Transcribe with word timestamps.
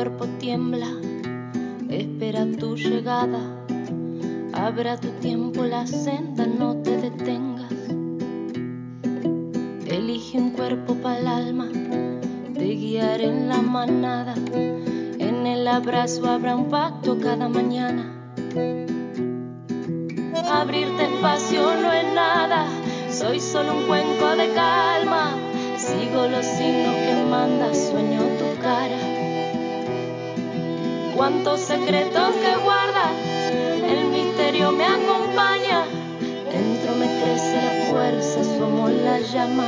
cuerpo 0.00 0.26
tiembla, 0.38 0.88
espera 1.90 2.46
tu 2.58 2.74
llegada. 2.74 3.38
Abra 4.54 4.96
tu 4.96 5.08
tiempo 5.20 5.62
la 5.64 5.86
senda, 5.86 6.46
no 6.46 6.76
te 6.76 6.96
detengas. 6.96 7.70
Elige 9.86 10.38
un 10.38 10.52
cuerpo 10.52 10.94
para 10.94 11.18
el 11.18 11.26
alma, 11.26 11.68
te 12.54 12.64
guiaré 12.64 13.26
en 13.26 13.50
la 13.50 13.60
manada. 13.60 14.34
En 14.54 15.46
el 15.46 15.68
abrazo 15.68 16.26
habrá 16.30 16.56
un 16.56 16.70
pacto 16.70 17.18
cada 17.18 17.50
mañana. 17.50 18.10
Abrirte 20.50 21.04
espacio 21.12 21.74
no 21.82 21.92
es 21.92 22.14
nada, 22.14 22.64
soy 23.10 23.38
solo 23.38 23.76
un 23.76 23.86
cuenco 23.86 24.34
de 24.34 24.48
calma. 24.54 25.34
Sigo 25.76 26.26
los 26.26 26.46
signos 26.46 26.94
que 26.94 27.26
manda, 27.28 27.74
sueño. 27.74 28.29
Cuántos 31.20 31.60
secretos 31.60 32.34
que 32.36 32.64
guarda, 32.64 33.12
el 33.86 34.06
misterio 34.06 34.72
me 34.72 34.86
acompaña. 34.86 35.84
Dentro 36.50 36.96
me 36.96 37.04
crece 37.20 37.60
la 37.60 37.90
fuerza, 37.90 38.42
somos 38.56 38.90
la 38.90 39.20
llama. 39.20 39.66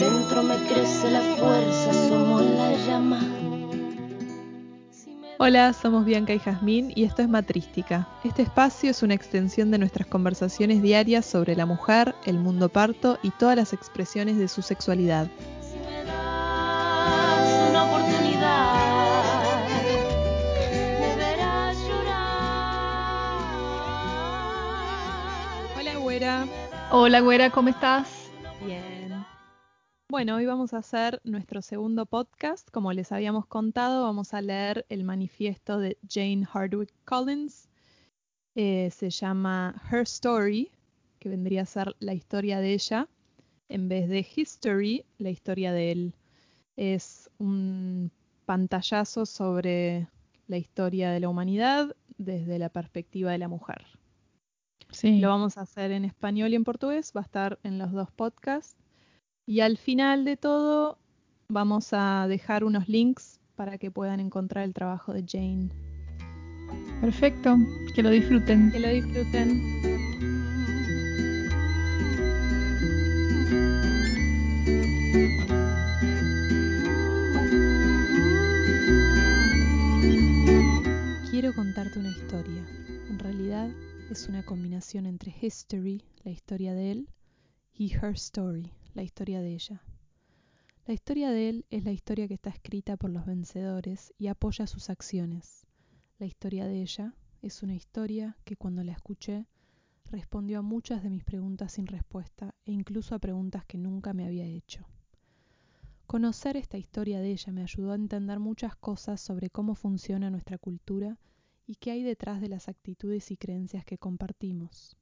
Dentro 0.00 0.42
me 0.42 0.56
crece 0.66 1.12
la 1.12 1.20
fuerza, 1.36 2.08
somos 2.08 2.42
la 2.42 2.72
llama. 2.84 3.20
Hola, 5.38 5.72
somos 5.72 6.04
Bianca 6.04 6.34
y 6.34 6.40
Jazmín 6.40 6.92
y 6.96 7.04
esto 7.04 7.22
es 7.22 7.28
Matrística. 7.28 8.08
Este 8.24 8.42
espacio 8.42 8.90
es 8.90 9.04
una 9.04 9.14
extensión 9.14 9.70
de 9.70 9.78
nuestras 9.78 10.08
conversaciones 10.08 10.82
diarias 10.82 11.24
sobre 11.24 11.54
la 11.54 11.64
mujer, 11.64 12.12
el 12.26 12.40
mundo 12.40 12.68
parto 12.70 13.20
y 13.22 13.30
todas 13.30 13.54
las 13.54 13.72
expresiones 13.72 14.36
de 14.36 14.48
su 14.48 14.62
sexualidad. 14.62 15.28
Hola, 26.90 27.20
güera, 27.20 27.50
¿cómo 27.50 27.68
estás? 27.68 28.30
Bien. 28.64 29.22
Bueno, 30.10 30.36
hoy 30.36 30.46
vamos 30.46 30.72
a 30.72 30.78
hacer 30.78 31.20
nuestro 31.22 31.60
segundo 31.60 32.06
podcast. 32.06 32.70
Como 32.70 32.94
les 32.94 33.12
habíamos 33.12 33.44
contado, 33.44 34.04
vamos 34.04 34.32
a 34.32 34.40
leer 34.40 34.86
el 34.88 35.04
manifiesto 35.04 35.78
de 35.78 35.98
Jane 36.08 36.46
Hardwick 36.50 36.94
Collins. 37.04 37.68
Eh, 38.54 38.88
se 38.90 39.10
llama 39.10 39.74
Her 39.92 40.00
Story, 40.00 40.70
que 41.18 41.28
vendría 41.28 41.62
a 41.62 41.66
ser 41.66 41.94
la 41.98 42.14
historia 42.14 42.58
de 42.58 42.72
ella, 42.72 43.06
en 43.68 43.90
vez 43.90 44.08
de 44.08 44.26
History, 44.34 45.04
la 45.18 45.28
historia 45.28 45.72
de 45.72 45.92
él. 45.92 46.14
Es 46.76 47.28
un 47.36 48.10
pantallazo 48.46 49.26
sobre 49.26 50.08
la 50.46 50.56
historia 50.56 51.10
de 51.10 51.20
la 51.20 51.28
humanidad 51.28 51.94
desde 52.16 52.58
la 52.58 52.70
perspectiva 52.70 53.30
de 53.32 53.38
la 53.38 53.48
mujer. 53.48 53.84
Sí. 54.90 55.20
Lo 55.20 55.28
vamos 55.28 55.58
a 55.58 55.62
hacer 55.62 55.92
en 55.92 56.04
español 56.04 56.52
y 56.52 56.56
en 56.56 56.64
portugués, 56.64 57.12
va 57.16 57.20
a 57.20 57.24
estar 57.24 57.58
en 57.62 57.78
los 57.78 57.92
dos 57.92 58.10
podcasts. 58.10 58.76
Y 59.46 59.60
al 59.60 59.78
final 59.78 60.24
de 60.24 60.36
todo 60.36 60.98
vamos 61.48 61.92
a 61.92 62.26
dejar 62.28 62.64
unos 62.64 62.88
links 62.88 63.40
para 63.56 63.78
que 63.78 63.90
puedan 63.90 64.20
encontrar 64.20 64.64
el 64.64 64.74
trabajo 64.74 65.12
de 65.12 65.24
Jane. 65.26 65.68
Perfecto, 67.00 67.56
que 67.94 68.02
lo 68.02 68.10
disfruten. 68.10 68.70
Que 68.70 68.80
lo 68.80 68.88
disfruten. 68.88 69.62
Quiero 81.30 81.54
contarte 81.54 81.98
una 81.98 82.10
historia. 82.10 82.62
En 83.08 83.18
realidad 83.18 83.68
es 84.08 84.30
una 84.30 84.42
combinación 84.42 85.04
entre 85.04 85.34
history, 85.38 86.02
la 86.24 86.30
historia 86.30 86.72
de 86.72 86.92
él, 86.92 87.10
y 87.74 87.92
her 87.92 88.14
story, 88.14 88.72
la 88.94 89.02
historia 89.02 89.42
de 89.42 89.52
ella. 89.52 89.82
La 90.86 90.94
historia 90.94 91.30
de 91.30 91.50
él 91.50 91.66
es 91.68 91.84
la 91.84 91.92
historia 91.92 92.26
que 92.26 92.34
está 92.34 92.48
escrita 92.48 92.96
por 92.96 93.10
los 93.10 93.26
vencedores 93.26 94.14
y 94.16 94.28
apoya 94.28 94.66
sus 94.66 94.88
acciones. 94.88 95.66
La 96.18 96.24
historia 96.24 96.66
de 96.66 96.80
ella 96.80 97.14
es 97.42 97.62
una 97.62 97.74
historia 97.74 98.38
que 98.44 98.56
cuando 98.56 98.82
la 98.82 98.92
escuché 98.92 99.46
respondió 100.06 100.60
a 100.60 100.62
muchas 100.62 101.02
de 101.02 101.10
mis 101.10 101.24
preguntas 101.24 101.72
sin 101.72 101.86
respuesta 101.86 102.54
e 102.64 102.72
incluso 102.72 103.14
a 103.14 103.18
preguntas 103.18 103.66
que 103.66 103.76
nunca 103.76 104.14
me 104.14 104.24
había 104.24 104.46
hecho. 104.46 104.86
Conocer 106.06 106.56
esta 106.56 106.78
historia 106.78 107.20
de 107.20 107.32
ella 107.32 107.52
me 107.52 107.60
ayudó 107.60 107.92
a 107.92 107.96
entender 107.96 108.38
muchas 108.38 108.74
cosas 108.74 109.20
sobre 109.20 109.50
cómo 109.50 109.74
funciona 109.74 110.30
nuestra 110.30 110.56
cultura 110.56 111.18
y 111.68 111.74
qué 111.76 111.90
hay 111.90 112.02
detrás 112.02 112.40
de 112.40 112.48
las 112.48 112.66
actitudes 112.68 113.30
y 113.30 113.36
creencias 113.36 113.84
que 113.84 113.98
compartimos. 113.98 114.96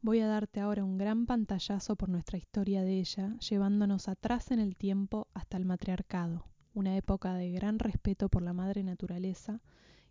Voy 0.00 0.20
a 0.20 0.26
darte 0.26 0.60
ahora 0.60 0.82
un 0.82 0.96
gran 0.96 1.26
pantallazo 1.26 1.94
por 1.94 2.08
nuestra 2.08 2.38
historia 2.38 2.82
de 2.82 2.98
ella, 2.98 3.36
llevándonos 3.38 4.08
atrás 4.08 4.50
en 4.50 4.60
el 4.60 4.76
tiempo 4.76 5.28
hasta 5.34 5.58
el 5.58 5.66
matriarcado, 5.66 6.46
una 6.72 6.96
época 6.96 7.34
de 7.34 7.50
gran 7.50 7.78
respeto 7.78 8.30
por 8.30 8.40
la 8.40 8.54
madre 8.54 8.82
naturaleza, 8.82 9.60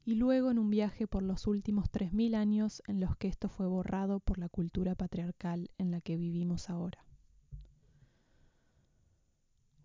y 0.05 0.13
luego 0.13 0.51
en 0.51 0.59
un 0.59 0.69
viaje 0.69 1.07
por 1.07 1.23
los 1.23 1.47
últimos 1.47 1.89
3.000 1.91 2.35
años 2.35 2.83
en 2.85 2.99
los 2.99 3.17
que 3.17 3.27
esto 3.27 3.49
fue 3.49 3.65
borrado 3.65 4.19
por 4.19 4.37
la 4.37 4.47
cultura 4.47 4.93
patriarcal 4.93 5.71
en 5.79 5.89
la 5.89 6.01
que 6.01 6.17
vivimos 6.17 6.69
ahora. 6.69 7.03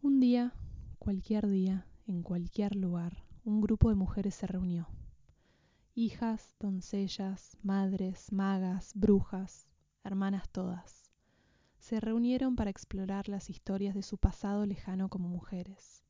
Un 0.02 0.20
día, 0.20 0.52
cualquier 0.98 1.48
día, 1.48 1.86
en 2.06 2.22
cualquier 2.22 2.76
lugar, 2.76 3.24
un 3.44 3.62
grupo 3.62 3.88
de 3.88 3.94
mujeres 3.94 4.34
se 4.34 4.46
reunió. 4.46 4.88
Hijas, 6.02 6.56
doncellas, 6.58 7.58
madres, 7.62 8.32
magas, 8.32 8.92
brujas, 8.94 9.68
hermanas 10.02 10.48
todas. 10.48 11.10
Se 11.76 12.00
reunieron 12.00 12.56
para 12.56 12.70
explorar 12.70 13.28
las 13.28 13.50
historias 13.50 13.94
de 13.94 14.02
su 14.02 14.16
pasado 14.16 14.64
lejano 14.64 15.10
como 15.10 15.28
mujeres. 15.28 16.02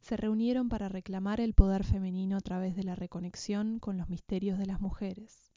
Se 0.00 0.16
reunieron 0.16 0.68
para 0.68 0.88
reclamar 0.88 1.40
el 1.40 1.54
poder 1.54 1.84
femenino 1.84 2.36
a 2.36 2.40
través 2.40 2.74
de 2.74 2.82
la 2.82 2.96
reconexión 2.96 3.78
con 3.78 3.96
los 3.96 4.08
misterios 4.08 4.58
de 4.58 4.66
las 4.66 4.80
mujeres. 4.80 5.52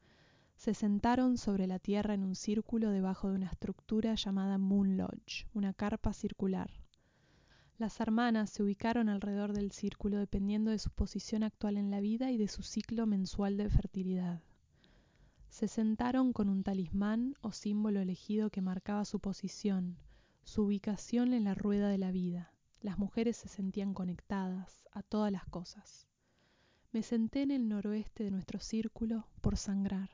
Se 0.55 0.75
sentaron 0.75 1.39
sobre 1.39 1.65
la 1.65 1.79
tierra 1.79 2.13
en 2.13 2.23
un 2.23 2.35
círculo 2.35 2.91
debajo 2.91 3.29
de 3.29 3.35
una 3.37 3.47
estructura 3.47 4.13
llamada 4.13 4.59
Moon 4.59 4.95
Lodge, 4.95 5.47
una 5.55 5.73
carpa 5.73 6.13
circular. 6.13 6.84
Las 7.77 7.99
hermanas 7.99 8.51
se 8.51 8.63
ubicaron 8.63 9.09
alrededor 9.09 9.51
del 9.51 9.73
círculo 9.73 10.17
dependiendo 10.17 10.71
de 10.71 10.79
su 10.79 10.91
posición 10.91 11.43
actual 11.43 11.75
en 11.75 11.91
la 11.91 11.99
vida 11.99 12.31
y 12.31 12.37
de 12.37 12.47
su 12.47 12.63
ciclo 12.63 13.05
mensual 13.05 13.57
de 13.57 13.69
fertilidad. 13.69 14.41
Se 15.49 15.67
sentaron 15.67 16.31
con 16.31 16.47
un 16.47 16.63
talismán 16.63 17.35
o 17.41 17.51
símbolo 17.51 17.99
elegido 17.99 18.49
que 18.49 18.61
marcaba 18.61 19.03
su 19.03 19.19
posición, 19.19 19.97
su 20.45 20.63
ubicación 20.63 21.33
en 21.33 21.43
la 21.43 21.53
rueda 21.53 21.89
de 21.89 21.97
la 21.97 22.11
vida. 22.11 22.53
Las 22.79 22.97
mujeres 22.97 23.35
se 23.35 23.49
sentían 23.49 23.93
conectadas 23.93 24.87
a 24.91 25.03
todas 25.03 25.31
las 25.31 25.45
cosas. 25.45 26.07
Me 26.93 27.03
senté 27.03 27.41
en 27.41 27.51
el 27.51 27.67
noroeste 27.67 28.23
de 28.23 28.31
nuestro 28.31 28.59
círculo 28.59 29.27
por 29.41 29.57
sangrar. 29.57 30.11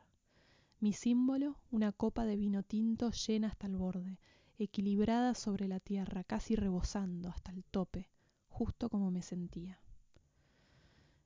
Mi 0.79 0.93
símbolo, 0.93 1.57
una 1.69 1.91
copa 1.91 2.25
de 2.25 2.37
vino 2.37 2.63
tinto 2.63 3.11
llena 3.11 3.49
hasta 3.49 3.67
el 3.67 3.75
borde, 3.75 4.17
equilibrada 4.63 5.33
sobre 5.33 5.67
la 5.67 5.79
tierra, 5.79 6.23
casi 6.23 6.55
rebosando 6.55 7.29
hasta 7.29 7.51
el 7.51 7.63
tope, 7.63 8.09
justo 8.47 8.89
como 8.89 9.11
me 9.11 9.21
sentía. 9.21 9.79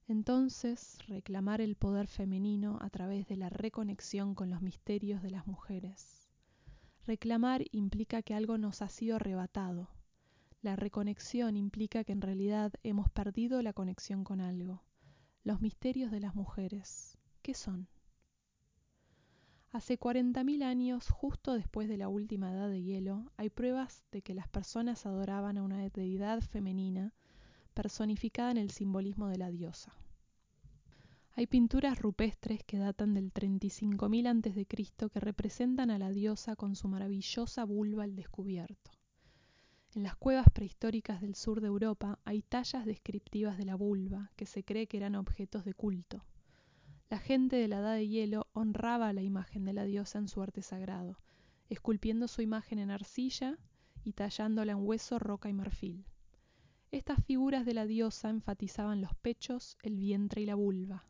Entonces, 0.07 0.99
reclamar 1.07 1.61
el 1.61 1.75
poder 1.75 2.07
femenino 2.07 2.77
a 2.81 2.89
través 2.89 3.27
de 3.27 3.37
la 3.37 3.49
reconexión 3.49 4.35
con 4.35 4.49
los 4.49 4.61
misterios 4.61 5.23
de 5.23 5.31
las 5.31 5.47
mujeres. 5.47 6.29
Reclamar 7.07 7.63
implica 7.71 8.21
que 8.21 8.35
algo 8.35 8.57
nos 8.57 8.81
ha 8.81 8.89
sido 8.89 9.15
arrebatado. 9.15 9.89
La 10.61 10.75
reconexión 10.75 11.57
implica 11.57 12.03
que 12.03 12.11
en 12.13 12.21
realidad 12.21 12.73
hemos 12.83 13.09
perdido 13.09 13.61
la 13.61 13.73
conexión 13.73 14.23
con 14.23 14.41
algo. 14.41 14.83
Los 15.43 15.61
misterios 15.61 16.11
de 16.11 16.19
las 16.19 16.35
mujeres, 16.35 17.17
¿qué 17.41 17.53
son? 17.53 17.87
Hace 19.75 19.99
40.000 19.99 20.63
años, 20.63 21.09
justo 21.09 21.53
después 21.53 21.89
de 21.89 21.97
la 21.97 22.07
última 22.07 22.49
edad 22.49 22.69
de 22.69 22.81
hielo, 22.81 23.29
hay 23.35 23.49
pruebas 23.49 24.05
de 24.09 24.21
que 24.21 24.33
las 24.33 24.47
personas 24.47 25.05
adoraban 25.05 25.57
a 25.57 25.63
una 25.63 25.89
deidad 25.89 26.39
femenina 26.39 27.13
personificada 27.73 28.51
en 28.51 28.57
el 28.57 28.71
simbolismo 28.71 29.27
de 29.27 29.37
la 29.37 29.51
diosa. 29.51 29.93
Hay 31.33 31.47
pinturas 31.47 31.99
rupestres 31.99 32.63
que 32.63 32.77
datan 32.77 33.13
del 33.13 33.33
35.000 33.33 34.47
a.C. 34.47 35.09
que 35.09 35.19
representan 35.19 35.91
a 35.91 35.99
la 35.99 36.09
diosa 36.09 36.55
con 36.55 36.77
su 36.77 36.87
maravillosa 36.87 37.65
vulva 37.65 38.05
al 38.05 38.15
descubierto. 38.15 38.91
En 39.93 40.03
las 40.03 40.15
cuevas 40.15 40.47
prehistóricas 40.53 41.19
del 41.19 41.35
sur 41.35 41.59
de 41.59 41.67
Europa 41.67 42.17
hay 42.23 42.43
tallas 42.43 42.85
descriptivas 42.85 43.57
de 43.57 43.65
la 43.65 43.75
vulva 43.75 44.31
que 44.37 44.45
se 44.45 44.63
cree 44.63 44.87
que 44.87 44.95
eran 44.95 45.15
objetos 45.15 45.65
de 45.65 45.73
culto. 45.73 46.23
La 47.09 47.19
gente 47.19 47.55
de 47.55 47.67
la 47.67 47.79
Edad 47.79 47.95
de 47.95 48.07
Hielo 48.07 48.47
honraba 48.53 49.13
la 49.13 49.21
imagen 49.21 49.63
de 49.63 49.73
la 49.73 49.83
diosa 49.83 50.17
en 50.17 50.27
su 50.27 50.41
arte 50.41 50.63
sagrado, 50.63 51.19
esculpiendo 51.69 52.27
su 52.27 52.41
imagen 52.41 52.79
en 52.79 52.89
arcilla 52.89 53.59
y 54.03 54.13
tallándola 54.13 54.71
en 54.71 54.87
hueso, 54.87 55.19
roca 55.19 55.47
y 55.47 55.53
marfil. 55.53 56.05
Estas 56.91 57.23
figuras 57.23 57.65
de 57.65 57.75
la 57.75 57.85
diosa 57.85 58.29
enfatizaban 58.29 59.01
los 59.01 59.13
pechos, 59.15 59.77
el 59.83 59.97
vientre 59.97 60.41
y 60.41 60.45
la 60.45 60.55
vulva. 60.55 61.05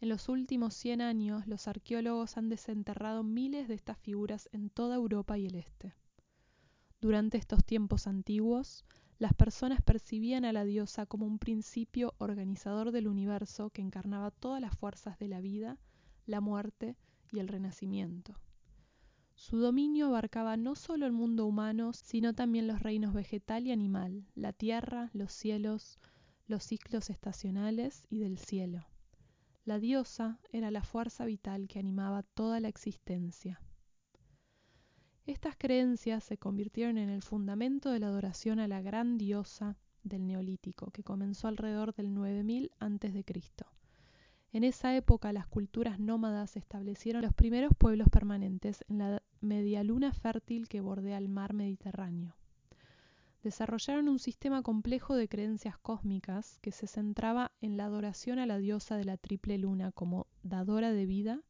En 0.00 0.10
los 0.10 0.28
últimos 0.28 0.74
100 0.74 1.00
años, 1.00 1.46
los 1.46 1.66
arqueólogos 1.66 2.36
han 2.36 2.48
desenterrado 2.48 3.24
miles 3.24 3.66
de 3.68 3.74
estas 3.74 3.98
figuras 3.98 4.48
en 4.52 4.70
toda 4.70 4.96
Europa 4.96 5.38
y 5.38 5.46
el 5.46 5.54
Este. 5.54 5.94
Durante 7.00 7.38
estos 7.38 7.64
tiempos 7.64 8.06
antiguos, 8.06 8.84
las 9.18 9.34
personas 9.34 9.80
percibían 9.80 10.44
a 10.44 10.52
la 10.52 10.64
diosa 10.64 11.06
como 11.06 11.26
un 11.26 11.38
principio 11.38 12.14
organizador 12.18 12.90
del 12.90 13.08
universo 13.08 13.70
que 13.70 13.82
encarnaba 13.82 14.30
todas 14.30 14.60
las 14.60 14.76
fuerzas 14.76 15.18
de 15.18 15.28
la 15.28 15.40
vida, 15.40 15.78
la 16.26 16.40
muerte 16.40 16.96
y 17.30 17.38
el 17.38 17.48
renacimiento. 17.48 18.34
Su 19.36 19.58
dominio 19.58 20.06
abarcaba 20.06 20.56
no 20.56 20.74
solo 20.74 21.06
el 21.06 21.12
mundo 21.12 21.44
humano, 21.44 21.92
sino 21.92 22.34
también 22.34 22.66
los 22.66 22.80
reinos 22.80 23.12
vegetal 23.12 23.66
y 23.66 23.72
animal, 23.72 24.26
la 24.34 24.52
tierra, 24.52 25.10
los 25.12 25.32
cielos, 25.32 25.98
los 26.46 26.62
ciclos 26.64 27.10
estacionales 27.10 28.04
y 28.10 28.18
del 28.18 28.38
cielo. 28.38 28.86
La 29.64 29.78
diosa 29.78 30.38
era 30.52 30.70
la 30.70 30.82
fuerza 30.82 31.24
vital 31.24 31.68
que 31.68 31.78
animaba 31.78 32.22
toda 32.22 32.60
la 32.60 32.68
existencia. 32.68 33.60
Estas 35.26 35.56
creencias 35.56 36.22
se 36.22 36.36
convirtieron 36.36 36.98
en 36.98 37.08
el 37.08 37.22
fundamento 37.22 37.90
de 37.90 37.98
la 37.98 38.08
adoración 38.08 38.60
a 38.60 38.68
la 38.68 38.82
gran 38.82 39.16
diosa 39.16 39.78
del 40.02 40.26
Neolítico, 40.26 40.90
que 40.90 41.02
comenzó 41.02 41.48
alrededor 41.48 41.94
del 41.94 42.12
9000 42.12 42.70
a.C. 42.78 43.24
En 44.52 44.64
esa 44.64 44.94
época 44.94 45.32
las 45.32 45.46
culturas 45.46 45.98
nómadas 45.98 46.56
establecieron 46.56 47.22
los 47.22 47.32
primeros 47.32 47.72
pueblos 47.74 48.08
permanentes 48.10 48.84
en 48.88 48.98
la 48.98 49.22
media 49.40 49.82
luna 49.82 50.12
fértil 50.12 50.68
que 50.68 50.82
bordea 50.82 51.16
el 51.16 51.30
mar 51.30 51.54
Mediterráneo. 51.54 52.36
Desarrollaron 53.42 54.10
un 54.10 54.18
sistema 54.18 54.62
complejo 54.62 55.16
de 55.16 55.28
creencias 55.28 55.78
cósmicas 55.78 56.58
que 56.60 56.70
se 56.70 56.86
centraba 56.86 57.50
en 57.62 57.78
la 57.78 57.86
adoración 57.86 58.38
a 58.38 58.46
la 58.46 58.58
diosa 58.58 58.98
de 58.98 59.04
la 59.04 59.16
triple 59.16 59.56
luna 59.56 59.90
como 59.90 60.26
dadora 60.42 60.92
de 60.92 61.06
vida, 61.06 61.40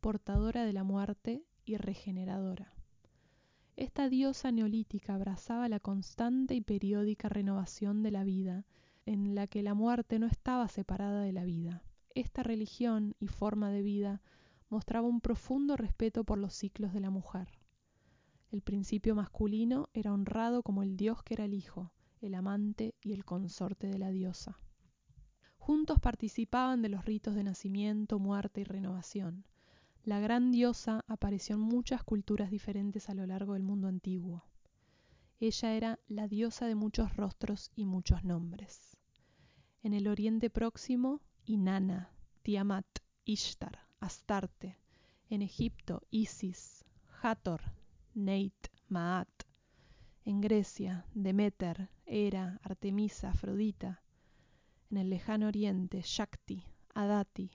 portadora 0.00 0.64
de 0.64 0.72
la 0.72 0.84
muerte 0.84 1.44
y 1.66 1.76
regeneradora. 1.76 2.72
Esta 3.76 4.08
diosa 4.08 4.52
neolítica 4.52 5.14
abrazaba 5.14 5.68
la 5.68 5.80
constante 5.80 6.54
y 6.54 6.60
periódica 6.60 7.28
renovación 7.28 8.02
de 8.02 8.10
la 8.10 8.24
vida, 8.24 8.66
en 9.06 9.34
la 9.34 9.46
que 9.46 9.62
la 9.62 9.74
muerte 9.74 10.18
no 10.18 10.26
estaba 10.26 10.68
separada 10.68 11.22
de 11.22 11.32
la 11.32 11.44
vida. 11.44 11.82
Esta 12.14 12.42
religión 12.42 13.14
y 13.18 13.28
forma 13.28 13.70
de 13.70 13.82
vida 13.82 14.20
mostraba 14.68 15.06
un 15.06 15.20
profundo 15.20 15.76
respeto 15.76 16.24
por 16.24 16.38
los 16.38 16.54
ciclos 16.54 16.92
de 16.92 17.00
la 17.00 17.10
mujer. 17.10 17.48
El 18.50 18.62
principio 18.62 19.14
masculino 19.14 19.88
era 19.94 20.12
honrado 20.12 20.62
como 20.62 20.82
el 20.82 20.96
dios 20.96 21.22
que 21.22 21.34
era 21.34 21.44
el 21.44 21.54
hijo, 21.54 21.92
el 22.20 22.34
amante 22.34 22.94
y 23.02 23.12
el 23.12 23.24
consorte 23.24 23.86
de 23.86 23.98
la 23.98 24.10
diosa. 24.10 24.58
Juntos 25.58 26.00
participaban 26.00 26.82
de 26.82 26.88
los 26.88 27.04
ritos 27.04 27.34
de 27.34 27.44
nacimiento, 27.44 28.18
muerte 28.18 28.62
y 28.62 28.64
renovación. 28.64 29.44
La 30.10 30.18
gran 30.18 30.50
diosa 30.50 31.04
apareció 31.06 31.54
en 31.54 31.60
muchas 31.60 32.02
culturas 32.02 32.50
diferentes 32.50 33.08
a 33.08 33.14
lo 33.14 33.28
largo 33.28 33.52
del 33.52 33.62
mundo 33.62 33.86
antiguo. 33.86 34.42
Ella 35.38 35.74
era 35.74 36.00
la 36.08 36.26
diosa 36.26 36.66
de 36.66 36.74
muchos 36.74 37.14
rostros 37.14 37.70
y 37.76 37.84
muchos 37.84 38.24
nombres. 38.24 38.96
En 39.84 39.94
el 39.94 40.08
Oriente 40.08 40.50
Próximo, 40.50 41.20
Inanna, 41.44 42.10
Tiamat, 42.42 42.86
Ishtar, 43.24 43.86
Astarte. 44.00 44.80
En 45.28 45.42
Egipto, 45.42 46.02
Isis, 46.10 46.84
Hathor, 47.22 47.60
Neit, 48.12 48.66
Maat. 48.88 49.28
En 50.24 50.40
Grecia, 50.40 51.06
Demeter, 51.14 51.88
Hera, 52.04 52.58
Artemisa, 52.64 53.30
Afrodita. 53.30 54.02
En 54.90 54.96
el 54.96 55.08
lejano 55.08 55.46
Oriente, 55.46 56.02
Shakti, 56.02 56.64
Adati. 56.94 57.52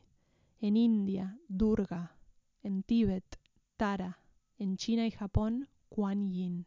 En 0.61 0.77
India, 0.77 1.37
Durga. 1.49 2.14
En 2.65 2.83
Tíbet, 2.83 3.39
Tara. 3.77 4.19
En 4.57 4.75
China 4.75 5.07
y 5.07 5.11
Japón, 5.11 5.69
Kuan 5.87 6.27
Yin. 6.27 6.65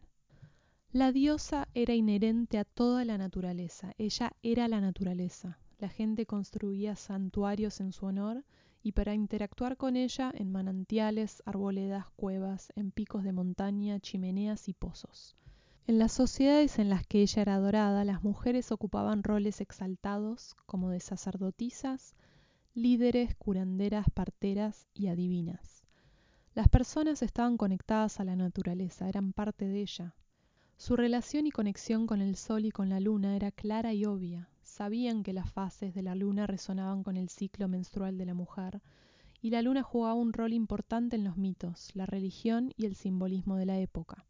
La 0.92 1.12
diosa 1.12 1.68
era 1.74 1.94
inherente 1.94 2.58
a 2.58 2.64
toda 2.64 3.04
la 3.04 3.18
naturaleza, 3.18 3.92
ella 3.98 4.32
era 4.42 4.68
la 4.68 4.80
naturaleza 4.80 5.58
la 5.78 5.88
gente 5.88 6.26
construía 6.26 6.96
santuarios 6.96 7.80
en 7.80 7.92
su 7.92 8.06
honor 8.06 8.44
y 8.82 8.92
para 8.92 9.14
interactuar 9.14 9.76
con 9.76 9.96
ella 9.96 10.32
en 10.34 10.50
manantiales, 10.50 11.42
arboledas, 11.46 12.06
cuevas, 12.16 12.72
en 12.74 12.90
picos 12.90 13.22
de 13.22 13.32
montaña, 13.32 14.00
chimeneas 14.00 14.68
y 14.68 14.74
pozos. 14.74 15.36
En 15.86 15.98
las 15.98 16.12
sociedades 16.12 16.78
en 16.78 16.90
las 16.90 17.06
que 17.06 17.22
ella 17.22 17.42
era 17.42 17.54
adorada, 17.54 18.04
las 18.04 18.22
mujeres 18.22 18.72
ocupaban 18.72 19.22
roles 19.22 19.60
exaltados 19.60 20.56
como 20.66 20.90
de 20.90 21.00
sacerdotisas, 21.00 22.14
líderes, 22.74 23.36
curanderas, 23.36 24.06
parteras 24.12 24.86
y 24.94 25.06
adivinas. 25.06 25.77
Las 26.58 26.68
personas 26.68 27.22
estaban 27.22 27.56
conectadas 27.56 28.18
a 28.18 28.24
la 28.24 28.34
naturaleza, 28.34 29.08
eran 29.08 29.32
parte 29.32 29.68
de 29.68 29.80
ella. 29.80 30.16
Su 30.76 30.96
relación 30.96 31.46
y 31.46 31.52
conexión 31.52 32.08
con 32.08 32.20
el 32.20 32.34
sol 32.34 32.64
y 32.64 32.72
con 32.72 32.88
la 32.88 32.98
luna 32.98 33.36
era 33.36 33.52
clara 33.52 33.94
y 33.94 34.04
obvia, 34.04 34.48
sabían 34.64 35.22
que 35.22 35.32
las 35.32 35.52
fases 35.52 35.94
de 35.94 36.02
la 36.02 36.16
luna 36.16 36.48
resonaban 36.48 37.04
con 37.04 37.16
el 37.16 37.28
ciclo 37.28 37.68
menstrual 37.68 38.18
de 38.18 38.26
la 38.26 38.34
mujer, 38.34 38.82
y 39.40 39.50
la 39.50 39.62
luna 39.62 39.84
jugaba 39.84 40.14
un 40.14 40.32
rol 40.32 40.52
importante 40.52 41.14
en 41.14 41.22
los 41.22 41.36
mitos, 41.36 41.94
la 41.94 42.06
religión 42.06 42.72
y 42.76 42.86
el 42.86 42.96
simbolismo 42.96 43.54
de 43.54 43.66
la 43.66 43.78
época. 43.78 44.26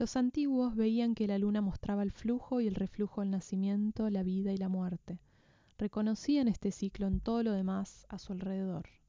Los 0.00 0.16
antiguos 0.16 0.74
veían 0.74 1.14
que 1.14 1.28
la 1.28 1.38
luna 1.38 1.60
mostraba 1.60 2.02
el 2.02 2.10
flujo 2.10 2.60
y 2.60 2.66
el 2.66 2.74
reflujo 2.74 3.20
del 3.20 3.30
nacimiento, 3.30 4.10
la 4.10 4.24
vida 4.24 4.52
y 4.52 4.56
la 4.56 4.68
muerte. 4.68 5.20
Reconocían 5.78 6.48
este 6.48 6.72
ciclo 6.72 7.06
en 7.06 7.20
todo 7.20 7.44
lo 7.44 7.52
demás 7.52 8.04
a 8.08 8.18
su 8.18 8.32
alrededor. 8.32 9.03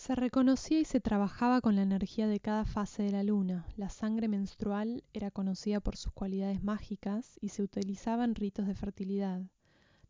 Se 0.00 0.14
reconocía 0.14 0.80
y 0.80 0.86
se 0.86 0.98
trabajaba 0.98 1.60
con 1.60 1.76
la 1.76 1.82
energía 1.82 2.26
de 2.26 2.40
cada 2.40 2.64
fase 2.64 3.02
de 3.02 3.12
la 3.12 3.22
luna. 3.22 3.66
La 3.76 3.90
sangre 3.90 4.28
menstrual 4.28 5.04
era 5.12 5.30
conocida 5.30 5.80
por 5.80 5.94
sus 5.98 6.10
cualidades 6.10 6.64
mágicas 6.64 7.36
y 7.42 7.50
se 7.50 7.62
utilizaba 7.62 8.24
en 8.24 8.34
ritos 8.34 8.66
de 8.66 8.74
fertilidad. 8.74 9.42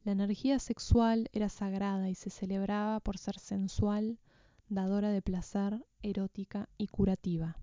La 0.04 0.12
energía 0.12 0.60
sexual 0.60 1.28
era 1.32 1.48
sagrada 1.48 2.08
y 2.08 2.14
se 2.14 2.30
celebraba 2.30 3.00
por 3.00 3.18
ser 3.18 3.40
sensual, 3.40 4.20
dadora 4.68 5.10
de 5.10 5.22
placer, 5.22 5.84
erótica 6.02 6.68
y 6.78 6.86
curativa. 6.86 7.56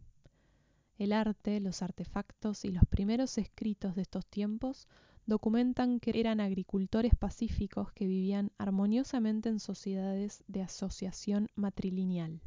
El 0.97 1.13
arte, 1.13 1.61
los 1.61 1.81
artefactos 1.81 2.65
y 2.65 2.73
los 2.73 2.83
primeros 2.89 3.37
escritos 3.37 3.95
de 3.95 4.01
estos 4.01 4.25
tiempos 4.25 4.89
documentan 5.27 5.99
que 5.99 6.17
eran 6.19 6.39
agricultores 6.39 7.13
pacíficos 7.13 7.91
que 7.91 8.07
vivían 8.07 8.51
armoniosamente 8.57 9.49
en 9.49 9.59
sociedades 9.59 10.43
de 10.47 10.63
asociación 10.63 11.49
matrilineal. 11.53 12.41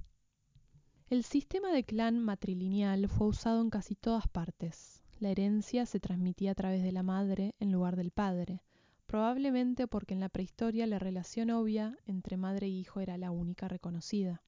El 1.10 1.22
sistema 1.22 1.72
de 1.72 1.84
clan 1.84 2.18
matrilineal 2.18 3.08
fue 3.08 3.28
usado 3.28 3.60
en 3.60 3.68
casi 3.68 3.94
todas 3.94 4.26
partes. 4.28 5.02
La 5.18 5.28
herencia 5.30 5.84
se 5.84 6.00
transmitía 6.00 6.52
a 6.52 6.54
través 6.54 6.82
de 6.82 6.92
la 6.92 7.02
madre 7.02 7.54
en 7.60 7.70
lugar 7.70 7.96
del 7.96 8.12
padre, 8.12 8.62
probablemente 9.06 9.86
porque 9.86 10.14
en 10.14 10.20
la 10.20 10.30
prehistoria 10.30 10.86
la 10.86 10.98
relación 10.98 11.50
obvia 11.50 11.98
entre 12.06 12.38
madre 12.38 12.68
e 12.68 12.70
hijo 12.70 13.00
era 13.00 13.18
la 13.18 13.30
única 13.30 13.68
reconocida. 13.68 14.42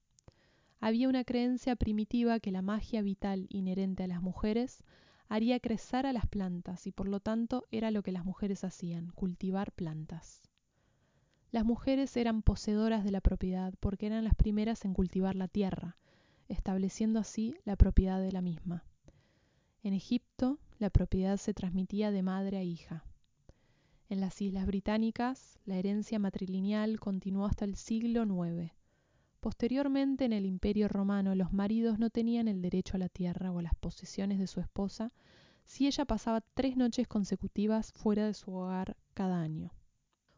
Había 0.81 1.09
una 1.09 1.25
creencia 1.25 1.77
primitiva 1.77 2.41
que 2.41 2.51
la 2.51 2.63
magia 2.63 3.03
vital 3.03 3.47
inherente 3.51 4.05
a 4.05 4.07
las 4.07 4.23
mujeres 4.23 4.83
haría 5.33 5.61
crecer 5.61 6.05
a 6.05 6.13
las 6.13 6.27
plantas 6.27 6.87
y 6.87 6.93
por 6.93 7.09
lo 7.09 7.19
tanto 7.19 7.67
era 7.71 7.91
lo 7.91 8.03
que 8.03 8.13
las 8.13 8.27
mujeres 8.27 8.65
hacían, 8.65 9.09
cultivar 9.13 9.73
plantas. 9.73 10.43
Las 11.51 11.65
mujeres 11.65 12.15
eran 12.19 12.43
poseedoras 12.43 13.03
de 13.03 13.13
la 13.13 13.23
propiedad 13.23 13.73
porque 13.81 14.09
eran 14.09 14.25
las 14.25 14.35
primeras 14.35 14.85
en 14.85 14.93
cultivar 14.93 15.35
la 15.35 15.49
tierra, 15.49 15.97
estableciendo 16.49 17.19
así 17.19 17.57
la 17.65 17.77
propiedad 17.77 18.21
de 18.21 18.31
la 18.31 18.43
misma. 18.43 18.85
En 19.83 19.95
Egipto, 19.95 20.59
la 20.79 20.91
propiedad 20.91 21.39
se 21.39 21.55
transmitía 21.55 22.11
de 22.11 22.23
madre 22.23 22.59
a 22.59 22.63
hija. 22.63 23.03
En 24.11 24.21
las 24.21 24.39
Islas 24.43 24.67
Británicas, 24.67 25.59
la 25.65 25.77
herencia 25.77 26.19
matrilineal 26.19 27.01
continuó 27.01 27.47
hasta 27.47 27.65
el 27.65 27.77
siglo 27.77 28.25
IX. 28.25 28.71
Posteriormente, 29.43 30.25
en 30.25 30.33
el 30.33 30.47
Imperio 30.47 30.87
romano, 30.87 31.35
los 31.35 31.53
maridos 31.53 31.99
no 31.99 32.11
tenían 32.11 32.47
el 32.47 32.63
derecho 32.63 32.97
a 32.97 33.01
la 33.01 33.09
tierra 33.09 33.51
o 33.51 33.59
a 33.59 33.63
las 33.63 33.75
posesiones 33.75 34.39
de 34.39 34.47
su 34.47 34.61
esposa 34.61 35.13
si 35.65 35.89
ella 35.89 36.05
pasaba 36.05 36.43
tres 36.55 36.77
noches 36.77 37.09
consecutivas 37.09 37.91
fuera 37.91 38.25
de 38.25 38.35
su 38.35 38.55
hogar 38.55 38.97
cada 39.15 39.41
año. 39.41 39.73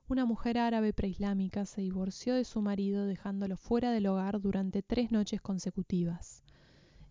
Una 0.08 0.25
mujer 0.25 0.56
árabe 0.56 0.94
preislámica 0.94 1.66
se 1.66 1.82
divorció 1.82 2.34
de 2.34 2.46
su 2.46 2.62
marido 2.62 3.04
dejándolo 3.04 3.58
fuera 3.58 3.90
del 3.90 4.06
hogar 4.06 4.40
durante 4.40 4.82
tres 4.82 5.12
noches 5.12 5.42
consecutivas. 5.42 6.42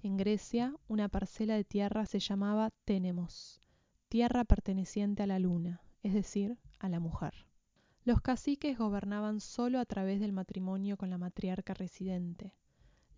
En 0.01 0.17
Grecia, 0.17 0.75
una 0.88 1.09
parcela 1.09 1.53
de 1.53 1.63
tierra 1.63 2.07
se 2.07 2.19
llamaba 2.19 2.71
Ténemos, 2.85 3.62
tierra 4.09 4.45
perteneciente 4.45 5.21
a 5.21 5.27
la 5.27 5.38
luna, 5.38 5.83
es 6.01 6.15
decir, 6.15 6.57
a 6.79 6.89
la 6.89 7.00
mujer. 7.00 7.45
Los 8.05 8.19
caciques 8.19 8.77
gobernaban 8.77 9.39
solo 9.39 9.79
a 9.79 9.86
través 9.86 10.19
del 10.19 10.33
matrimonio 10.33 10.98
con 10.98 11.10
la 11.10 11.17
matriarca 11.17 11.74
residente. 11.74 12.53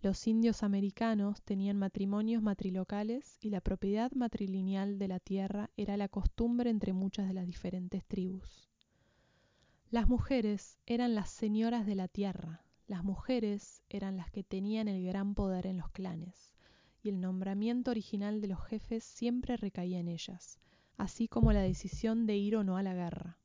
Los 0.00 0.28
indios 0.28 0.62
americanos 0.62 1.42
tenían 1.42 1.76
matrimonios 1.76 2.40
matrilocales 2.40 3.36
y 3.40 3.50
la 3.50 3.60
propiedad 3.60 4.12
matrilineal 4.12 5.00
de 5.00 5.08
la 5.08 5.18
tierra 5.18 5.70
era 5.76 5.96
la 5.96 6.06
costumbre 6.08 6.70
entre 6.70 6.92
muchas 6.92 7.26
de 7.26 7.34
las 7.34 7.46
diferentes 7.46 8.04
tribus. 8.04 8.68
Las 9.90 10.08
mujeres 10.08 10.78
eran 10.86 11.16
las 11.16 11.30
señoras 11.30 11.84
de 11.84 11.96
la 11.96 12.06
tierra, 12.06 12.64
las 12.86 13.02
mujeres 13.02 13.82
eran 13.88 14.16
las 14.16 14.30
que 14.30 14.44
tenían 14.44 14.86
el 14.86 15.04
gran 15.04 15.34
poder 15.34 15.66
en 15.66 15.78
los 15.78 15.90
clanes, 15.90 16.54
y 17.02 17.08
el 17.08 17.20
nombramiento 17.20 17.90
original 17.90 18.40
de 18.40 18.46
los 18.46 18.64
jefes 18.64 19.02
siempre 19.02 19.56
recaía 19.56 19.98
en 19.98 20.06
ellas, 20.06 20.60
así 20.96 21.26
como 21.26 21.52
la 21.52 21.62
decisión 21.62 22.26
de 22.26 22.36
ir 22.36 22.54
o 22.54 22.62
no 22.62 22.76
a 22.76 22.84
la 22.84 22.94
guerra. 22.94 23.36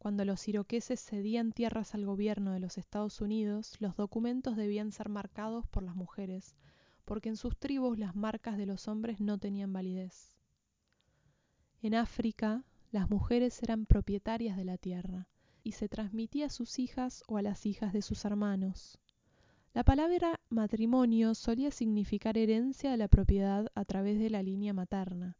Cuando 0.00 0.24
los 0.24 0.48
iroqueses 0.48 1.04
cedían 1.04 1.52
tierras 1.52 1.94
al 1.94 2.06
gobierno 2.06 2.52
de 2.52 2.58
los 2.58 2.78
Estados 2.78 3.20
Unidos, 3.20 3.76
los 3.80 3.96
documentos 3.96 4.56
debían 4.56 4.92
ser 4.92 5.10
marcados 5.10 5.66
por 5.66 5.82
las 5.82 5.94
mujeres, 5.94 6.56
porque 7.04 7.28
en 7.28 7.36
sus 7.36 7.58
tribus 7.58 7.98
las 7.98 8.16
marcas 8.16 8.56
de 8.56 8.64
los 8.64 8.88
hombres 8.88 9.20
no 9.20 9.36
tenían 9.36 9.74
validez. 9.74 10.38
En 11.82 11.94
África, 11.94 12.64
las 12.90 13.10
mujeres 13.10 13.62
eran 13.62 13.84
propietarias 13.84 14.56
de 14.56 14.64
la 14.64 14.78
tierra 14.78 15.28
y 15.62 15.72
se 15.72 15.86
transmitía 15.86 16.46
a 16.46 16.50
sus 16.50 16.78
hijas 16.78 17.22
o 17.28 17.36
a 17.36 17.42
las 17.42 17.66
hijas 17.66 17.92
de 17.92 18.00
sus 18.00 18.24
hermanos. 18.24 18.98
La 19.74 19.84
palabra 19.84 20.40
matrimonio 20.48 21.34
solía 21.34 21.70
significar 21.70 22.38
herencia 22.38 22.90
de 22.90 22.96
la 22.96 23.08
propiedad 23.08 23.66
a 23.74 23.84
través 23.84 24.18
de 24.18 24.30
la 24.30 24.42
línea 24.42 24.72
materna. 24.72 25.36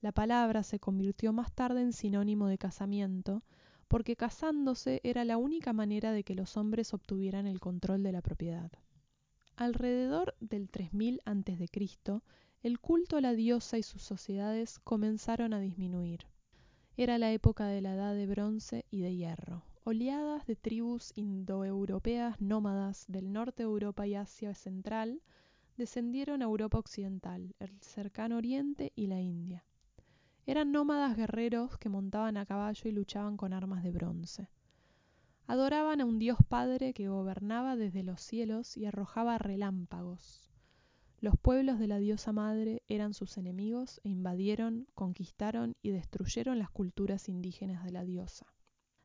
La 0.00 0.12
palabra 0.12 0.62
se 0.62 0.80
convirtió 0.80 1.34
más 1.34 1.52
tarde 1.52 1.82
en 1.82 1.92
sinónimo 1.92 2.46
de 2.46 2.56
casamiento, 2.56 3.42
porque 3.88 4.16
casándose 4.16 5.00
era 5.02 5.24
la 5.24 5.38
única 5.38 5.72
manera 5.72 6.12
de 6.12 6.22
que 6.22 6.34
los 6.34 6.56
hombres 6.56 6.94
obtuvieran 6.94 7.46
el 7.46 7.58
control 7.58 8.02
de 8.02 8.12
la 8.12 8.22
propiedad. 8.22 8.70
Alrededor 9.56 10.36
del 10.40 10.68
3000 10.68 11.20
a.C., 11.24 12.20
el 12.62 12.80
culto 12.80 13.16
a 13.16 13.20
la 13.20 13.32
diosa 13.32 13.78
y 13.78 13.82
sus 13.82 14.02
sociedades 14.02 14.78
comenzaron 14.78 15.54
a 15.54 15.60
disminuir. 15.60 16.26
Era 16.96 17.18
la 17.18 17.32
época 17.32 17.66
de 17.66 17.80
la 17.80 17.94
Edad 17.94 18.14
de 18.14 18.26
Bronce 18.26 18.84
y 18.90 19.00
de 19.00 19.14
Hierro. 19.14 19.64
Oleadas 19.84 20.46
de 20.46 20.56
tribus 20.56 21.12
indoeuropeas 21.14 22.40
nómadas 22.40 23.04
del 23.08 23.32
norte 23.32 23.62
de 23.62 23.68
Europa 23.68 24.06
y 24.06 24.16
Asia 24.16 24.54
Central 24.54 25.22
descendieron 25.76 26.42
a 26.42 26.46
Europa 26.46 26.78
Occidental, 26.78 27.54
el 27.60 27.80
cercano 27.80 28.36
Oriente 28.36 28.92
y 28.96 29.06
la 29.06 29.20
India. 29.20 29.64
Eran 30.48 30.72
nómadas 30.72 31.14
guerreros 31.14 31.76
que 31.76 31.90
montaban 31.90 32.38
a 32.38 32.46
caballo 32.46 32.88
y 32.88 32.92
luchaban 32.92 33.36
con 33.36 33.52
armas 33.52 33.82
de 33.82 33.90
bronce. 33.90 34.48
Adoraban 35.46 36.00
a 36.00 36.06
un 36.06 36.18
Dios 36.18 36.38
Padre 36.48 36.94
que 36.94 37.10
gobernaba 37.10 37.76
desde 37.76 38.02
los 38.02 38.22
cielos 38.22 38.74
y 38.74 38.86
arrojaba 38.86 39.36
relámpagos. 39.36 40.50
Los 41.20 41.36
pueblos 41.36 41.78
de 41.78 41.86
la 41.86 41.98
diosa 41.98 42.32
madre 42.32 42.82
eran 42.88 43.12
sus 43.12 43.36
enemigos 43.36 44.00
e 44.04 44.08
invadieron, 44.08 44.88
conquistaron 44.94 45.76
y 45.82 45.90
destruyeron 45.90 46.58
las 46.58 46.70
culturas 46.70 47.28
indígenas 47.28 47.84
de 47.84 47.92
la 47.92 48.06
diosa. 48.06 48.46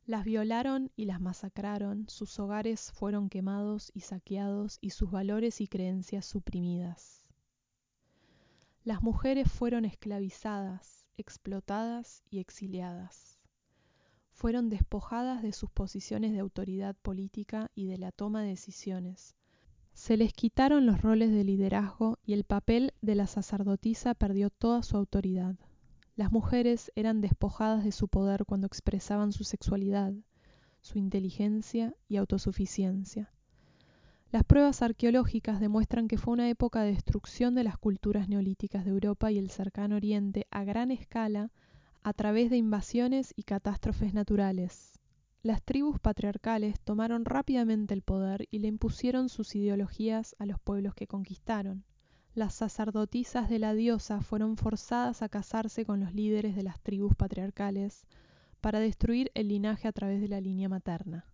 Las 0.06 0.24
violaron 0.24 0.94
y 0.96 1.04
las 1.04 1.20
masacraron, 1.20 2.08
sus 2.08 2.40
hogares 2.40 2.94
fueron 2.94 3.28
quemados 3.28 3.92
y 3.94 4.00
saqueados 4.00 4.78
y 4.80 4.92
sus 4.92 5.12
valores 5.12 5.60
y 5.60 5.68
creencias 5.68 6.26
suprimidas. 6.26 7.28
Las 8.86 9.04
mujeres 9.04 9.52
fueron 9.52 9.84
esclavizadas, 9.84 11.03
explotadas 11.18 12.24
y 12.30 12.40
exiliadas. 12.40 13.40
Fueron 14.32 14.70
despojadas 14.70 15.44
de 15.44 15.54
sus 15.54 15.70
posiciones 15.70 16.34
de 16.34 16.40
autoridad 16.40 16.96
política 16.96 17.72
y 17.76 17.86
de 17.86 17.98
la 17.98 18.12
toma 18.12 18.42
de 18.42 18.50
decisiones. 18.50 19.36
Se 19.94 20.18
les 20.18 20.34
quitaron 20.34 20.86
los 20.86 21.02
roles 21.02 21.32
de 21.32 21.44
liderazgo 21.44 22.18
y 22.26 22.34
el 22.34 22.44
papel 22.44 22.94
de 23.02 23.16
la 23.16 23.28
sacerdotisa 23.28 24.16
perdió 24.16 24.50
toda 24.50 24.82
su 24.82 24.98
autoridad. 24.98 25.56
Las 26.16 26.32
mujeres 26.32 26.92
eran 26.96 27.22
despojadas 27.22 27.84
de 27.84 27.92
su 27.92 28.08
poder 28.08 28.46
cuando 28.46 28.68
expresaban 28.68 29.32
su 29.32 29.44
sexualidad, 29.44 30.14
su 30.82 30.98
inteligencia 30.98 31.96
y 32.08 32.18
autosuficiencia. 32.18 33.32
Las 34.34 34.44
pruebas 34.44 34.82
arqueológicas 34.82 35.60
demuestran 35.60 36.08
que 36.08 36.18
fue 36.18 36.34
una 36.34 36.50
época 36.50 36.82
de 36.82 36.94
destrucción 36.94 37.54
de 37.54 37.64
las 37.64 37.78
culturas 37.78 38.28
neolíticas 38.28 38.84
de 38.84 38.90
Europa 38.90 39.32
y 39.32 39.38
el 39.38 39.52
cercano 39.52 39.98
Oriente 39.98 40.48
a 40.50 40.64
gran 40.64 40.90
escala 40.90 41.52
a 42.02 42.14
través 42.14 42.50
de 42.50 42.58
invasiones 42.58 43.32
y 43.36 43.44
catástrofes 43.44 44.16
naturales. 44.16 45.00
Las 45.44 45.62
tribus 45.62 46.00
patriarcales 46.00 46.80
tomaron 46.80 47.26
rápidamente 47.26 47.94
el 47.94 48.02
poder 48.02 48.48
y 48.50 48.58
le 48.58 48.70
impusieron 48.70 49.30
sus 49.30 49.54
ideologías 49.54 50.36
a 50.40 50.48
los 50.48 50.60
pueblos 50.60 50.96
que 50.96 51.06
conquistaron. 51.06 51.84
Las 52.34 52.56
sacerdotisas 52.56 53.52
de 53.52 53.60
la 53.60 53.76
diosa 53.76 54.22
fueron 54.22 54.58
forzadas 54.58 55.22
a 55.22 55.30
casarse 55.30 55.86
con 55.86 56.00
los 56.00 56.12
líderes 56.16 56.56
de 56.56 56.64
las 56.64 56.82
tribus 56.82 57.14
patriarcales 57.16 58.08
para 58.62 58.80
destruir 58.80 59.30
el 59.36 59.50
linaje 59.50 59.88
a 59.88 59.92
través 59.92 60.22
de 60.22 60.28
la 60.28 60.42
línea 60.42 60.70
materna. 60.70 61.28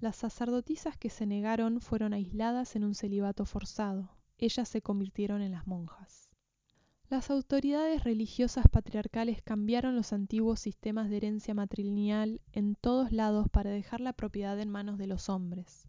Las 0.00 0.16
sacerdotisas 0.16 0.96
que 0.96 1.10
se 1.10 1.26
negaron 1.26 1.82
fueron 1.82 2.14
aisladas 2.14 2.74
en 2.74 2.84
un 2.84 2.94
celibato 2.94 3.44
forzado. 3.44 4.16
Ellas 4.38 4.66
se 4.66 4.80
convirtieron 4.80 5.42
en 5.42 5.52
las 5.52 5.66
monjas. 5.66 6.30
Las 7.10 7.28
autoridades 7.30 8.02
religiosas 8.02 8.64
patriarcales 8.70 9.42
cambiaron 9.42 9.94
los 9.96 10.14
antiguos 10.14 10.58
sistemas 10.58 11.10
de 11.10 11.18
herencia 11.18 11.52
matrilineal 11.52 12.40
en 12.52 12.76
todos 12.76 13.12
lados 13.12 13.50
para 13.50 13.68
dejar 13.68 14.00
la 14.00 14.14
propiedad 14.14 14.58
en 14.58 14.70
manos 14.70 14.96
de 14.96 15.06
los 15.06 15.28
hombres. 15.28 15.86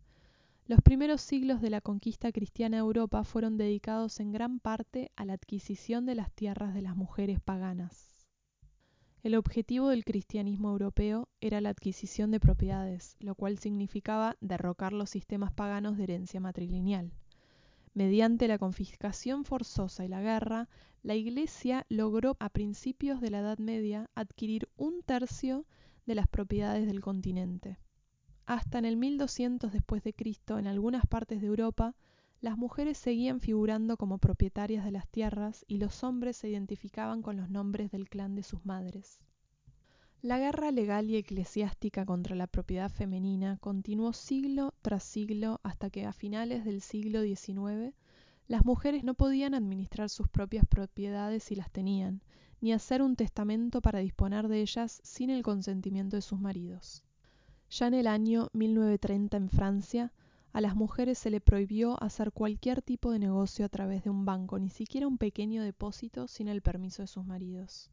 Los 0.65 0.81
primeros 0.81 1.21
siglos 1.21 1.61
de 1.61 1.69
la 1.69 1.79
conquista 1.79 2.33
cristiana 2.33 2.77
de 2.77 2.81
Europa 2.81 3.23
fueron 3.23 3.55
dedicados 3.55 4.19
en 4.19 4.33
gran 4.33 4.59
parte 4.59 5.13
a 5.15 5.23
la 5.23 5.33
adquisición 5.33 6.05
de 6.05 6.15
las 6.15 6.33
tierras 6.33 6.73
de 6.73 6.81
las 6.81 6.97
mujeres 6.97 7.39
paganas. 7.39 8.10
El 9.23 9.35
objetivo 9.35 9.89
del 9.89 10.03
cristianismo 10.03 10.71
europeo 10.71 11.29
era 11.41 11.61
la 11.61 11.69
adquisición 11.69 12.31
de 12.31 12.39
propiedades, 12.39 13.17
lo 13.19 13.35
cual 13.35 13.59
significaba 13.59 14.35
derrocar 14.41 14.93
los 14.93 15.11
sistemas 15.11 15.53
paganos 15.53 15.95
de 15.95 16.03
herencia 16.05 16.39
matrilineal. 16.39 17.13
Mediante 17.93 18.47
la 18.47 18.57
confiscación 18.57 19.45
forzosa 19.45 20.03
y 20.05 20.07
la 20.07 20.21
guerra, 20.21 20.69
la 21.03 21.13
Iglesia 21.13 21.85
logró 21.87 22.35
a 22.39 22.49
principios 22.49 23.21
de 23.21 23.29
la 23.29 23.41
Edad 23.41 23.59
Media 23.59 24.09
adquirir 24.15 24.69
un 24.75 25.03
tercio 25.03 25.67
de 26.07 26.15
las 26.15 26.27
propiedades 26.27 26.87
del 26.87 27.01
continente. 27.01 27.77
Hasta 28.47 28.79
en 28.79 28.85
el 28.85 28.97
1200 28.97 29.71
después 29.71 30.03
de 30.03 30.13
Cristo, 30.13 30.57
en 30.57 30.65
algunas 30.65 31.05
partes 31.05 31.41
de 31.41 31.47
Europa, 31.47 31.95
las 32.41 32.57
mujeres 32.57 32.97
seguían 32.97 33.39
figurando 33.39 33.97
como 33.97 34.17
propietarias 34.17 34.83
de 34.83 34.91
las 34.91 35.07
tierras 35.07 35.63
y 35.67 35.77
los 35.77 36.03
hombres 36.03 36.37
se 36.37 36.49
identificaban 36.49 37.21
con 37.21 37.37
los 37.37 37.49
nombres 37.49 37.91
del 37.91 38.09
clan 38.09 38.33
de 38.33 38.41
sus 38.41 38.65
madres. 38.65 39.19
La 40.23 40.39
guerra 40.39 40.71
legal 40.71 41.09
y 41.09 41.17
eclesiástica 41.17 42.05
contra 42.05 42.35
la 42.35 42.47
propiedad 42.47 42.89
femenina 42.89 43.57
continuó 43.59 44.11
siglo 44.13 44.73
tras 44.81 45.03
siglo 45.03 45.59
hasta 45.63 45.91
que 45.91 46.05
a 46.05 46.13
finales 46.13 46.65
del 46.65 46.81
siglo 46.81 47.21
XIX 47.21 47.95
las 48.47 48.65
mujeres 48.65 49.03
no 49.03 49.13
podían 49.13 49.53
administrar 49.53 50.09
sus 50.09 50.27
propias 50.27 50.65
propiedades 50.65 51.43
si 51.43 51.55
las 51.55 51.71
tenían, 51.71 52.21
ni 52.59 52.73
hacer 52.73 53.01
un 53.01 53.15
testamento 53.15 53.81
para 53.81 53.99
disponer 53.99 54.47
de 54.47 54.61
ellas 54.61 54.99
sin 55.03 55.29
el 55.29 55.43
consentimiento 55.43 56.15
de 56.15 56.21
sus 56.21 56.39
maridos. 56.39 57.03
Ya 57.69 57.87
en 57.87 57.93
el 57.93 58.07
año 58.07 58.49
1930 58.53 59.37
en 59.37 59.49
Francia, 59.49 60.11
a 60.53 60.61
las 60.61 60.75
mujeres 60.75 61.17
se 61.17 61.29
le 61.29 61.39
prohibió 61.39 62.01
hacer 62.03 62.31
cualquier 62.31 62.81
tipo 62.81 63.11
de 63.11 63.19
negocio 63.19 63.65
a 63.65 63.69
través 63.69 64.03
de 64.03 64.09
un 64.09 64.25
banco, 64.25 64.59
ni 64.59 64.69
siquiera 64.69 65.07
un 65.07 65.17
pequeño 65.17 65.63
depósito 65.63 66.27
sin 66.27 66.47
el 66.47 66.61
permiso 66.61 67.03
de 67.03 67.07
sus 67.07 67.25
maridos. 67.25 67.89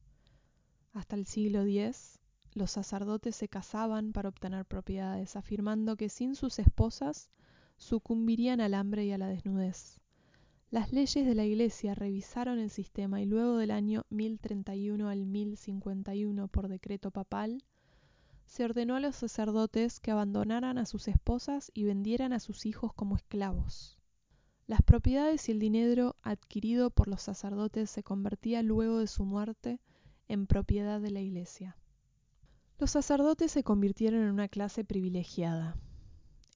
Hasta 0.92 1.14
el 1.14 1.26
siglo 1.26 1.62
X, 1.62 2.18
los 2.54 2.72
sacerdotes 2.72 3.36
se 3.36 3.48
casaban 3.48 4.12
para 4.12 4.28
obtener 4.28 4.64
propiedades, 4.64 5.36
afirmando 5.36 5.96
que 5.96 6.08
sin 6.08 6.34
sus 6.34 6.58
esposas 6.58 7.30
sucumbirían 7.76 8.60
al 8.60 8.74
hambre 8.74 9.04
y 9.04 9.12
a 9.12 9.18
la 9.18 9.28
desnudez. 9.28 10.00
Las 10.70 10.92
leyes 10.92 11.24
de 11.24 11.34
la 11.34 11.44
Iglesia 11.44 11.94
revisaron 11.94 12.58
el 12.58 12.70
sistema 12.70 13.22
y 13.22 13.26
luego 13.26 13.56
del 13.56 13.70
año 13.70 14.04
1031 14.10 15.08
al 15.08 15.24
1051 15.24 16.48
por 16.48 16.68
decreto 16.68 17.10
papal, 17.12 17.62
se 18.48 18.64
ordenó 18.64 18.96
a 18.96 19.00
los 19.00 19.14
sacerdotes 19.14 20.00
que 20.00 20.10
abandonaran 20.10 20.78
a 20.78 20.86
sus 20.86 21.06
esposas 21.06 21.70
y 21.74 21.84
vendieran 21.84 22.32
a 22.32 22.40
sus 22.40 22.64
hijos 22.64 22.94
como 22.94 23.14
esclavos. 23.14 23.98
Las 24.66 24.80
propiedades 24.80 25.48
y 25.48 25.52
el 25.52 25.58
dinero 25.58 26.16
adquirido 26.22 26.90
por 26.90 27.08
los 27.08 27.20
sacerdotes 27.20 27.90
se 27.90 28.02
convertía 28.02 28.62
luego 28.62 28.98
de 28.98 29.06
su 29.06 29.26
muerte 29.26 29.80
en 30.28 30.46
propiedad 30.46 30.98
de 30.98 31.10
la 31.10 31.20
Iglesia. 31.20 31.76
Los 32.78 32.92
sacerdotes 32.92 33.52
se 33.52 33.62
convirtieron 33.62 34.22
en 34.22 34.30
una 34.30 34.48
clase 34.48 34.82
privilegiada. 34.82 35.76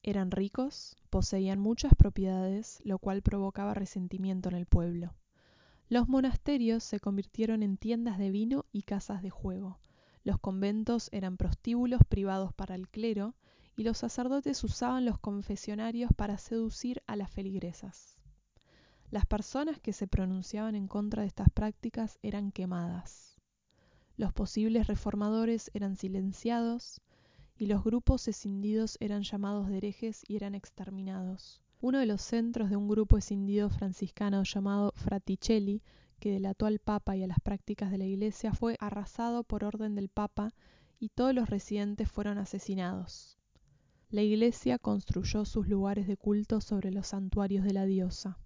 Eran 0.01 0.31
ricos, 0.31 0.95
poseían 1.11 1.59
muchas 1.59 1.93
propiedades, 1.95 2.79
lo 2.83 2.97
cual 2.97 3.21
provocaba 3.21 3.75
resentimiento 3.75 4.49
en 4.49 4.55
el 4.55 4.65
pueblo. 4.65 5.13
Los 5.89 6.07
monasterios 6.07 6.83
se 6.83 6.99
convirtieron 6.99 7.61
en 7.61 7.77
tiendas 7.77 8.17
de 8.17 8.31
vino 8.31 8.65
y 8.71 8.81
casas 8.81 9.21
de 9.21 9.29
juego, 9.29 9.79
los 10.23 10.39
conventos 10.39 11.09
eran 11.11 11.37
prostíbulos 11.37 12.01
privados 12.07 12.53
para 12.53 12.75
el 12.75 12.87
clero 12.87 13.35
y 13.75 13.83
los 13.83 13.97
sacerdotes 13.97 14.63
usaban 14.63 15.05
los 15.05 15.19
confesionarios 15.19 16.11
para 16.15 16.37
seducir 16.37 17.01
a 17.07 17.15
las 17.15 17.31
feligresas. 17.31 18.17
Las 19.09 19.25
personas 19.25 19.79
que 19.79 19.93
se 19.93 20.07
pronunciaban 20.07 20.75
en 20.75 20.87
contra 20.87 21.21
de 21.21 21.27
estas 21.27 21.49
prácticas 21.49 22.17
eran 22.23 22.51
quemadas. 22.51 23.37
Los 24.15 24.31
posibles 24.31 24.87
reformadores 24.87 25.71
eran 25.73 25.95
silenciados 25.95 27.01
y 27.57 27.65
los 27.65 27.83
grupos 27.83 28.27
escindidos 28.27 28.97
eran 28.99 29.23
llamados 29.23 29.67
de 29.67 29.77
herejes 29.77 30.23
y 30.27 30.35
eran 30.35 30.55
exterminados. 30.55 31.61
Uno 31.81 31.99
de 31.99 32.05
los 32.05 32.21
centros 32.21 32.69
de 32.69 32.77
un 32.77 32.87
grupo 32.87 33.17
escindido 33.17 33.69
franciscano 33.69 34.43
llamado 34.43 34.93
Fraticelli, 34.95 35.83
que 36.23 36.31
delató 36.31 36.67
al 36.67 36.79
Papa 36.79 37.17
y 37.17 37.23
a 37.23 37.27
las 37.27 37.41
prácticas 37.41 37.91
de 37.91 37.97
la 37.97 38.05
Iglesia, 38.05 38.53
fue 38.53 38.77
arrasado 38.79 39.43
por 39.43 39.65
orden 39.65 39.93
del 39.93 40.07
Papa 40.07 40.53
y 40.97 41.09
todos 41.09 41.35
los 41.35 41.49
residentes 41.49 42.09
fueron 42.09 42.37
asesinados. 42.37 43.37
La 44.09 44.21
Iglesia 44.21 44.79
construyó 44.79 45.43
sus 45.43 45.67
lugares 45.67 46.07
de 46.07 46.15
culto 46.15 46.61
sobre 46.61 46.91
los 46.91 47.07
santuarios 47.07 47.65
de 47.65 47.73
la 47.73 47.83
diosa. 47.83 48.37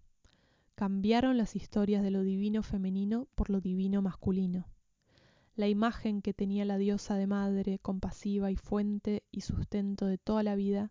Cambiaron 0.73 1.37
las 1.37 1.55
historias 1.55 2.01
de 2.01 2.09
lo 2.09 2.23
divino 2.23 2.63
femenino 2.63 3.27
por 3.35 3.51
lo 3.51 3.61
divino 3.61 4.01
masculino. 4.01 4.65
La 5.55 5.67
imagen 5.67 6.23
que 6.23 6.33
tenía 6.33 6.65
la 6.65 6.79
diosa 6.79 7.13
de 7.13 7.27
madre, 7.27 7.77
compasiva 7.77 8.49
y 8.49 8.55
fuente 8.55 9.21
y 9.29 9.41
sustento 9.41 10.07
de 10.07 10.17
toda 10.17 10.41
la 10.41 10.55
vida, 10.55 10.89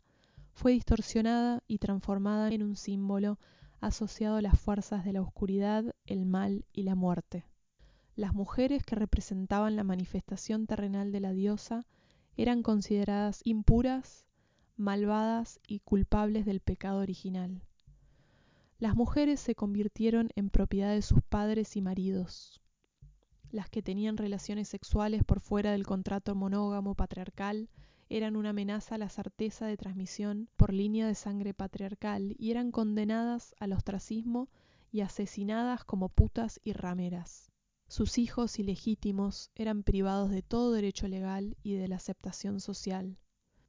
fue 0.52 0.70
distorsionada 0.70 1.64
y 1.66 1.78
transformada 1.78 2.50
en 2.52 2.62
un 2.62 2.76
símbolo 2.76 3.40
asociado 3.80 4.36
a 4.36 4.42
las 4.42 4.58
fuerzas 4.58 5.04
de 5.04 5.12
la 5.12 5.22
oscuridad, 5.22 5.94
el 6.06 6.26
mal 6.26 6.64
y 6.72 6.82
la 6.82 6.94
muerte. 6.94 7.44
Las 8.14 8.34
mujeres 8.34 8.82
que 8.84 8.96
representaban 8.96 9.76
la 9.76 9.84
manifestación 9.84 10.66
terrenal 10.66 11.12
de 11.12 11.20
la 11.20 11.32
diosa 11.32 11.86
eran 12.36 12.62
consideradas 12.62 13.40
impuras, 13.44 14.26
malvadas 14.76 15.60
y 15.66 15.80
culpables 15.80 16.46
del 16.46 16.60
pecado 16.60 17.00
original. 17.00 17.62
Las 18.78 18.94
mujeres 18.94 19.40
se 19.40 19.54
convirtieron 19.54 20.30
en 20.36 20.50
propiedad 20.50 20.92
de 20.92 21.02
sus 21.02 21.22
padres 21.22 21.76
y 21.76 21.82
maridos. 21.82 22.60
Las 23.50 23.70
que 23.70 23.82
tenían 23.82 24.16
relaciones 24.16 24.68
sexuales 24.68 25.24
por 25.24 25.40
fuera 25.40 25.72
del 25.72 25.86
contrato 25.86 26.34
monógamo 26.34 26.94
patriarcal 26.94 27.70
eran 28.08 28.36
una 28.36 28.50
amenaza 28.50 28.94
a 28.94 28.98
la 28.98 29.08
certeza 29.08 29.66
de 29.66 29.76
transmisión 29.76 30.48
por 30.56 30.72
línea 30.72 31.06
de 31.06 31.14
sangre 31.14 31.54
patriarcal 31.54 32.34
y 32.38 32.50
eran 32.50 32.70
condenadas 32.70 33.54
al 33.58 33.72
ostracismo 33.72 34.48
y 34.92 35.00
asesinadas 35.00 35.84
como 35.84 36.08
putas 36.08 36.60
y 36.64 36.72
rameras. 36.72 37.50
Sus 37.88 38.18
hijos 38.18 38.58
ilegítimos 38.58 39.50
eran 39.54 39.82
privados 39.82 40.30
de 40.30 40.42
todo 40.42 40.72
derecho 40.72 41.06
legal 41.06 41.56
y 41.62 41.74
de 41.74 41.88
la 41.88 41.96
aceptación 41.96 42.60
social. 42.60 43.18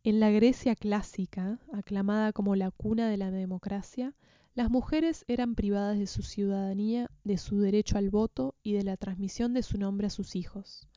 En 0.03 0.19
la 0.19 0.31
Grecia 0.31 0.75
clásica, 0.75 1.59
aclamada 1.73 2.33
como 2.33 2.55
la 2.55 2.71
cuna 2.71 3.09
de 3.09 3.17
la 3.17 3.29
democracia, 3.29 4.15
las 4.55 4.71
mujeres 4.71 5.23
eran 5.27 5.53
privadas 5.53 5.99
de 5.99 6.07
su 6.07 6.23
ciudadanía, 6.23 7.11
de 7.23 7.37
su 7.37 7.59
derecho 7.59 7.97
al 7.97 8.09
voto 8.09 8.55
y 8.63 8.73
de 8.73 8.83
la 8.83 8.97
transmisión 8.97 9.53
de 9.53 9.61
su 9.61 9.77
nombre 9.77 10.07
a 10.07 10.09
sus 10.09 10.35
hijos. 10.35 10.87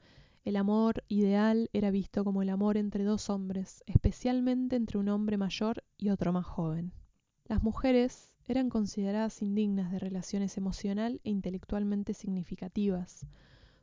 El 0.43 0.57
amor 0.57 1.05
ideal 1.09 1.69
era 1.75 1.91
visto 1.91 2.25
como 2.25 2.41
el 2.41 2.49
amor 2.49 2.79
entre 2.79 3.05
dos 3.05 3.29
hombres, 3.29 3.85
especialmente 3.87 4.75
entre 4.75 4.97
un 4.97 5.11
hombre 5.11 5.37
mayor 5.37 5.85
y 5.99 6.09
otro 6.09 6.33
más 6.33 6.47
joven. 6.47 6.95
Las 7.45 7.63
mujeres 7.63 8.33
eran 8.47 8.71
consideradas 8.71 9.43
indignas 9.43 9.93
de 9.93 9.99
relaciones 9.99 10.57
emocional 10.57 11.21
e 11.25 11.31
intelectualmente 11.31 12.15
significativas. 12.15 13.27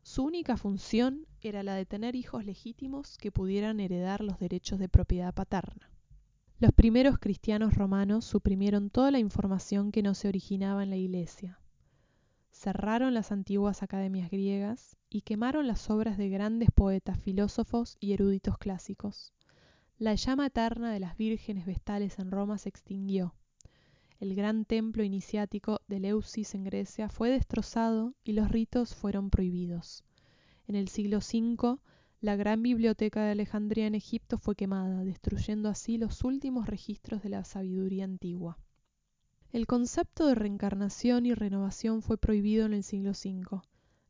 Su 0.01 0.23
única 0.23 0.57
función 0.57 1.27
era 1.41 1.61
la 1.61 1.75
de 1.75 1.85
tener 1.85 2.15
hijos 2.15 2.43
legítimos 2.43 3.19
que 3.19 3.31
pudieran 3.31 3.79
heredar 3.79 4.23
los 4.23 4.39
derechos 4.39 4.79
de 4.79 4.89
propiedad 4.89 5.35
paterna. 5.35 5.91
Los 6.57 6.71
primeros 6.71 7.19
cristianos 7.19 7.75
romanos 7.75 8.25
suprimieron 8.25 8.89
toda 8.89 9.11
la 9.11 9.19
información 9.19 9.91
que 9.91 10.01
no 10.01 10.15
se 10.15 10.27
originaba 10.27 10.81
en 10.81 10.89
la 10.89 10.97
Iglesia 10.97 11.59
cerraron 12.57 13.13
las 13.13 13.31
antiguas 13.31 13.83
academias 13.83 14.31
griegas 14.31 14.97
y 15.11 15.21
quemaron 15.21 15.67
las 15.67 15.91
obras 15.91 16.17
de 16.17 16.29
grandes 16.29 16.69
poetas, 16.71 17.19
filósofos 17.19 17.97
y 17.99 18.13
eruditos 18.13 18.57
clásicos. 18.57 19.31
La 19.99 20.15
llama 20.15 20.47
eterna 20.47 20.91
de 20.91 20.99
las 20.99 21.15
vírgenes 21.17 21.67
vestales 21.67 22.17
en 22.17 22.31
Roma 22.31 22.57
se 22.57 22.69
extinguió. 22.69 23.35
El 24.19 24.33
gran 24.33 24.65
templo 24.65 25.03
iniciático 25.03 25.81
de 25.87 25.99
Leusis 25.99 26.55
en 26.55 26.63
Grecia 26.63 27.09
fue 27.09 27.29
destrozado 27.29 28.15
y 28.23 28.33
los 28.33 28.49
ritos 28.49 28.95
fueron 28.95 29.29
prohibidos. 29.29 30.03
En 30.67 30.75
el 30.75 30.87
siglo 30.87 31.19
V, 31.19 31.77
la 32.21 32.35
gran 32.35 32.63
biblioteca 32.63 33.23
de 33.23 33.31
Alejandría 33.31 33.85
en 33.85 33.93
Egipto 33.93 34.39
fue 34.39 34.55
quemada, 34.55 35.03
destruyendo 35.03 35.69
así 35.69 35.99
los 35.99 36.23
últimos 36.23 36.65
registros 36.65 37.21
de 37.21 37.29
la 37.29 37.43
sabiduría 37.43 38.05
antigua. 38.05 38.57
El 39.53 39.65
concepto 39.65 40.27
de 40.27 40.35
reencarnación 40.35 41.25
y 41.25 41.33
renovación 41.33 42.01
fue 42.01 42.17
prohibido 42.17 42.65
en 42.65 42.73
el 42.73 42.83
siglo 42.83 43.11
V. 43.11 43.61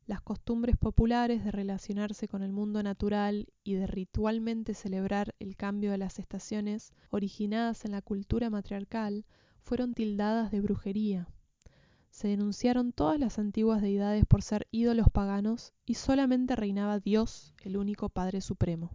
Las 0.04 0.20
costumbres 0.20 0.76
populares 0.76 1.44
de 1.44 1.52
relacionarse 1.52 2.26
con 2.26 2.42
el 2.42 2.50
mundo 2.50 2.82
natural 2.82 3.46
y 3.62 3.74
de 3.74 3.86
ritualmente 3.86 4.74
celebrar 4.74 5.36
el 5.38 5.54
cambio 5.54 5.92
de 5.92 5.98
las 5.98 6.18
estaciones 6.18 6.92
originadas 7.10 7.84
en 7.84 7.92
la 7.92 8.02
cultura 8.02 8.50
matriarcal 8.50 9.26
fueron 9.62 9.94
tildadas 9.94 10.50
de 10.50 10.60
brujería. 10.60 11.28
Se 12.10 12.26
denunciaron 12.26 12.92
todas 12.92 13.20
las 13.20 13.38
antiguas 13.38 13.80
deidades 13.80 14.24
por 14.24 14.42
ser 14.42 14.66
ídolos 14.72 15.06
paganos 15.08 15.72
y 15.86 15.94
solamente 15.94 16.56
reinaba 16.56 16.98
Dios, 16.98 17.54
el 17.62 17.76
único 17.76 18.08
Padre 18.08 18.40
Supremo. 18.40 18.90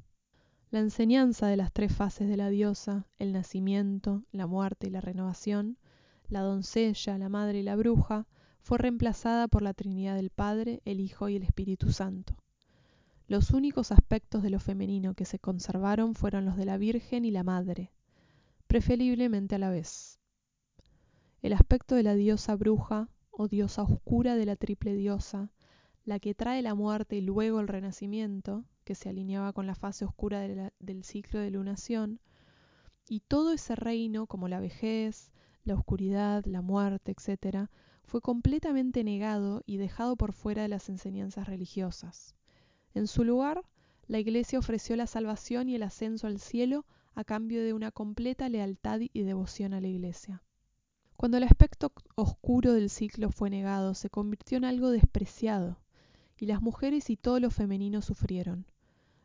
La 0.71 0.79
enseñanza 0.79 1.47
de 1.47 1.55
las 1.55 1.71
tres 1.71 1.95
fases 1.95 2.27
de 2.27 2.35
la 2.35 2.49
diosa, 2.49 3.07
el 3.17 3.31
nacimiento, 3.31 4.23
la 4.31 4.45
muerte 4.45 4.87
y 4.87 4.89
la 4.89 4.99
renovación, 4.99 5.77
la 6.33 6.41
doncella, 6.41 7.17
la 7.17 7.29
madre 7.29 7.59
y 7.59 7.63
la 7.63 7.75
bruja, 7.75 8.27
fue 8.59 8.79
reemplazada 8.79 9.47
por 9.47 9.61
la 9.61 9.73
Trinidad 9.73 10.15
del 10.15 10.31
Padre, 10.31 10.81
el 10.83 10.99
Hijo 10.99 11.29
y 11.29 11.35
el 11.35 11.43
Espíritu 11.43 11.91
Santo. 11.91 12.35
Los 13.27 13.51
únicos 13.51 13.91
aspectos 13.91 14.41
de 14.41 14.49
lo 14.49 14.59
femenino 14.59 15.13
que 15.13 15.25
se 15.25 15.37
conservaron 15.37 16.15
fueron 16.15 16.43
los 16.43 16.57
de 16.57 16.65
la 16.65 16.77
Virgen 16.77 17.23
y 17.23 17.31
la 17.31 17.43
Madre, 17.43 17.91
preferiblemente 18.67 19.55
a 19.55 19.59
la 19.59 19.69
vez. 19.69 20.19
El 21.41 21.53
aspecto 21.53 21.93
de 21.93 22.03
la 22.03 22.15
diosa 22.15 22.55
bruja 22.55 23.09
o 23.29 23.47
diosa 23.47 23.83
oscura 23.83 24.35
de 24.35 24.45
la 24.45 24.55
triple 24.55 24.95
diosa, 24.95 25.51
la 26.03 26.19
que 26.19 26.33
trae 26.33 26.61
la 26.61 26.73
muerte 26.73 27.17
y 27.17 27.21
luego 27.21 27.59
el 27.59 27.67
renacimiento, 27.67 28.65
que 28.83 28.95
se 28.95 29.07
alineaba 29.07 29.53
con 29.53 29.67
la 29.67 29.75
fase 29.75 30.03
oscura 30.03 30.41
del 30.79 31.03
ciclo 31.03 31.39
de 31.39 31.51
lunación, 31.51 32.19
y 33.07 33.19
todo 33.19 33.53
ese 33.53 33.75
reino 33.75 34.25
como 34.25 34.47
la 34.47 34.59
vejez, 34.59 35.31
la 35.63 35.75
oscuridad, 35.75 36.45
la 36.45 36.61
muerte, 36.61 37.15
etc., 37.15 37.69
fue 38.03 38.21
completamente 38.21 39.03
negado 39.03 39.63
y 39.65 39.77
dejado 39.77 40.15
por 40.15 40.33
fuera 40.33 40.63
de 40.63 40.67
las 40.67 40.89
enseñanzas 40.89 41.47
religiosas. 41.47 42.35
En 42.93 43.07
su 43.07 43.23
lugar, 43.23 43.63
la 44.07 44.19
Iglesia 44.19 44.59
ofreció 44.59 44.95
la 44.95 45.07
salvación 45.07 45.69
y 45.69 45.75
el 45.75 45.83
ascenso 45.83 46.27
al 46.27 46.39
cielo 46.39 46.85
a 47.15 47.23
cambio 47.23 47.63
de 47.63 47.73
una 47.73 47.91
completa 47.91 48.49
lealtad 48.49 48.99
y 49.01 49.21
devoción 49.23 49.73
a 49.73 49.81
la 49.81 49.87
Iglesia. 49.87 50.43
Cuando 51.15 51.37
el 51.37 51.43
aspecto 51.43 51.93
oscuro 52.15 52.73
del 52.73 52.89
ciclo 52.89 53.29
fue 53.29 53.49
negado, 53.49 53.93
se 53.93 54.09
convirtió 54.09 54.57
en 54.57 54.65
algo 54.65 54.89
despreciado, 54.89 55.79
y 56.37 56.47
las 56.47 56.61
mujeres 56.61 57.09
y 57.09 57.15
todo 57.15 57.39
lo 57.39 57.49
femenino 57.49 58.01
sufrieron. 58.01 58.65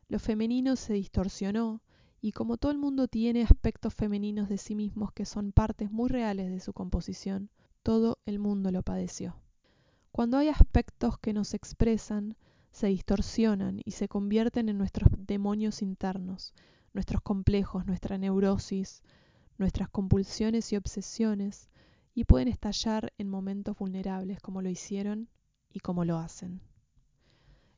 Lo 0.09 0.19
femenino 0.19 0.77
se 0.77 0.93
distorsionó, 0.93 1.83
y 2.21 2.33
como 2.33 2.57
todo 2.57 2.73
el 2.73 2.79
mundo 2.79 3.09
tiene 3.09 3.43
aspectos 3.43 3.95
femeninos 3.95 4.49
de 4.49 4.59
sí 4.59 4.75
mismos 4.75 5.13
que 5.13 5.25
son 5.25 5.53
partes 5.53 5.91
muy 5.91 6.09
reales 6.09 6.51
de 6.51 6.61
su 6.61 6.73
composición, 6.73 7.51
todo 7.83 8.19
el 8.27 8.39
mundo 8.39 8.71
lo 8.71 8.83
padeció. 8.83 9.37
Cuando 10.11 10.37
hay 10.37 10.49
aspectos 10.49 11.19
que 11.19 11.33
nos 11.33 11.55
expresan, 11.55 12.37
se 12.73 12.89
distorsionan 12.89 13.81
y 13.85 13.93
se 13.93 14.09
convierten 14.09 14.69
en 14.69 14.79
nuestros 14.79 15.11
demonios 15.17 15.81
internos, 15.81 16.55
nuestros 16.93 17.23
complejos, 17.23 17.87
nuestra 17.87 18.19
neurosis, 18.19 19.03
nuestras 19.59 19.89
compulsiones 19.89 20.73
y 20.73 20.77
obsesiones, 20.77 21.69
y 22.15 22.25
pueden 22.25 22.49
estallar 22.49 23.13
en 23.19 23.29
momentos 23.29 23.77
vulnerables 23.79 24.41
como 24.41 24.61
lo 24.61 24.69
hicieron 24.69 25.29
y 25.73 25.79
como 25.81 26.05
lo 26.05 26.19
hacen. 26.19 26.61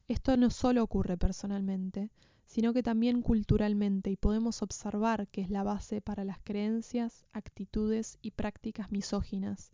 Esto 0.08 0.36
no 0.36 0.50
solo 0.50 0.82
ocurre 0.82 1.18
personalmente, 1.18 2.10
sino 2.50 2.72
que 2.72 2.82
también 2.82 3.22
culturalmente 3.22 4.10
y 4.10 4.16
podemos 4.16 4.60
observar 4.60 5.28
que 5.28 5.40
es 5.40 5.50
la 5.50 5.62
base 5.62 6.00
para 6.00 6.24
las 6.24 6.40
creencias, 6.40 7.24
actitudes 7.30 8.18
y 8.22 8.32
prácticas 8.32 8.90
misóginas 8.90 9.70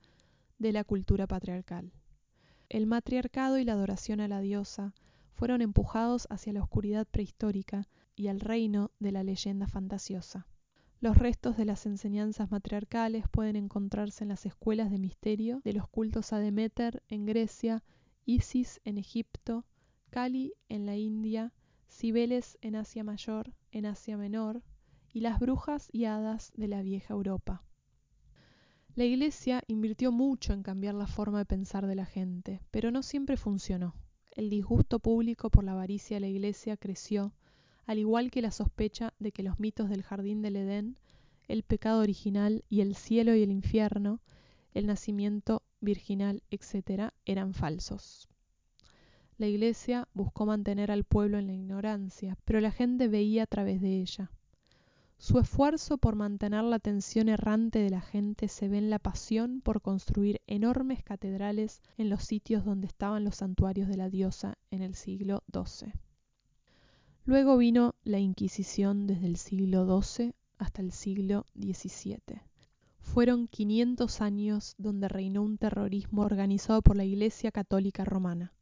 de 0.59 0.73
la 0.73 0.85
cultura 0.85 1.27
patriarcal. 1.27 1.91
El 2.69 2.87
matriarcado 2.87 3.57
y 3.57 3.65
la 3.65 3.73
adoración 3.73 4.21
a 4.21 4.29
la 4.29 4.43
diosa 4.43 4.93
fueron 5.33 5.63
empujados 5.63 6.27
hacia 6.29 6.53
la 6.53 6.63
oscuridad 6.63 7.07
prehistórica 7.11 7.89
y 8.15 8.29
al 8.29 8.41
reino 8.41 8.91
de 8.99 9.13
la 9.13 9.23
leyenda 9.23 9.67
fantasiosa. 9.69 10.47
Los 11.01 11.17
restos 11.17 11.57
de 11.57 11.65
las 11.65 11.87
enseñanzas 11.87 12.51
matriarcales 12.51 13.25
pueden 13.31 13.57
encontrarse 13.57 14.23
en 14.23 14.29
las 14.29 14.45
escuelas 14.45 14.91
de 14.91 14.99
misterio 14.99 15.63
de 15.65 15.73
los 15.73 15.89
cultos 15.89 16.35
a 16.35 16.41
Demeter 16.41 17.03
en 17.09 17.25
Grecia, 17.25 17.83
Isis 18.27 18.83
en 18.85 18.99
Egipto, 18.99 19.65
Kali 20.11 20.53
en 20.69 20.85
la 20.85 20.97
India, 20.97 21.55
Cibeles 21.99 22.59
en 22.61 22.77
Asia 22.77 23.03
Mayor, 23.05 23.55
en 23.73 23.87
Asia 23.87 24.19
Menor, 24.19 24.63
y 25.15 25.21
las 25.21 25.41
brujas 25.41 25.89
y 25.91 26.05
hadas 26.05 26.53
de 26.55 26.69
la 26.69 26.83
vieja 26.83 27.15
Europa. 27.15 27.63
La 28.95 29.05
Iglesia 29.05 29.63
invirtió 29.67 30.13
mucho 30.13 30.53
en 30.53 30.63
cambiar 30.63 30.95
la 30.95 31.07
forma 31.07 31.39
de 31.39 31.47
pensar 31.47 31.87
de 31.87 31.95
la 31.95 32.05
gente, 32.05 32.61
pero 32.71 32.91
no 32.91 33.03
siempre 33.03 33.39
funcionó. 33.39 33.95
El 34.33 34.51
disgusto 34.51 34.99
público 34.99 35.49
por 35.49 35.65
la 35.65 35.73
avaricia 35.73 36.17
de 36.17 36.21
la 36.21 36.27
Iglesia 36.27 36.77
creció, 36.77 37.33
al 37.87 37.97
igual 37.99 38.31
que 38.31 38.43
la 38.43 38.51
sospecha 38.51 39.15
de 39.19 39.33
que 39.33 39.43
los 39.43 39.59
mitos 39.59 39.89
del 39.89 40.03
jardín 40.03 40.43
del 40.43 40.57
Edén, 40.57 40.99
el 41.49 41.63
pecado 41.63 42.03
original 42.03 42.63
y 42.69 42.83
el 42.83 42.95
cielo 42.95 43.35
y 43.35 43.43
el 43.43 43.51
infierno, 43.51 44.21
el 44.75 44.87
nacimiento 44.87 45.63
virginal, 45.81 46.43
etc., 46.51 47.15
eran 47.25 47.55
falsos. 47.55 48.29
La 49.39 49.47
Iglesia 49.47 50.09
buscó 50.15 50.47
mantener 50.47 50.91
al 50.91 51.05
pueblo 51.05 51.39
en 51.39 51.47
la 51.47 51.53
ignorancia, 51.53 52.39
pero 52.47 52.61
la 52.61 52.71
gente 52.71 53.07
veía 53.07 53.43
a 53.43 53.47
través 53.47 53.83
de 53.83 54.01
ella. 54.01 54.31
Su 55.19 55.39
esfuerzo 55.39 55.99
por 55.99 56.15
mantener 56.15 56.65
la 56.65 56.77
atención 56.77 57.29
errante 57.29 57.79
de 57.79 57.91
la 57.91 58.01
gente 58.01 58.49
se 58.49 58.69
ve 58.69 58.79
en 58.79 58.89
la 58.89 58.99
pasión 58.99 59.61
por 59.61 59.83
construir 59.83 60.41
enormes 60.47 61.03
catedrales 61.03 61.83
en 61.99 62.09
los 62.09 62.25
sitios 62.25 62.65
donde 62.65 62.87
estaban 62.87 63.25
los 63.25 63.37
santuarios 63.37 63.89
de 63.89 63.97
la 63.97 64.09
diosa 64.09 64.57
en 64.71 64.81
el 64.83 64.95
siglo 64.95 65.43
XII. 65.53 65.93
Luego 67.25 67.59
vino 67.59 67.95
la 68.05 68.19
Inquisición 68.19 69.07
desde 69.07 69.27
el 69.27 69.37
siglo 69.37 70.01
XII 70.01 70.33
hasta 70.59 70.81
el 70.81 70.93
siglo 70.93 71.45
XVII. 71.55 72.41
Fueron 73.01 73.49
500 73.49 74.21
años 74.21 74.75
donde 74.79 75.09
reinó 75.09 75.43
un 75.43 75.59
terrorismo 75.59 76.23
organizado 76.23 76.83
por 76.83 76.97
la 76.97 77.05
Iglesia 77.05 77.53
Católica 77.53 78.05
Romana. 78.05 78.55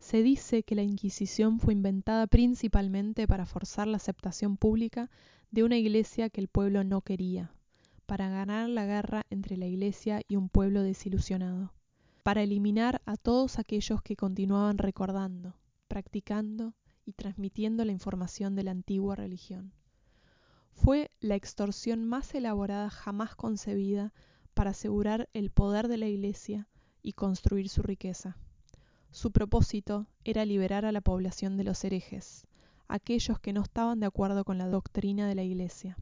Se 0.00 0.22
dice 0.22 0.62
que 0.62 0.74
la 0.74 0.82
Inquisición 0.82 1.60
fue 1.60 1.74
inventada 1.74 2.26
principalmente 2.26 3.28
para 3.28 3.46
forzar 3.46 3.86
la 3.86 3.98
aceptación 3.98 4.56
pública 4.56 5.10
de 5.50 5.62
una 5.62 5.76
iglesia 5.76 6.30
que 6.30 6.40
el 6.40 6.48
pueblo 6.48 6.82
no 6.84 7.02
quería, 7.02 7.52
para 8.06 8.30
ganar 8.30 8.68
la 8.70 8.86
guerra 8.86 9.26
entre 9.30 9.56
la 9.56 9.66
iglesia 9.66 10.22
y 10.26 10.36
un 10.36 10.48
pueblo 10.48 10.82
desilusionado, 10.82 11.74
para 12.22 12.42
eliminar 12.42 13.02
a 13.04 13.16
todos 13.16 13.58
aquellos 13.58 14.02
que 14.02 14.16
continuaban 14.16 14.78
recordando, 14.78 15.54
practicando 15.86 16.74
y 17.04 17.12
transmitiendo 17.12 17.84
la 17.84 17.92
información 17.92 18.56
de 18.56 18.64
la 18.64 18.70
antigua 18.70 19.16
religión. 19.16 19.74
Fue 20.72 21.10
la 21.20 21.34
extorsión 21.34 22.06
más 22.06 22.34
elaborada 22.34 22.88
jamás 22.88 23.36
concebida 23.36 24.14
para 24.54 24.70
asegurar 24.70 25.28
el 25.34 25.50
poder 25.50 25.88
de 25.88 25.98
la 25.98 26.08
iglesia 26.08 26.68
y 27.02 27.12
construir 27.12 27.68
su 27.68 27.82
riqueza. 27.82 28.38
Su 29.12 29.32
propósito 29.32 30.06
era 30.22 30.44
liberar 30.44 30.84
a 30.84 30.92
la 30.92 31.00
población 31.00 31.56
de 31.56 31.64
los 31.64 31.82
herejes, 31.84 32.46
aquellos 32.86 33.40
que 33.40 33.52
no 33.52 33.62
estaban 33.62 33.98
de 33.98 34.06
acuerdo 34.06 34.44
con 34.44 34.56
la 34.56 34.68
doctrina 34.68 35.26
de 35.26 35.34
la 35.34 35.42
Iglesia. 35.42 35.98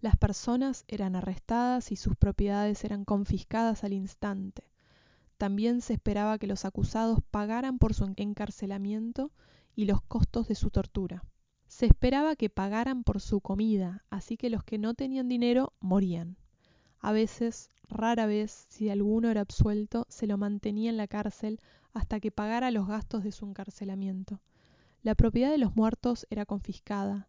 Las 0.00 0.16
personas 0.16 0.84
eran 0.88 1.16
arrestadas 1.16 1.92
y 1.92 1.96
sus 1.96 2.16
propiedades 2.16 2.82
eran 2.84 3.04
confiscadas 3.04 3.84
al 3.84 3.92
instante. 3.92 4.70
También 5.36 5.82
se 5.82 5.92
esperaba 5.92 6.38
que 6.38 6.46
los 6.46 6.64
acusados 6.64 7.20
pagaran 7.30 7.78
por 7.78 7.92
su 7.92 8.10
encarcelamiento 8.16 9.32
y 9.74 9.84
los 9.84 10.00
costos 10.00 10.48
de 10.48 10.54
su 10.54 10.70
tortura. 10.70 11.24
Se 11.66 11.84
esperaba 11.84 12.36
que 12.36 12.48
pagaran 12.48 13.04
por 13.04 13.20
su 13.20 13.40
comida, 13.42 14.04
así 14.08 14.38
que 14.38 14.48
los 14.48 14.64
que 14.64 14.78
no 14.78 14.94
tenían 14.94 15.28
dinero 15.28 15.74
morían. 15.80 16.38
A 17.00 17.12
veces, 17.12 17.70
rara 17.88 18.24
vez, 18.24 18.66
si 18.70 18.88
alguno 18.88 19.30
era 19.30 19.42
absuelto, 19.42 20.06
se 20.08 20.26
lo 20.26 20.38
mantenía 20.38 20.88
en 20.88 20.96
la 20.96 21.06
cárcel 21.06 21.60
hasta 21.96 22.20
que 22.20 22.30
pagara 22.30 22.70
los 22.70 22.86
gastos 22.86 23.24
de 23.24 23.32
su 23.32 23.46
encarcelamiento. 23.46 24.42
La 25.02 25.14
propiedad 25.14 25.50
de 25.50 25.58
los 25.58 25.74
muertos 25.76 26.26
era 26.28 26.44
confiscada, 26.44 27.28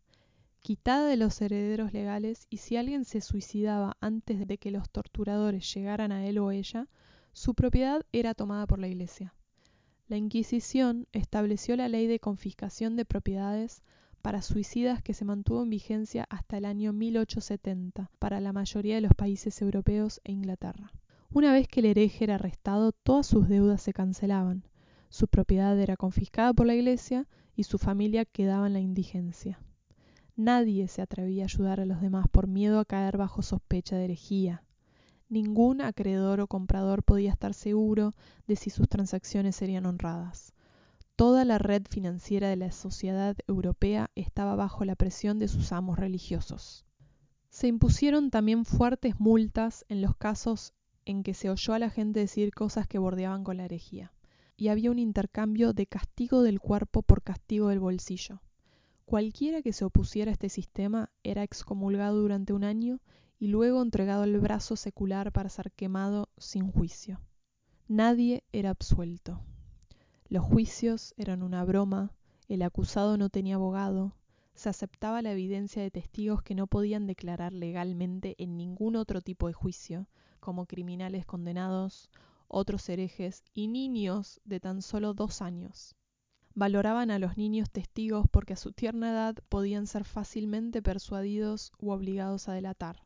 quitada 0.59 1.07
de 1.07 1.15
los 1.15 1.39
herederos 1.41 1.93
legales 1.93 2.47
y 2.49 2.57
si 2.57 2.75
alguien 2.75 3.05
se 3.05 3.21
suicidaba 3.21 3.95
antes 4.01 4.45
de 4.45 4.57
que 4.57 4.71
los 4.71 4.89
torturadores 4.89 5.73
llegaran 5.73 6.11
a 6.11 6.25
él 6.25 6.37
o 6.39 6.51
ella, 6.51 6.89
su 7.31 7.55
propiedad 7.55 8.05
era 8.11 8.33
tomada 8.33 8.67
por 8.67 8.79
la 8.79 8.89
Iglesia. 8.89 9.33
La 10.09 10.17
Inquisición 10.17 11.07
estableció 11.13 11.77
la 11.77 11.87
ley 11.87 12.07
de 12.07 12.19
confiscación 12.19 12.97
de 12.97 13.05
propiedades 13.05 13.83
para 14.21 14.41
suicidas 14.41 15.01
que 15.01 15.13
se 15.13 15.23
mantuvo 15.23 15.63
en 15.63 15.69
vigencia 15.69 16.25
hasta 16.29 16.57
el 16.57 16.65
año 16.65 16.91
1870 16.91 18.11
para 18.19 18.41
la 18.41 18.51
mayoría 18.51 18.95
de 18.95 19.01
los 19.01 19.13
países 19.13 19.61
europeos 19.61 20.19
e 20.25 20.33
Inglaterra. 20.33 20.91
Una 21.33 21.51
vez 21.51 21.67
que 21.67 21.81
el 21.81 21.87
hereje 21.87 22.23
era 22.23 22.35
arrestado, 22.35 22.91
todas 22.91 23.27
sus 23.27 23.47
deudas 23.47 23.81
se 23.81 23.93
cancelaban, 23.93 24.63
su 25.09 25.27
propiedad 25.27 25.79
era 25.79 25.97
confiscada 25.97 26.53
por 26.53 26.65
la 26.67 26.75
Iglesia 26.75 27.27
y 27.55 27.63
su 27.63 27.77
familia 27.77 28.25
quedaba 28.25 28.67
en 28.67 28.73
la 28.73 28.79
indigencia. 28.79 29.59
Nadie 30.35 30.87
se 30.87 31.01
atrevía 31.01 31.43
a 31.43 31.45
ayudar 31.45 31.79
a 31.79 31.85
los 31.85 32.01
demás 32.01 32.27
por 32.29 32.47
miedo 32.47 32.79
a 32.79 32.85
caer 32.85 33.17
bajo 33.17 33.41
sospecha 33.41 33.95
de 33.95 34.05
herejía. 34.05 34.63
Ningún 35.29 35.81
acreedor 35.81 36.39
o 36.39 36.47
comprador 36.47 37.03
podía 37.03 37.31
estar 37.31 37.53
seguro 37.53 38.13
de 38.47 38.55
si 38.55 38.69
sus 38.69 38.87
transacciones 38.87 39.55
serían 39.55 39.85
honradas. 39.85 40.53
Toda 41.15 41.43
la 41.43 41.57
red 41.57 41.83
financiera 41.89 42.49
de 42.49 42.55
la 42.55 42.71
sociedad 42.71 43.35
europea 43.47 44.11
estaba 44.15 44.55
bajo 44.55 44.85
la 44.85 44.95
presión 44.95 45.39
de 45.39 45.47
sus 45.47 45.71
amos 45.71 45.97
religiosos. 45.97 46.85
Se 47.49 47.67
impusieron 47.67 48.29
también 48.29 48.65
fuertes 48.65 49.19
multas 49.19 49.83
en 49.89 50.01
los 50.01 50.15
casos 50.15 50.73
en 51.07 51.23
que 51.23 51.33
se 51.33 51.49
oyó 51.49 51.73
a 51.73 51.79
la 51.79 51.89
gente 51.89 52.19
decir 52.19 52.53
cosas 52.53 52.85
que 52.85 52.99
bordeaban 52.99 53.45
con 53.45 53.55
la 53.55 53.63
herejía, 53.63 54.11
y 54.57 54.67
había 54.67 54.91
un 54.91 54.99
intercambio 54.99 55.71
de 55.71 55.87
castigo 55.87 56.43
del 56.43 56.59
cuerpo 56.59 57.01
por 57.01 57.23
castigo 57.23 57.69
del 57.69 57.79
bolsillo. 57.79 58.41
Cualquiera 59.05 59.61
que 59.61 59.71
se 59.71 59.85
opusiera 59.85 60.31
a 60.31 60.33
este 60.33 60.49
sistema 60.49 61.09
era 61.23 61.43
excomulgado 61.43 62.19
durante 62.19 62.51
un 62.51 62.65
año 62.65 62.99
y 63.39 63.47
luego 63.47 63.81
entregado 63.81 64.23
al 64.23 64.37
brazo 64.41 64.75
secular 64.75 65.31
para 65.31 65.47
ser 65.47 65.71
quemado 65.71 66.27
sin 66.37 66.69
juicio. 66.69 67.21
Nadie 67.87 68.43
era 68.51 68.71
absuelto. 68.71 69.39
Los 70.27 70.43
juicios 70.43 71.13
eran 71.15 71.41
una 71.41 71.63
broma, 71.63 72.11
el 72.49 72.63
acusado 72.63 73.15
no 73.15 73.29
tenía 73.29 73.55
abogado, 73.55 74.17
se 74.55 74.67
aceptaba 74.67 75.21
la 75.21 75.31
evidencia 75.31 75.81
de 75.81 75.89
testigos 75.91 76.43
que 76.43 76.53
no 76.53 76.67
podían 76.67 77.07
declarar 77.07 77.53
legalmente 77.53 78.35
en 78.39 78.57
ningún 78.57 78.97
otro 78.97 79.21
tipo 79.21 79.47
de 79.47 79.53
juicio, 79.53 80.09
como 80.47 80.65
criminales 80.65 81.25
condenados, 81.25 82.09
otros 82.47 82.87
herejes 82.87 83.43
y 83.53 83.67
niños 83.67 84.39
de 84.45 84.61
tan 84.61 84.81
solo 84.81 85.13
dos 85.13 85.41
años. 85.41 85.93
Valoraban 86.55 87.11
a 87.11 87.19
los 87.19 87.35
niños 87.35 87.69
testigos 87.69 88.27
porque 88.31 88.53
a 88.53 88.55
su 88.55 88.71
tierna 88.71 89.11
edad 89.11 89.35
podían 89.49 89.87
ser 89.87 90.05
fácilmente 90.05 90.81
persuadidos 90.81 91.73
u 91.79 91.91
obligados 91.91 92.47
a 92.47 92.53
delatar. 92.53 93.03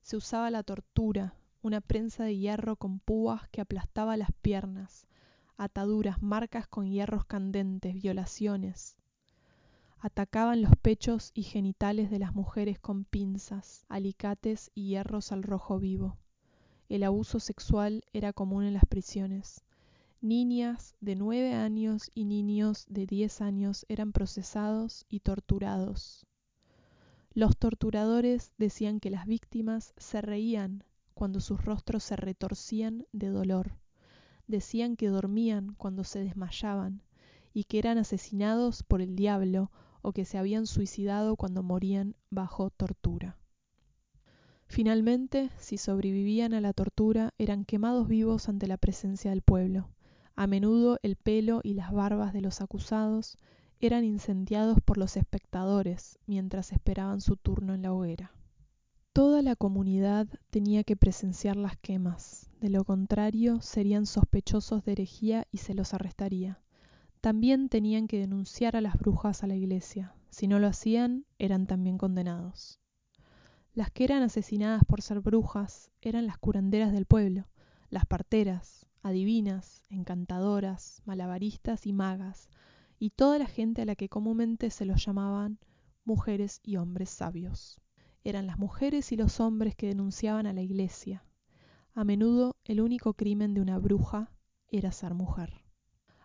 Se 0.00 0.16
usaba 0.16 0.50
la 0.50 0.62
tortura, 0.62 1.34
una 1.60 1.82
prensa 1.82 2.24
de 2.24 2.38
hierro 2.38 2.76
con 2.76 3.00
púas 3.00 3.46
que 3.50 3.60
aplastaba 3.60 4.16
las 4.16 4.32
piernas, 4.40 5.06
ataduras, 5.58 6.22
marcas 6.22 6.66
con 6.66 6.90
hierros 6.90 7.26
candentes, 7.26 8.00
violaciones. 8.00 8.96
Atacaban 9.98 10.62
los 10.62 10.72
pechos 10.80 11.32
y 11.34 11.42
genitales 11.42 12.10
de 12.10 12.18
las 12.18 12.34
mujeres 12.34 12.78
con 12.78 13.04
pinzas, 13.04 13.84
alicates 13.90 14.70
y 14.74 14.86
hierros 14.86 15.32
al 15.32 15.42
rojo 15.42 15.78
vivo. 15.78 16.16
El 16.88 17.02
abuso 17.02 17.40
sexual 17.40 18.04
era 18.12 18.32
común 18.32 18.64
en 18.64 18.74
las 18.74 18.84
prisiones. 18.84 19.64
Niñas 20.20 20.94
de 21.00 21.16
nueve 21.16 21.52
años 21.52 22.10
y 22.14 22.24
niños 22.24 22.86
de 22.88 23.06
diez 23.06 23.40
años 23.40 23.84
eran 23.88 24.12
procesados 24.12 25.04
y 25.08 25.20
torturados. 25.20 26.26
Los 27.32 27.56
torturadores 27.56 28.52
decían 28.56 29.00
que 29.00 29.10
las 29.10 29.26
víctimas 29.26 29.94
se 29.96 30.20
reían 30.20 30.84
cuando 31.12 31.40
sus 31.40 31.64
rostros 31.64 32.04
se 32.04 32.14
retorcían 32.14 33.06
de 33.12 33.28
dolor. 33.30 33.78
Decían 34.46 34.96
que 34.96 35.08
dormían 35.08 35.74
cuando 35.74 36.04
se 36.04 36.20
desmayaban 36.20 37.02
y 37.52 37.64
que 37.64 37.78
eran 37.78 37.98
asesinados 37.98 38.84
por 38.84 39.00
el 39.02 39.16
diablo 39.16 39.72
o 40.02 40.12
que 40.12 40.24
se 40.24 40.38
habían 40.38 40.66
suicidado 40.66 41.34
cuando 41.36 41.64
morían 41.64 42.14
bajo 42.30 42.70
tortura. 42.70 43.36
Finalmente, 44.68 45.50
si 45.58 45.78
sobrevivían 45.78 46.52
a 46.52 46.60
la 46.60 46.72
tortura, 46.72 47.32
eran 47.38 47.64
quemados 47.64 48.08
vivos 48.08 48.48
ante 48.48 48.66
la 48.66 48.76
presencia 48.76 49.30
del 49.30 49.42
pueblo. 49.42 49.88
A 50.34 50.46
menudo 50.46 50.98
el 51.02 51.16
pelo 51.16 51.60
y 51.62 51.74
las 51.74 51.92
barbas 51.92 52.32
de 52.32 52.42
los 52.42 52.60
acusados 52.60 53.38
eran 53.80 54.04
incendiados 54.04 54.78
por 54.84 54.98
los 54.98 55.16
espectadores 55.16 56.18
mientras 56.26 56.72
esperaban 56.72 57.20
su 57.20 57.36
turno 57.36 57.74
en 57.74 57.82
la 57.82 57.92
hoguera. 57.92 58.32
Toda 59.12 59.40
la 59.40 59.56
comunidad 59.56 60.26
tenía 60.50 60.84
que 60.84 60.96
presenciar 60.96 61.56
las 61.56 61.78
quemas, 61.78 62.50
de 62.60 62.68
lo 62.68 62.84
contrario 62.84 63.62
serían 63.62 64.04
sospechosos 64.04 64.84
de 64.84 64.92
herejía 64.92 65.46
y 65.50 65.58
se 65.58 65.72
los 65.72 65.94
arrestaría. 65.94 66.60
También 67.22 67.70
tenían 67.70 68.08
que 68.08 68.18
denunciar 68.18 68.76
a 68.76 68.82
las 68.82 68.98
brujas 68.98 69.42
a 69.42 69.46
la 69.46 69.54
iglesia. 69.56 70.14
Si 70.28 70.48
no 70.48 70.58
lo 70.58 70.66
hacían, 70.66 71.24
eran 71.38 71.66
también 71.66 71.96
condenados. 71.96 72.78
Las 73.76 73.90
que 73.90 74.04
eran 74.04 74.22
asesinadas 74.22 74.86
por 74.86 75.02
ser 75.02 75.20
brujas 75.20 75.90
eran 76.00 76.26
las 76.26 76.38
curanderas 76.38 76.92
del 76.92 77.04
pueblo, 77.04 77.44
las 77.90 78.06
parteras, 78.06 78.86
adivinas, 79.02 79.82
encantadoras, 79.90 81.02
malabaristas 81.04 81.84
y 81.84 81.92
magas, 81.92 82.48
y 82.98 83.10
toda 83.10 83.38
la 83.38 83.44
gente 83.44 83.82
a 83.82 83.84
la 83.84 83.94
que 83.94 84.08
comúnmente 84.08 84.70
se 84.70 84.86
los 84.86 85.04
llamaban 85.04 85.58
mujeres 86.06 86.60
y 86.62 86.76
hombres 86.76 87.10
sabios. 87.10 87.78
Eran 88.24 88.46
las 88.46 88.58
mujeres 88.58 89.12
y 89.12 89.16
los 89.16 89.40
hombres 89.40 89.76
que 89.76 89.88
denunciaban 89.88 90.46
a 90.46 90.54
la 90.54 90.62
iglesia. 90.62 91.26
A 91.92 92.02
menudo 92.02 92.56
el 92.64 92.80
único 92.80 93.12
crimen 93.12 93.52
de 93.52 93.60
una 93.60 93.78
bruja 93.78 94.32
era 94.70 94.90
ser 94.90 95.12
mujer. 95.12 95.65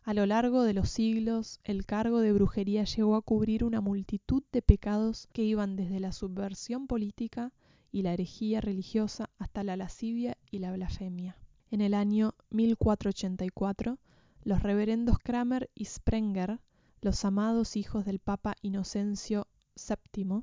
A 0.03 0.15
lo 0.15 0.25
largo 0.25 0.63
de 0.63 0.73
los 0.73 0.89
siglos, 0.89 1.59
el 1.63 1.85
cargo 1.85 2.21
de 2.21 2.33
brujería 2.33 2.85
llegó 2.85 3.15
a 3.15 3.21
cubrir 3.21 3.63
una 3.63 3.81
multitud 3.81 4.41
de 4.51 4.63
pecados 4.63 5.27
que 5.31 5.43
iban 5.43 5.75
desde 5.75 5.99
la 5.99 6.11
subversión 6.11 6.87
política 6.87 7.53
y 7.91 8.01
la 8.01 8.13
herejía 8.13 8.61
religiosa 8.61 9.29
hasta 9.37 9.63
la 9.63 9.77
lascivia 9.77 10.37
y 10.49 10.57
la 10.57 10.71
blasfemia. 10.71 11.37
En 11.69 11.81
el 11.81 11.93
año 11.93 12.33
1484, 12.49 13.99
los 14.43 14.63
reverendos 14.63 15.19
Kramer 15.19 15.69
y 15.75 15.85
Sprenger, 15.85 16.59
los 17.01 17.23
amados 17.23 17.75
hijos 17.75 18.03
del 18.03 18.17
Papa 18.17 18.55
Inocencio 18.63 19.47
VII, 19.75 20.41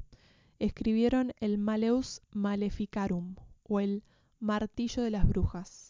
escribieron 0.61 1.33
el 1.40 1.59
Maleus 1.59 2.23
Maleficarum 2.31 3.35
o 3.64 3.81
el 3.81 4.05
Martillo 4.38 5.03
de 5.03 5.11
las 5.11 5.27
Brujas. 5.27 5.88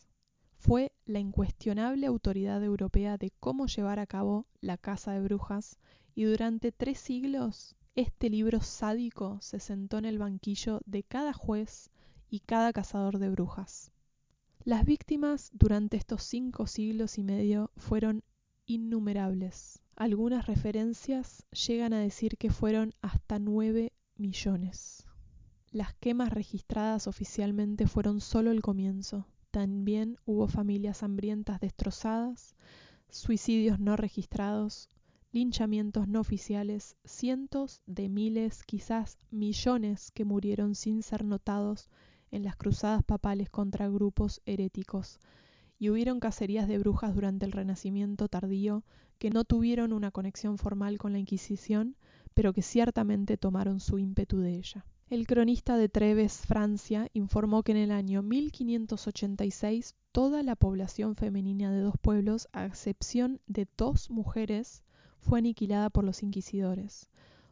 Fue 0.69 0.93
la 1.07 1.19
incuestionable 1.19 2.05
autoridad 2.07 2.63
europea 2.63 3.17
de 3.17 3.33
cómo 3.41 3.69
llevar 3.69 3.99
a 3.99 4.07
cabo 4.07 4.45
la 4.61 4.77
caza 4.77 5.13
de 5.13 5.23
brujas 5.23 5.79
y 6.15 6.25
durante 6.25 6.73
tres 6.73 6.99
siglos 6.99 7.75
este 7.95 8.29
libro 8.29 8.61
sádico 8.61 9.39
se 9.41 9.61
sentó 9.61 9.97
en 9.97 10.05
el 10.05 10.19
banquillo 10.19 10.83
de 10.85 11.05
cada 11.05 11.33
juez 11.33 11.91
y 12.29 12.41
cada 12.41 12.75
cazador 12.75 13.19
de 13.19 13.31
brujas. 13.31 13.93
Las 14.63 14.85
víctimas 14.85 15.53
durante 15.55 15.97
estos 15.97 16.23
cinco 16.23 16.67
siglos 16.67 17.17
y 17.17 17.23
medio 17.23 17.71
fueron 17.79 18.23
innumerables. 18.67 19.81
Algunas 19.97 20.47
referencias 20.49 21.47
llegan 21.67 21.95
a 21.95 22.01
decir 22.01 22.37
que 22.37 22.51
fueron 22.51 22.93
hasta 23.01 23.39
nueve 23.39 23.95
millones. 24.19 25.07
Las 25.71 25.95
quemas 25.95 26.31
registradas 26.31 27.07
oficialmente 27.07 27.87
fueron 27.87 28.21
solo 28.21 28.51
el 28.51 28.61
comienzo. 28.61 29.27
También 29.59 30.19
hubo 30.25 30.47
familias 30.47 31.03
hambrientas 31.03 31.59
destrozadas, 31.61 32.55
suicidios 33.11 33.81
no 33.81 33.97
registrados, 33.97 34.89
linchamientos 35.33 36.07
no 36.07 36.21
oficiales, 36.21 36.95
cientos 37.05 37.83
de 37.85 38.09
miles, 38.09 38.63
quizás 38.63 39.19
millones 39.33 40.13
que 40.13 40.25
murieron 40.25 40.77
sin 40.77 41.03
ser 41.03 41.25
notados 41.25 41.91
en 42.31 42.45
las 42.45 42.55
cruzadas 42.55 43.03
papales 43.03 43.51
contra 43.51 43.89
grupos 43.89 44.43
heréticos, 44.47 45.19
y 45.77 45.91
hubieron 45.91 46.21
cacerías 46.21 46.69
de 46.69 46.79
brujas 46.79 47.17
durante 47.17 47.45
el 47.45 47.51
Renacimiento 47.51 48.29
tardío 48.29 48.85
que 49.19 49.31
no 49.31 49.43
tuvieron 49.43 49.93
una 49.93 50.13
conexión 50.13 50.57
formal 50.57 50.99
con 50.99 51.13
la 51.13 51.19
Inquisición, 51.19 51.97
pero 52.33 52.53
que 52.53 52.63
ciertamente 52.63 53.37
tomaron 53.37 53.81
su 53.81 53.99
ímpetu 53.99 54.39
de 54.39 54.55
ella. 54.55 54.87
El 55.11 55.27
cronista 55.27 55.79
de 55.79 55.89
Treves, 55.89 56.37
Francia, 56.45 57.09
informó 57.15 57.63
que 57.63 57.73
en 57.73 57.79
el 57.79 57.93
año 57.93 58.21
1586 58.21 59.97
toda 60.13 60.43
la 60.43 60.55
población 60.55 61.17
femenina 61.17 61.73
de 61.73 61.81
dos 61.81 61.95
pueblos, 61.99 62.47
a 62.53 62.67
excepción 62.67 63.41
de 63.47 63.67
dos 63.79 64.11
mujeres, 64.11 64.83
fue 65.21 65.39
aniquilada 65.39 65.89
por 65.89 66.05
los 66.05 66.23
inquisidores. 66.23 67.09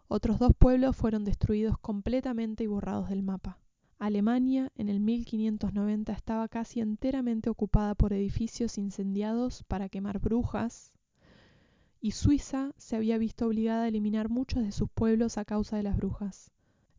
Otros 0.06 0.38
dos 0.38 0.52
pueblos 0.52 0.96
fueron 0.96 1.24
destruidos 1.24 1.78
completamente 1.78 2.64
y 2.64 2.66
borrados 2.66 3.08
del 3.08 3.22
mapa. 3.22 3.58
Alemania 3.98 4.70
en 4.74 4.90
el 4.90 5.00
1590 5.00 6.12
estaba 6.12 6.48
casi 6.48 6.80
enteramente 6.80 7.48
ocupada 7.48 7.94
por 7.94 8.12
edificios 8.12 8.76
incendiados 8.76 9.62
para 9.62 9.88
quemar 9.88 10.18
brujas, 10.18 10.92
y 12.02 12.10
Suiza 12.10 12.74
se 12.76 12.96
había 12.96 13.16
visto 13.16 13.46
obligada 13.46 13.84
a 13.84 13.88
eliminar 13.88 14.28
muchos 14.28 14.62
de 14.62 14.72
sus 14.72 14.90
pueblos 14.90 15.38
a 15.38 15.46
causa 15.46 15.78
de 15.78 15.84
las 15.84 15.96
brujas. 15.96 16.52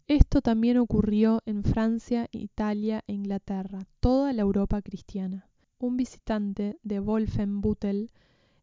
Esto 0.10 0.42
también 0.42 0.78
ocurrió 0.78 1.42
en 1.46 1.66
Francia, 1.66 2.30
Italia 2.32 3.04
e 3.08 3.14
Inglaterra, 3.14 3.86
toda 4.00 4.32
la 4.32 4.42
Europa 4.42 4.82
cristiana. 4.82 5.50
Un 5.80 5.98
visitante 5.98 6.80
de 6.82 7.02
Wolfenbüttel 7.02 8.12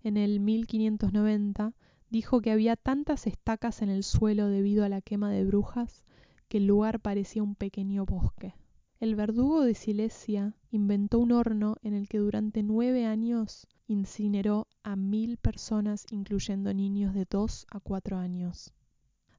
en 0.03 0.17
el 0.17 0.41
1590 0.41 1.75
dijo 2.09 2.41
que 2.41 2.51
había 2.51 2.77
tantas 2.77 3.27
estacas 3.27 3.83
en 3.83 3.91
el 3.91 4.05
suelo 4.05 4.49
debido 4.49 4.85
a 4.85 4.89
la 4.89 5.03
quema 5.03 5.31
de 5.31 5.45
brujas 5.45 6.03
que 6.49 6.57
el 6.57 6.67
lugar 6.67 7.01
parecía 7.01 7.43
un 7.43 7.57
pequeño 7.57 8.07
bosque. 8.07 8.55
El 8.99 9.15
verdugo 9.15 9.65
de 9.65 9.75
Silesia 9.75 10.57
inventó 10.71 11.19
un 11.19 11.33
horno 11.33 11.77
en 11.83 11.93
el 11.93 12.09
que 12.09 12.21
durante 12.21 12.63
nueve 12.63 13.05
años 13.05 13.67
incineró 13.87 14.67
a 14.83 14.97
mil 14.97 15.37
personas, 15.37 16.07
incluyendo 16.11 16.73
niños 16.73 17.13
de 17.13 17.27
dos 17.29 17.67
a 17.71 17.81
cuatro 17.81 18.17
años. 18.17 18.73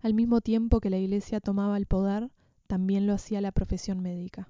Al 0.05 0.13
mismo 0.13 0.39
tiempo 0.39 0.81
que 0.81 0.91
la 0.91 0.99
Iglesia 0.99 1.39
tomaba 1.39 1.77
el 1.77 1.87
poder, 1.87 2.29
también 2.67 3.07
lo 3.07 3.13
hacía 3.13 3.41
la 3.41 3.51
profesión 3.51 4.01
médica. 4.01 4.47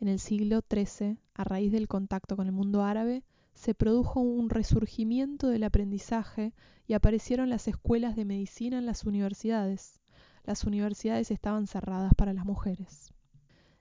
En 0.00 0.08
el 0.08 0.18
siglo 0.18 0.62
XIII, 0.66 1.18
a 1.34 1.44
raíz 1.44 1.70
del 1.70 1.86
contacto 1.86 2.34
con 2.34 2.46
el 2.46 2.52
mundo 2.52 2.82
árabe, 2.82 3.24
se 3.52 3.74
produjo 3.74 4.20
un 4.20 4.48
resurgimiento 4.48 5.48
del 5.48 5.64
aprendizaje 5.64 6.54
y 6.86 6.94
aparecieron 6.94 7.50
las 7.50 7.68
escuelas 7.68 8.16
de 8.16 8.24
medicina 8.24 8.78
en 8.78 8.86
las 8.86 9.04
universidades. 9.04 10.00
Las 10.44 10.64
universidades 10.64 11.30
estaban 11.30 11.66
cerradas 11.66 12.14
para 12.16 12.32
las 12.32 12.46
mujeres. 12.46 13.12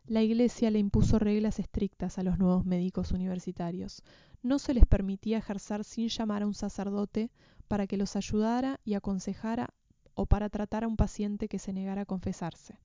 La 0.06 0.22
Iglesia 0.22 0.70
le 0.70 0.80
impuso 0.80 1.18
reglas 1.18 1.60
estrictas 1.60 2.18
a 2.18 2.24
los 2.24 2.40
nuevos 2.40 2.66
médicos 2.66 3.14
universitarios. 3.14 4.04
No 4.44 4.60
se 4.60 4.74
les 4.74 4.86
permitía 4.86 5.38
ejercer 5.38 5.86
sin 5.86 6.10
llamar 6.10 6.44
a 6.44 6.46
un 6.46 6.54
sacerdote 6.54 7.32
para 7.70 7.88
que 7.88 7.96
los 7.96 8.18
ayudara 8.18 8.82
y 8.84 8.96
aconsejara 8.96 9.74
o 10.18 10.26
para 10.26 10.50
tratar 10.50 10.84
a 10.84 10.88
un 10.88 10.98
paciente 10.98 11.48
que 11.48 11.60
se 11.60 11.72
negara 11.72 12.02
a 12.02 12.06
confesarse. 12.06 12.80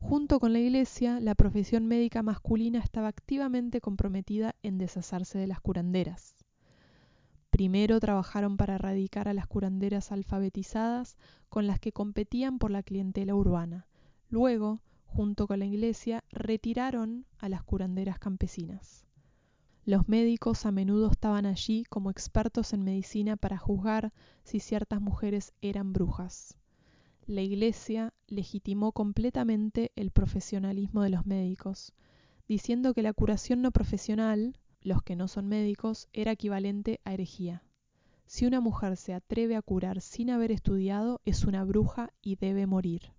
Junto 0.00 0.38
con 0.38 0.52
la 0.52 0.60
Iglesia, 0.60 1.18
la 1.18 1.34
profesión 1.34 1.86
médica 1.86 2.22
masculina 2.22 2.78
estaba 2.78 3.08
activamente 3.08 3.80
comprometida 3.80 4.54
en 4.62 4.78
deshacerse 4.78 5.38
de 5.38 5.48
las 5.48 5.60
curanderas. 5.60 6.36
Primero 7.50 7.98
trabajaron 7.98 8.56
para 8.58 8.74
erradicar 8.74 9.26
a 9.26 9.34
las 9.34 9.46
curanderas 9.46 10.12
alfabetizadas 10.12 11.16
con 11.48 11.66
las 11.66 11.80
que 11.80 11.92
competían 11.92 12.58
por 12.58 12.70
la 12.70 12.82
clientela 12.82 13.34
urbana. 13.34 13.88
Luego, 14.28 14.82
junto 15.06 15.46
con 15.46 15.58
la 15.58 15.64
Iglesia, 15.64 16.22
retiraron 16.30 17.24
a 17.38 17.48
las 17.48 17.64
curanderas 17.64 18.18
campesinas. 18.18 19.07
Los 19.88 20.06
médicos 20.06 20.66
a 20.66 20.70
menudo 20.70 21.10
estaban 21.10 21.46
allí 21.46 21.82
como 21.88 22.10
expertos 22.10 22.74
en 22.74 22.84
medicina 22.84 23.38
para 23.38 23.56
juzgar 23.56 24.12
si 24.44 24.60
ciertas 24.60 25.00
mujeres 25.00 25.54
eran 25.62 25.94
brujas. 25.94 26.58
La 27.24 27.40
Iglesia 27.40 28.12
legitimó 28.26 28.92
completamente 28.92 29.90
el 29.96 30.10
profesionalismo 30.10 31.00
de 31.00 31.08
los 31.08 31.24
médicos, 31.24 31.94
diciendo 32.46 32.92
que 32.92 33.02
la 33.02 33.14
curación 33.14 33.62
no 33.62 33.70
profesional, 33.70 34.58
los 34.82 35.02
que 35.02 35.16
no 35.16 35.26
son 35.26 35.48
médicos, 35.48 36.06
era 36.12 36.32
equivalente 36.32 37.00
a 37.06 37.14
herejía. 37.14 37.62
Si 38.26 38.44
una 38.44 38.60
mujer 38.60 38.94
se 38.98 39.14
atreve 39.14 39.56
a 39.56 39.62
curar 39.62 40.02
sin 40.02 40.28
haber 40.28 40.52
estudiado, 40.52 41.22
es 41.24 41.46
una 41.46 41.64
bruja 41.64 42.12
y 42.20 42.36
debe 42.36 42.66
morir. 42.66 43.14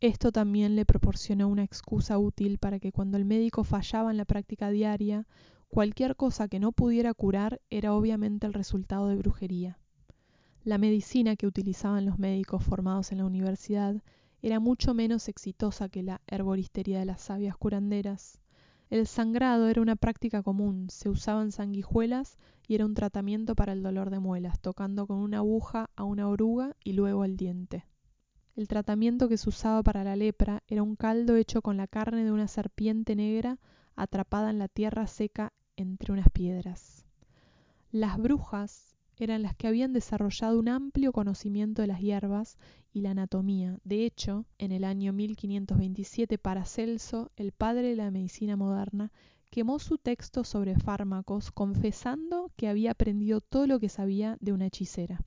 Esto 0.00 0.30
también 0.30 0.76
le 0.76 0.86
proporcionó 0.86 1.48
una 1.48 1.64
excusa 1.64 2.16
útil 2.16 2.58
para 2.58 2.78
que 2.78 2.92
cuando 2.92 3.18
el 3.18 3.24
médico 3.24 3.64
fallaba 3.64 4.12
en 4.12 4.18
la 4.18 4.24
práctica 4.24 4.70
diaria, 4.70 5.26
cualquier 5.70 6.16
cosa 6.16 6.48
que 6.48 6.58
no 6.58 6.72
pudiera 6.72 7.14
curar 7.14 7.60
era 7.70 7.94
obviamente 7.94 8.46
el 8.46 8.52
resultado 8.52 9.06
de 9.06 9.16
brujería. 9.16 9.78
La 10.64 10.78
medicina 10.78 11.36
que 11.36 11.46
utilizaban 11.46 12.04
los 12.04 12.18
médicos 12.18 12.64
formados 12.64 13.12
en 13.12 13.18
la 13.18 13.24
universidad 13.24 14.02
era 14.42 14.58
mucho 14.58 14.94
menos 14.94 15.28
exitosa 15.28 15.88
que 15.88 16.02
la 16.02 16.20
herboristería 16.26 16.98
de 16.98 17.04
las 17.04 17.22
sabias 17.22 17.56
curanderas. 17.56 18.40
El 18.90 19.06
sangrado 19.06 19.68
era 19.68 19.80
una 19.80 19.94
práctica 19.94 20.42
común, 20.42 20.90
se 20.90 21.08
usaban 21.08 21.52
sanguijuelas 21.52 22.36
y 22.66 22.74
era 22.74 22.84
un 22.84 22.94
tratamiento 22.94 23.54
para 23.54 23.72
el 23.72 23.82
dolor 23.82 24.10
de 24.10 24.18
muelas, 24.18 24.58
tocando 24.60 25.06
con 25.06 25.18
una 25.18 25.38
aguja 25.38 25.88
a 25.94 26.02
una 26.02 26.28
oruga 26.28 26.76
y 26.82 26.94
luego 26.94 27.22
al 27.22 27.36
diente. 27.36 27.86
El 28.56 28.66
tratamiento 28.66 29.28
que 29.28 29.36
se 29.36 29.48
usaba 29.48 29.82
para 29.84 30.02
la 30.02 30.16
lepra 30.16 30.64
era 30.66 30.82
un 30.82 30.96
caldo 30.96 31.36
hecho 31.36 31.62
con 31.62 31.76
la 31.76 31.86
carne 31.86 32.24
de 32.24 32.32
una 32.32 32.48
serpiente 32.48 33.14
negra 33.14 33.60
atrapada 33.94 34.50
en 34.50 34.58
la 34.58 34.68
tierra 34.68 35.06
seca 35.06 35.52
entre 35.80 36.12
unas 36.12 36.30
piedras. 36.30 37.04
Las 37.90 38.18
brujas 38.18 38.96
eran 39.16 39.42
las 39.42 39.54
que 39.54 39.66
habían 39.66 39.92
desarrollado 39.92 40.58
un 40.58 40.68
amplio 40.68 41.12
conocimiento 41.12 41.82
de 41.82 41.88
las 41.88 42.00
hierbas 42.00 42.56
y 42.92 43.02
la 43.02 43.10
anatomía. 43.10 43.78
De 43.84 44.06
hecho, 44.06 44.46
en 44.58 44.72
el 44.72 44.84
año 44.84 45.12
1527 45.12 46.38
Paracelso, 46.38 47.30
el 47.36 47.52
padre 47.52 47.88
de 47.88 47.96
la 47.96 48.10
medicina 48.10 48.56
moderna, 48.56 49.12
quemó 49.50 49.78
su 49.78 49.98
texto 49.98 50.44
sobre 50.44 50.76
fármacos 50.76 51.50
confesando 51.50 52.50
que 52.56 52.68
había 52.68 52.92
aprendido 52.92 53.40
todo 53.40 53.66
lo 53.66 53.80
que 53.80 53.88
sabía 53.88 54.38
de 54.40 54.52
una 54.52 54.66
hechicera. 54.66 55.20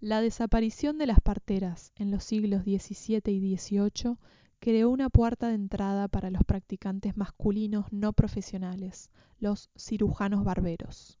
La 0.00 0.20
desaparición 0.20 0.98
de 0.98 1.06
las 1.06 1.20
parteras 1.20 1.92
en 1.96 2.10
los 2.10 2.24
siglos 2.24 2.64
XVII 2.64 3.22
y 3.32 3.56
XVIII 3.56 4.16
creó 4.58 4.90
una 4.90 5.10
puerta 5.10 5.48
de 5.48 5.54
entrada 5.54 6.08
para 6.08 6.30
los 6.30 6.42
practicantes 6.44 7.16
masculinos 7.16 7.86
no 7.92 8.12
profesionales, 8.12 9.10
los 9.38 9.70
cirujanos 9.76 10.44
barberos. 10.44 11.18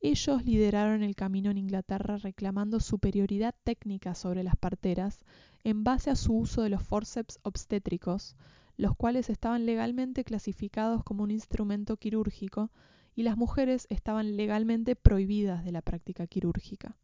Ellos 0.00 0.44
lideraron 0.44 1.02
el 1.02 1.14
camino 1.14 1.50
en 1.50 1.58
Inglaterra 1.58 2.18
reclamando 2.18 2.80
superioridad 2.80 3.54
técnica 3.64 4.14
sobre 4.14 4.42
las 4.42 4.56
parteras 4.56 5.20
en 5.62 5.82
base 5.82 6.10
a 6.10 6.16
su 6.16 6.36
uso 6.36 6.62
de 6.62 6.68
los 6.68 6.82
forceps 6.82 7.38
obstétricos, 7.42 8.36
los 8.76 8.94
cuales 8.96 9.30
estaban 9.30 9.64
legalmente 9.64 10.24
clasificados 10.24 11.04
como 11.04 11.22
un 11.22 11.30
instrumento 11.30 11.96
quirúrgico 11.96 12.70
y 13.14 13.22
las 13.22 13.36
mujeres 13.36 13.86
estaban 13.88 14.36
legalmente 14.36 14.96
prohibidas 14.96 15.64
de 15.64 15.72
la 15.72 15.80
práctica 15.80 16.26
quirúrgica. 16.26 16.96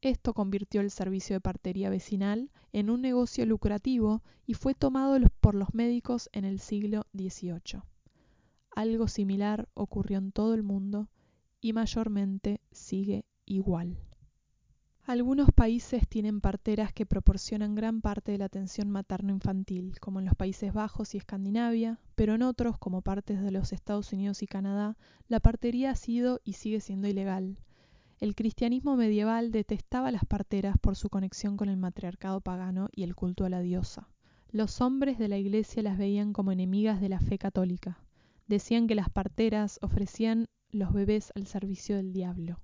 Esto 0.00 0.32
convirtió 0.32 0.80
el 0.80 0.92
servicio 0.92 1.34
de 1.34 1.40
partería 1.40 1.90
vecinal 1.90 2.52
en 2.72 2.88
un 2.88 3.02
negocio 3.02 3.44
lucrativo 3.46 4.22
y 4.46 4.54
fue 4.54 4.74
tomado 4.74 5.18
por 5.40 5.56
los 5.56 5.74
médicos 5.74 6.30
en 6.32 6.44
el 6.44 6.60
siglo 6.60 7.06
XVIII. 7.16 7.82
Algo 8.70 9.08
similar 9.08 9.68
ocurrió 9.74 10.18
en 10.18 10.30
todo 10.30 10.54
el 10.54 10.62
mundo 10.62 11.08
y 11.60 11.72
mayormente 11.72 12.60
sigue 12.70 13.24
igual. 13.44 13.98
Algunos 15.08 15.48
países 15.52 16.06
tienen 16.06 16.40
parteras 16.40 16.92
que 16.92 17.06
proporcionan 17.06 17.74
gran 17.74 18.02
parte 18.02 18.30
de 18.30 18.38
la 18.38 18.44
atención 18.44 18.90
materno-infantil, 18.90 19.98
como 20.00 20.20
en 20.20 20.26
los 20.26 20.34
Países 20.34 20.72
Bajos 20.74 21.14
y 21.14 21.18
Escandinavia, 21.18 21.98
pero 22.14 22.34
en 22.34 22.42
otros, 22.42 22.76
como 22.78 23.00
partes 23.00 23.42
de 23.42 23.50
los 23.50 23.72
Estados 23.72 24.12
Unidos 24.12 24.42
y 24.42 24.46
Canadá, 24.46 24.98
la 25.26 25.40
partería 25.40 25.92
ha 25.92 25.96
sido 25.96 26.40
y 26.44 26.52
sigue 26.52 26.80
siendo 26.80 27.08
ilegal. 27.08 27.56
El 28.20 28.34
cristianismo 28.34 28.96
medieval 28.96 29.52
detestaba 29.52 30.10
las 30.10 30.24
parteras 30.24 30.76
por 30.76 30.96
su 30.96 31.08
conexión 31.08 31.56
con 31.56 31.68
el 31.68 31.76
matriarcado 31.76 32.40
pagano 32.40 32.88
y 32.90 33.04
el 33.04 33.14
culto 33.14 33.44
a 33.44 33.48
la 33.48 33.60
diosa. 33.60 34.08
Los 34.50 34.80
hombres 34.80 35.18
de 35.18 35.28
la 35.28 35.38
iglesia 35.38 35.84
las 35.84 35.98
veían 35.98 36.32
como 36.32 36.50
enemigas 36.50 37.00
de 37.00 37.08
la 37.08 37.20
fe 37.20 37.38
católica. 37.38 38.02
Decían 38.48 38.88
que 38.88 38.96
las 38.96 39.08
parteras 39.08 39.78
ofrecían 39.82 40.48
los 40.70 40.92
bebés 40.92 41.32
al 41.36 41.46
servicio 41.46 41.94
del 41.94 42.12
diablo. 42.12 42.58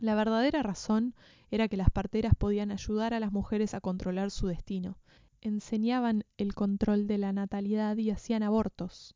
La 0.00 0.16
verdadera 0.16 0.64
razón 0.64 1.14
era 1.52 1.68
que 1.68 1.76
las 1.76 1.90
parteras 1.90 2.34
podían 2.34 2.72
ayudar 2.72 3.14
a 3.14 3.20
las 3.20 3.30
mujeres 3.30 3.74
a 3.74 3.80
controlar 3.80 4.32
su 4.32 4.48
destino. 4.48 4.98
Enseñaban 5.42 6.24
el 6.38 6.54
control 6.54 7.06
de 7.06 7.18
la 7.18 7.32
natalidad 7.32 7.96
y 7.98 8.10
hacían 8.10 8.42
abortos. 8.42 9.14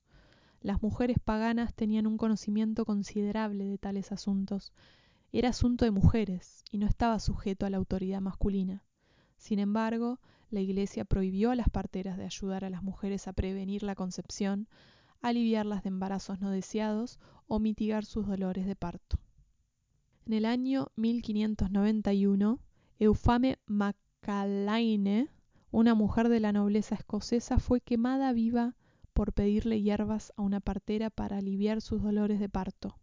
Las 0.61 0.81
mujeres 0.81 1.16
paganas 1.18 1.74
tenían 1.74 2.07
un 2.07 2.18
conocimiento 2.18 2.85
considerable 2.85 3.64
de 3.64 3.79
tales 3.79 4.12
asuntos, 4.12 4.72
era 5.32 5.50
asunto 5.50 5.84
de 5.84 5.90
mujeres 5.90 6.64
y 6.70 6.78
no 6.78 6.86
estaba 6.86 7.18
sujeto 7.18 7.66
a 7.66 7.70
la 7.70 7.76
autoridad 7.76 8.20
masculina. 8.20 8.84
Sin 9.36 9.58
embargo, 9.58 10.20
la 10.50 10.60
Iglesia 10.60 11.04
prohibió 11.04 11.50
a 11.50 11.56
las 11.56 11.68
parteras 11.68 12.16
de 12.16 12.24
ayudar 12.24 12.64
a 12.64 12.70
las 12.70 12.82
mujeres 12.82 13.28
a 13.28 13.32
prevenir 13.32 13.82
la 13.82 13.94
concepción, 13.94 14.68
aliviarlas 15.20 15.82
de 15.82 15.88
embarazos 15.88 16.40
no 16.40 16.50
deseados 16.50 17.18
o 17.46 17.58
mitigar 17.58 18.04
sus 18.04 18.26
dolores 18.26 18.66
de 18.66 18.76
parto. 18.76 19.18
En 20.24 20.32
el 20.32 20.44
año 20.44 20.88
1591, 20.96 22.60
Eufame 22.98 23.58
Macalaine, 23.66 25.30
una 25.70 25.94
mujer 25.94 26.28
de 26.28 26.40
la 26.40 26.52
nobleza 26.52 26.94
escocesa, 26.94 27.58
fue 27.58 27.80
quemada 27.80 28.32
viva 28.32 28.76
por 29.12 29.32
pedirle 29.32 29.82
hierbas 29.82 30.32
a 30.36 30.42
una 30.42 30.60
partera 30.60 31.10
para 31.10 31.38
aliviar 31.38 31.80
sus 31.80 32.02
dolores 32.02 32.40
de 32.40 32.48
parto. 32.48 32.98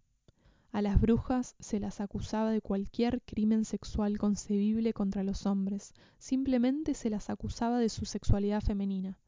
A 0.74 0.82
las 0.82 1.00
brujas 1.00 1.56
se 1.60 1.80
las 1.80 2.02
acusaba 2.02 2.50
de 2.50 2.60
cualquier 2.60 3.22
crimen 3.22 3.64
sexual 3.64 4.18
concebible 4.18 4.92
contra 4.92 5.22
los 5.22 5.46
hombres, 5.46 5.94
simplemente 6.18 6.96
se 6.96 7.12
las 7.12 7.30
acusaba 7.30 7.78
de 7.78 7.90
su 7.90 8.06
sexualidad 8.06 8.60
femenina. 8.60 9.20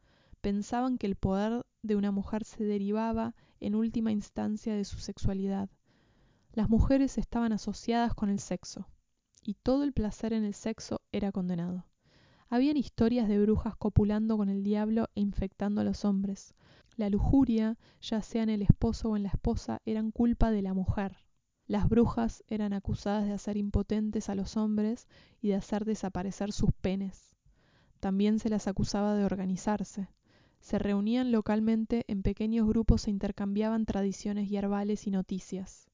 Pensaban 0.42 0.98
que 0.98 1.06
el 1.06 1.16
poder 1.16 1.62
de 1.84 1.96
una 1.96 2.10
mujer 2.10 2.46
se 2.46 2.64
derivaba 2.64 3.36
en 3.60 3.76
última 3.76 4.12
instancia 4.12 4.74
de 4.74 4.86
su 4.86 4.98
sexualidad. 4.98 5.70
Las 6.52 6.68
mujeres 6.68 7.20
estaban 7.20 7.54
asociadas 7.54 8.16
con 8.16 8.30
el 8.30 8.40
sexo, 8.40 8.90
y 9.44 9.54
todo 9.54 9.84
el 9.84 9.94
placer 9.94 10.34
en 10.34 10.46
el 10.46 10.56
sexo 10.56 11.02
era 11.12 11.32
condenado. 11.32 11.86
Habían 12.50 12.76
historias 12.76 13.28
de 13.28 13.40
brujas 13.40 13.76
copulando 13.76 14.36
con 14.36 14.50
el 14.50 14.64
diablo 14.64 15.10
e 15.14 15.22
infectando 15.22 15.82
a 15.82 15.84
los 15.84 16.06
hombres. 16.06 16.56
La 16.96 17.12
lujuria, 17.12 17.78
ya 18.02 18.24
sea 18.24 18.42
en 18.42 18.50
el 18.50 18.64
esposo 18.64 19.12
o 19.12 19.16
en 19.16 19.22
la 19.22 19.30
esposa, 19.30 19.84
eran 19.86 20.10
culpa 20.10 20.50
de 20.50 20.64
la 20.64 20.74
mujer. 20.74 21.25
Las 21.68 21.90
brujas 21.90 22.44
eran 22.48 22.74
acusadas 22.74 23.26
de 23.26 23.34
hacer 23.34 23.58
impotentes 23.58 24.30
a 24.30 24.36
los 24.36 24.56
hombres 24.56 25.08
y 25.42 25.48
de 25.48 25.56
hacer 25.56 25.84
desaparecer 25.84 26.52
sus 26.52 26.72
penes. 26.74 27.36
También 28.00 28.38
se 28.38 28.50
las 28.50 28.68
acusaba 28.68 29.16
de 29.16 29.26
organizarse. 29.26 30.10
Se 30.60 30.78
reunían 30.78 31.32
localmente 31.32 32.06
en 32.08 32.22
pequeños 32.22 32.68
grupos 32.68 33.08
e 33.08 33.12
intercambiaban 33.12 33.86
tradiciones 33.86 34.48
hierbales 34.48 35.08
y 35.08 35.12
noticias. 35.12 35.90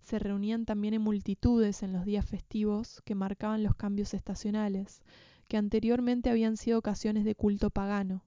Se 0.00 0.18
reunían 0.18 0.64
también 0.64 0.94
en 0.94 1.02
multitudes 1.02 1.82
en 1.82 1.92
los 1.92 2.06
días 2.06 2.24
festivos 2.24 3.02
que 3.04 3.14
marcaban 3.14 3.62
los 3.62 3.74
cambios 3.74 4.14
estacionales, 4.14 5.02
que 5.48 5.58
anteriormente 5.58 6.30
habían 6.30 6.56
sido 6.56 6.78
ocasiones 6.78 7.26
de 7.26 7.34
culto 7.34 7.68
pagano. 7.68 8.24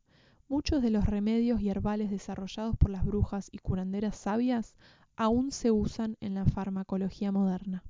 Muchos 0.48 0.84
de 0.84 0.92
los 0.92 1.06
remedios 1.06 1.60
hierbales 1.60 2.12
desarrollados 2.12 2.76
por 2.76 2.92
las 2.92 3.04
brujas 3.04 3.50
y 3.52 3.58
curanderas 3.58 4.16
sabias 4.16 4.76
aún 5.16 5.52
se 5.52 5.72
usan 5.72 6.18
en 6.22 6.34
la 6.34 6.46
farmacología 6.46 7.32
moderna. 7.32 7.84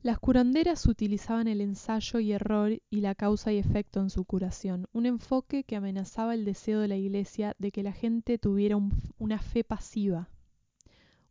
Las 0.00 0.20
curanderas 0.20 0.86
utilizaban 0.86 1.48
el 1.48 1.60
ensayo 1.60 2.20
y 2.20 2.30
error 2.30 2.80
y 2.88 3.00
la 3.00 3.16
causa 3.16 3.52
y 3.52 3.58
efecto 3.58 4.00
en 4.00 4.10
su 4.10 4.24
curación, 4.24 4.86
un 4.92 5.06
enfoque 5.06 5.64
que 5.64 5.74
amenazaba 5.74 6.34
el 6.34 6.44
deseo 6.44 6.78
de 6.78 6.86
la 6.86 6.96
Iglesia 6.96 7.56
de 7.58 7.72
que 7.72 7.82
la 7.82 7.92
gente 7.92 8.38
tuviera 8.38 8.78
una 9.18 9.38
fe 9.40 9.64
pasiva. 9.64 10.28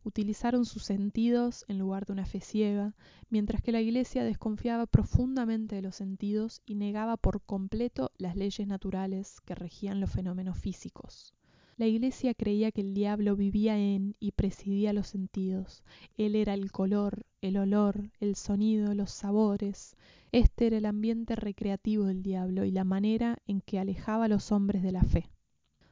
Utilizaron 0.04 0.66
sus 0.66 0.84
sentidos 0.84 1.64
en 1.68 1.78
lugar 1.78 2.04
de 2.04 2.12
una 2.12 2.26
fe 2.26 2.40
ciega, 2.40 2.94
mientras 3.30 3.62
que 3.62 3.72
la 3.72 3.80
Iglesia 3.80 4.22
desconfiaba 4.22 4.86
profundamente 4.86 5.76
de 5.76 5.82
los 5.82 5.96
sentidos 5.96 6.60
y 6.66 6.74
negaba 6.74 7.16
por 7.16 7.40
completo 7.40 8.12
las 8.18 8.36
leyes 8.36 8.66
naturales 8.68 9.40
que 9.46 9.54
regían 9.54 9.98
los 9.98 10.10
fenómenos 10.10 10.58
físicos. 10.58 11.32
La 11.78 11.86
Iglesia 11.86 12.34
creía 12.34 12.72
que 12.72 12.80
el 12.80 12.92
diablo 12.92 13.36
vivía 13.36 13.78
en 13.78 14.16
y 14.18 14.32
presidía 14.32 14.92
los 14.92 15.06
sentidos. 15.06 15.84
Él 16.16 16.34
era 16.34 16.54
el 16.54 16.72
color, 16.72 17.24
el 17.40 17.56
olor, 17.56 18.10
el 18.18 18.34
sonido, 18.34 18.94
los 18.94 19.12
sabores. 19.12 19.96
Este 20.32 20.66
era 20.66 20.78
el 20.78 20.86
ambiente 20.86 21.36
recreativo 21.36 22.06
del 22.06 22.24
diablo 22.24 22.64
y 22.64 22.72
la 22.72 22.82
manera 22.82 23.38
en 23.46 23.60
que 23.60 23.78
alejaba 23.78 24.24
a 24.24 24.28
los 24.28 24.50
hombres 24.50 24.82
de 24.82 24.90
la 24.90 25.04
fe. 25.04 25.30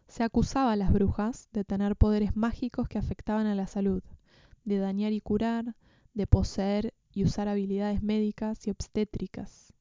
Se 0.09 0.25
acusaba 0.25 0.73
a 0.73 0.77
las 0.77 0.93
brujas 0.93 1.49
de 1.53 1.63
tener 1.63 1.95
poderes 1.95 2.35
mágicos 2.35 2.89
que 2.89 2.99
afectaban 2.99 3.47
a 3.47 3.55
la 3.55 3.69
salud, 3.69 4.03
de 4.65 4.79
dañar 4.79 5.13
y 5.13 5.21
curar, 5.21 5.77
de 6.15 6.27
poseer 6.27 6.95
y 7.13 7.23
usar 7.23 7.47
habilidades 7.47 8.03
médicas 8.03 8.67
y 8.67 8.71
obstétricas. 8.71 9.73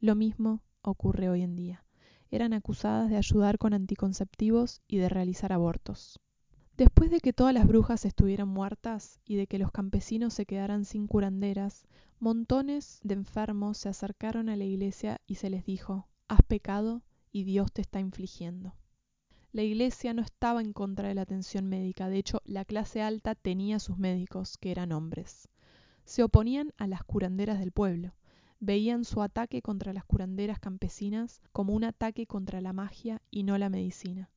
Lo 0.00 0.14
mismo 0.14 0.62
ocurre 0.80 1.28
hoy 1.28 1.42
en 1.42 1.54
día 1.54 1.84
eran 2.30 2.52
acusadas 2.52 3.10
de 3.10 3.16
ayudar 3.16 3.58
con 3.58 3.74
anticonceptivos 3.74 4.80
y 4.88 4.98
de 4.98 5.08
realizar 5.08 5.52
abortos. 5.52 6.20
Después 6.76 7.10
de 7.10 7.20
que 7.20 7.32
todas 7.32 7.52
las 7.52 7.66
brujas 7.66 8.04
estuvieran 8.04 8.48
muertas 8.48 9.20
y 9.24 9.36
de 9.36 9.46
que 9.46 9.58
los 9.58 9.70
campesinos 9.70 10.32
se 10.32 10.46
quedaran 10.46 10.84
sin 10.84 11.06
curanderas, 11.06 11.84
montones 12.18 13.00
de 13.02 13.14
enfermos 13.14 13.76
se 13.76 13.88
acercaron 13.88 14.48
a 14.48 14.56
la 14.56 14.64
iglesia 14.64 15.20
y 15.26 15.34
se 15.34 15.50
les 15.50 15.64
dijo, 15.64 16.08
has 16.28 16.40
pecado 16.42 17.02
y 17.32 17.44
Dios 17.44 17.72
te 17.72 17.82
está 17.82 18.00
infligiendo. 18.00 18.74
La 19.52 19.62
iglesia 19.62 20.14
no 20.14 20.22
estaba 20.22 20.60
en 20.60 20.72
contra 20.72 21.08
de 21.08 21.14
la 21.14 21.22
atención 21.22 21.66
médica, 21.66 22.08
de 22.08 22.18
hecho 22.18 22.40
la 22.44 22.64
clase 22.64 23.02
alta 23.02 23.34
tenía 23.34 23.80
sus 23.80 23.98
médicos, 23.98 24.56
que 24.58 24.70
eran 24.70 24.92
hombres. 24.92 25.48
Se 26.04 26.22
oponían 26.22 26.72
a 26.78 26.86
las 26.86 27.02
curanderas 27.02 27.58
del 27.58 27.72
pueblo, 27.72 28.14
veían 28.60 29.04
su 29.04 29.22
ataque 29.22 29.62
contra 29.62 29.92
las 29.92 30.04
curanderas 30.04 30.60
campesinas 30.60 31.40
como 31.52 31.72
un 31.74 31.84
ataque 31.84 32.26
contra 32.26 32.60
la 32.60 32.72
magia 32.72 33.20
y 33.30 33.42
no 33.42 33.58
la 33.58 33.70
medicina. 33.70 34.30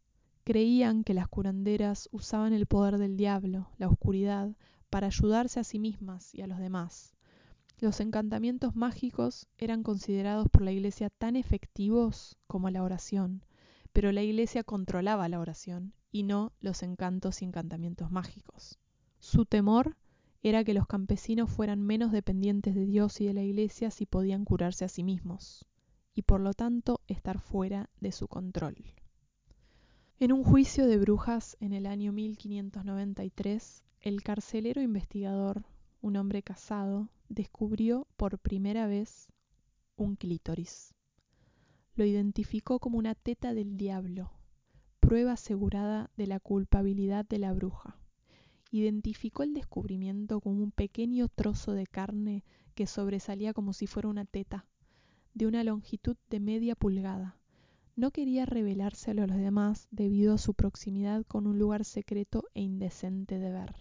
Creían 0.46 1.04
que 1.04 1.14
las 1.14 1.28
curanderas 1.28 2.10
usaban 2.12 2.54
el 2.54 2.66
poder 2.66 2.98
del 2.98 3.18
diablo, 3.18 3.70
la 3.78 3.88
oscuridad, 3.88 4.56
para 4.90 5.08
ayudarse 5.08 5.60
a 5.60 5.64
sí 5.64 5.80
mismas 5.80 6.34
y 6.34 6.42
a 6.42 6.48
los 6.48 6.60
demás. 6.60 7.16
Los 7.80 8.00
encantamientos 8.00 8.76
mágicos 8.76 9.48
eran 9.58 9.84
considerados 9.84 10.48
por 10.50 10.62
la 10.62 10.72
Iglesia 10.72 11.10
tan 11.10 11.36
efectivos 11.36 12.38
como 12.48 12.70
la 12.70 12.84
oración, 12.84 13.44
pero 13.92 14.12
la 14.12 14.22
Iglesia 14.22 14.64
controlaba 14.64 15.28
la 15.28 15.40
oración 15.40 15.94
y 16.12 16.24
no 16.24 16.54
los 16.62 16.84
encantos 16.84 17.42
y 17.42 17.46
encantamientos 17.46 18.12
mágicos. 18.12 18.80
Su 19.20 19.46
temor 19.46 19.98
era 20.44 20.66
que 20.66 20.74
los 20.74 20.88
campesinos 20.88 21.50
fueran 21.50 21.82
menos 21.82 22.12
dependientes 22.12 22.76
de 22.76 22.86
Dios 22.86 23.22
y 23.22 23.26
de 23.26 23.34
la 23.34 23.44
Iglesia 23.44 23.90
si 23.92 24.06
podían 24.06 24.44
curarse 24.44 24.84
a 24.84 24.90
sí 24.90 25.02
mismos, 25.02 25.66
y 26.14 26.24
por 26.24 26.42
lo 26.42 26.54
tanto 26.54 27.00
estar 27.08 27.40
fuera 27.40 27.90
de 28.02 28.12
su 28.12 28.28
control. 28.28 28.76
En 30.20 30.34
un 30.34 30.44
juicio 30.44 30.86
de 30.86 30.98
brujas 30.98 31.56
en 31.62 31.72
el 31.72 31.86
año 31.86 32.12
1593, 32.12 33.84
el 34.02 34.22
carcelero 34.22 34.82
investigador, 34.82 35.64
un 36.02 36.18
hombre 36.18 36.44
casado, 36.44 37.10
descubrió 37.30 38.06
por 38.18 38.38
primera 38.38 38.86
vez 38.86 39.30
un 39.96 40.18
clítoris. 40.18 40.94
Lo 41.96 42.04
identificó 42.04 42.80
como 42.80 42.98
una 42.98 43.16
teta 43.16 43.54
del 43.54 43.78
diablo, 43.78 44.34
prueba 45.00 45.34
asegurada 45.34 46.12
de 46.18 46.28
la 46.28 46.42
culpabilidad 46.42 47.26
de 47.26 47.38
la 47.38 47.54
bruja 47.54 48.03
identificó 48.74 49.44
el 49.44 49.54
descubrimiento 49.54 50.42
como 50.42 50.64
un 50.64 50.72
pequeño 50.72 51.28
trozo 51.28 51.74
de 51.74 51.86
carne 51.86 52.44
que 52.74 52.88
sobresalía 52.88 53.54
como 53.54 53.72
si 53.72 53.86
fuera 53.86 54.10
una 54.10 54.26
teta, 54.26 54.66
de 55.36 55.46
una 55.46 55.64
longitud 55.64 56.18
de 56.30 56.40
media 56.40 56.76
pulgada, 56.76 57.38
No 57.96 58.10
quería 58.10 58.48
revelárselo 58.48 59.22
a 59.22 59.28
los 59.28 59.38
demás 59.38 59.88
debido 59.92 60.34
a 60.34 60.40
su 60.40 60.56
proximidad 60.56 61.24
con 61.28 61.46
un 61.46 61.60
lugar 61.60 61.86
secreto 61.86 62.46
e 62.56 62.62
indecente 62.62 63.38
de 63.38 63.52
ver. 63.52 63.76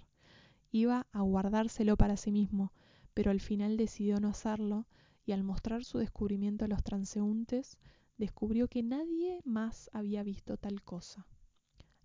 Iba 0.71 1.07
a 1.13 1.23
guardárselo 1.23 1.97
para 1.97 2.19
sí 2.19 2.31
mismo, 2.31 2.75
pero 3.15 3.31
al 3.31 3.41
final 3.41 3.79
decidió 3.79 4.21
no 4.21 4.29
hacerlo 4.29 4.87
y 5.25 5.33
al 5.33 5.43
mostrar 5.43 5.85
su 5.85 5.97
descubrimiento 5.97 6.67
a 6.67 6.69
los 6.69 6.83
transeúntes, 6.83 7.79
descubrió 8.19 8.69
que 8.69 8.83
nadie 8.83 9.41
más 9.45 9.89
había 9.95 10.23
visto 10.23 10.59
tal 10.59 10.83
cosa. 10.83 11.27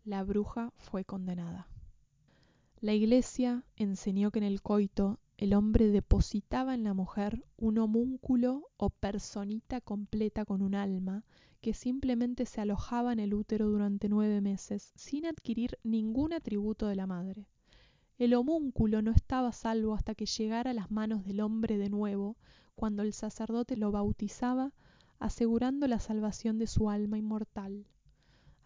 La 0.06 0.24
bruja 0.24 0.72
fue 0.78 1.04
condenada. 1.04 1.68
La 2.80 2.94
Iglesia 2.94 3.64
enseñó 3.76 4.30
que 4.30 4.38
en 4.38 4.46
el 4.46 4.62
coito 4.62 5.20
el 5.38 5.56
hombre 5.56 5.88
depositaba 5.88 6.76
en 6.76 6.84
la 6.84 6.94
mujer 6.94 7.44
un 7.58 7.80
homúnculo 7.80 8.70
o 8.78 8.92
personita 8.92 9.82
completa 9.82 10.46
con 10.46 10.62
un 10.62 10.76
alma 10.76 11.26
que 11.60 11.74
simplemente 11.74 12.46
se 12.46 12.62
alojaba 12.62 13.14
en 13.14 13.20
el 13.20 13.34
útero 13.34 13.68
durante 13.68 14.10
nueve 14.10 14.42
meses 14.42 14.92
sin 14.96 15.26
adquirir 15.26 15.80
ningún 15.82 16.34
atributo 16.34 16.86
de 16.86 16.96
la 16.96 17.08
madre. 17.08 17.48
El 18.20 18.36
homúnculo 18.36 19.02
no 19.02 19.10
estaba 19.10 19.54
salvo 19.54 19.96
hasta 19.96 20.14
que 20.14 20.28
llegara 20.28 20.70
a 20.70 20.76
las 20.76 20.92
manos 20.92 21.26
del 21.26 21.42
hombre 21.42 21.80
de 21.80 21.90
nuevo, 21.90 22.38
cuando 22.76 23.02
el 23.02 23.14
sacerdote 23.14 23.76
lo 23.76 23.92
bautizaba, 23.92 24.72
asegurando 25.18 25.88
la 25.88 26.00
salvación 26.00 26.60
de 26.60 26.68
su 26.68 26.92
alma 26.92 27.18
inmortal. 27.18 27.88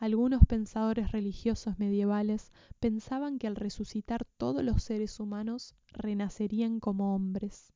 Algunos 0.01 0.43
pensadores 0.47 1.11
religiosos 1.11 1.77
medievales 1.77 2.51
pensaban 2.79 3.37
que 3.37 3.45
al 3.45 3.55
resucitar 3.55 4.25
todos 4.25 4.63
los 4.63 4.81
seres 4.81 5.19
humanos 5.19 5.75
renacerían 5.91 6.79
como 6.79 7.13
hombres. 7.13 7.71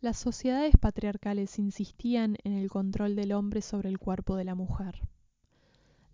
Las 0.00 0.16
sociedades 0.16 0.76
patriarcales 0.78 1.58
insistían 1.58 2.36
en 2.44 2.52
el 2.52 2.70
control 2.70 3.16
del 3.16 3.32
hombre 3.32 3.62
sobre 3.62 3.88
el 3.88 3.98
cuerpo 3.98 4.36
de 4.36 4.44
la 4.44 4.54
mujer. 4.54 5.08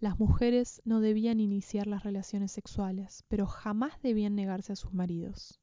Las 0.00 0.18
mujeres 0.18 0.80
no 0.86 1.02
debían 1.02 1.38
iniciar 1.38 1.86
las 1.86 2.02
relaciones 2.02 2.50
sexuales, 2.50 3.22
pero 3.28 3.46
jamás 3.46 4.00
debían 4.00 4.34
negarse 4.34 4.72
a 4.72 4.76
sus 4.76 4.94
maridos. 4.94 5.60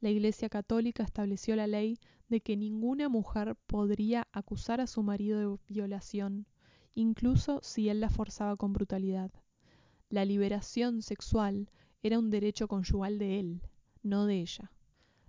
La 0.00 0.10
Iglesia 0.10 0.48
Católica 0.48 1.02
estableció 1.02 1.56
la 1.56 1.66
ley 1.66 1.98
de 2.28 2.42
que 2.42 2.56
ninguna 2.56 3.08
mujer 3.08 3.56
podría 3.66 4.28
acusar 4.30 4.80
a 4.80 4.86
su 4.86 5.02
marido 5.02 5.40
de 5.40 5.58
violación 5.66 6.46
incluso 6.96 7.60
si 7.62 7.88
él 7.88 8.00
la 8.00 8.10
forzaba 8.10 8.56
con 8.56 8.72
brutalidad. 8.72 9.30
La 10.08 10.24
liberación 10.24 11.02
sexual 11.02 11.70
era 12.02 12.18
un 12.18 12.30
derecho 12.30 12.66
conyugal 12.66 13.18
de 13.18 13.38
él, 13.38 13.62
no 14.02 14.26
de 14.26 14.40
ella. 14.40 14.72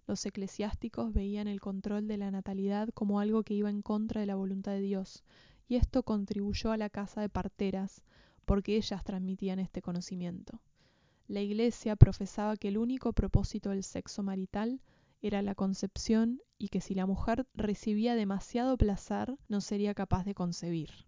Los 0.07 0.25
eclesiásticos 0.25 1.13
veían 1.13 1.47
el 1.47 1.59
control 1.59 2.07
de 2.07 2.17
la 2.17 2.31
natalidad 2.31 2.89
como 2.93 3.19
algo 3.19 3.43
que 3.43 3.53
iba 3.53 3.69
en 3.69 3.81
contra 3.81 4.21
de 4.21 4.27
la 4.27 4.35
voluntad 4.35 4.71
de 4.71 4.81
Dios, 4.81 5.23
y 5.67 5.75
esto 5.75 6.03
contribuyó 6.03 6.71
a 6.71 6.77
la 6.77 6.89
casa 6.89 7.19
de 7.19 7.27
parteras, 7.27 8.01
porque 8.45 8.77
ellas 8.77 9.03
transmitían 9.03 9.59
este 9.59 9.81
conocimiento. 9.81 10.61
La 11.27 11.41
Iglesia 11.41 11.97
profesaba 11.97 12.55
que 12.55 12.69
el 12.69 12.77
único 12.77 13.11
propósito 13.11 13.71
del 13.71 13.83
sexo 13.83 14.23
marital 14.23 14.81
era 15.21 15.41
la 15.41 15.55
concepción 15.55 16.41
y 16.57 16.69
que 16.69 16.79
si 16.79 16.95
la 16.95 17.05
mujer 17.05 17.45
recibía 17.53 18.15
demasiado 18.15 18.77
placer 18.77 19.37
no 19.49 19.59
sería 19.59 19.93
capaz 19.93 20.23
de 20.23 20.33
concebir. 20.33 21.07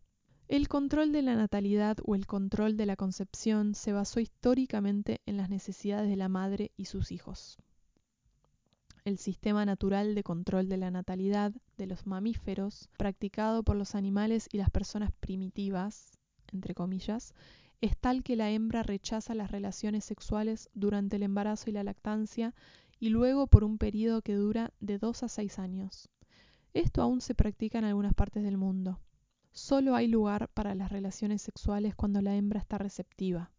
El 0.50 0.68
control 0.68 1.12
de 1.12 1.22
la 1.22 1.36
natalidad 1.36 1.98
o 2.04 2.16
el 2.16 2.26
control 2.26 2.76
de 2.76 2.88
la 2.88 2.96
concepción 2.96 3.76
se 3.76 3.94
basó 3.94 4.20
históricamente 4.20 5.22
en 5.28 5.38
las 5.38 5.48
necesidades 5.48 6.10
de 6.10 6.16
la 6.16 6.28
madre 6.28 6.72
y 6.76 6.86
sus 6.86 7.12
hijos. 7.12 7.60
El 9.06 9.20
sistema 9.20 9.64
natural 9.68 10.16
de 10.16 10.24
control 10.24 10.68
de 10.68 10.78
la 10.78 10.90
natalidad 10.90 11.54
de 11.78 11.86
los 11.86 12.08
mamíferos, 12.08 12.90
practicado 12.98 13.62
por 13.62 13.76
los 13.76 13.94
animales 13.94 14.50
y 14.52 14.58
las 14.58 14.72
personas 14.72 15.12
primitivas, 15.20 16.18
entre 16.52 16.74
comillas, 16.74 17.36
es 17.80 17.96
tal 17.96 18.24
que 18.24 18.36
la 18.36 18.50
hembra 18.50 18.82
rechaza 18.82 19.36
las 19.36 19.52
relaciones 19.52 20.04
sexuales 20.04 20.72
durante 20.74 21.18
el 21.18 21.24
embarazo 21.24 21.70
y 21.70 21.74
la 21.74 21.84
lactancia 21.84 22.56
y 23.00 23.10
luego 23.10 23.46
por 23.46 23.64
un 23.64 23.78
periodo 23.78 24.24
que 24.24 24.34
dura 24.34 24.74
de 24.80 24.98
2 24.98 25.22
a 25.22 25.28
6 25.28 25.60
años. 25.60 26.10
Esto 26.74 27.04
aún 27.04 27.22
se 27.22 27.36
practica 27.36 27.78
en 27.78 27.86
algunas 27.86 28.16
partes 28.16 28.42
del 28.42 28.58
mundo. 28.58 29.00
Solo 29.60 29.94
hay 29.94 30.08
lugar 30.08 30.48
para 30.54 30.74
las 30.74 30.90
relaciones 30.90 31.42
sexuales 31.42 31.94
cuando 31.94 32.22
la 32.22 32.34
hembra 32.34 32.62
está 32.62 32.78
receptiva. 32.78 33.52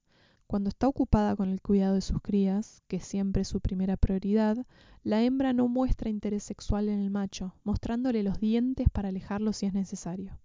Cuando 0.47 0.71
está 0.71 0.89
ocupada 0.89 1.37
con 1.37 1.51
el 1.51 1.61
cuidado 1.61 1.95
de 1.95 2.01
sus 2.01 2.23
crías, 2.23 2.83
que 2.89 3.01
siempre 3.01 3.43
es 3.43 3.49
su 3.49 3.61
primera 3.61 3.99
prioridad, 3.99 4.67
la 5.05 5.23
hembra 5.23 5.53
no 5.53 5.69
muestra 5.69 6.09
interés 6.09 6.43
sexual 6.43 6.89
en 6.89 7.01
el 7.01 7.11
macho, 7.11 7.55
mostrándole 7.65 8.23
los 8.23 8.41
dientes 8.41 8.89
para 8.89 9.11
alejarlo 9.11 9.53
si 9.53 9.67
es 9.67 9.75
necesario. 9.75 10.41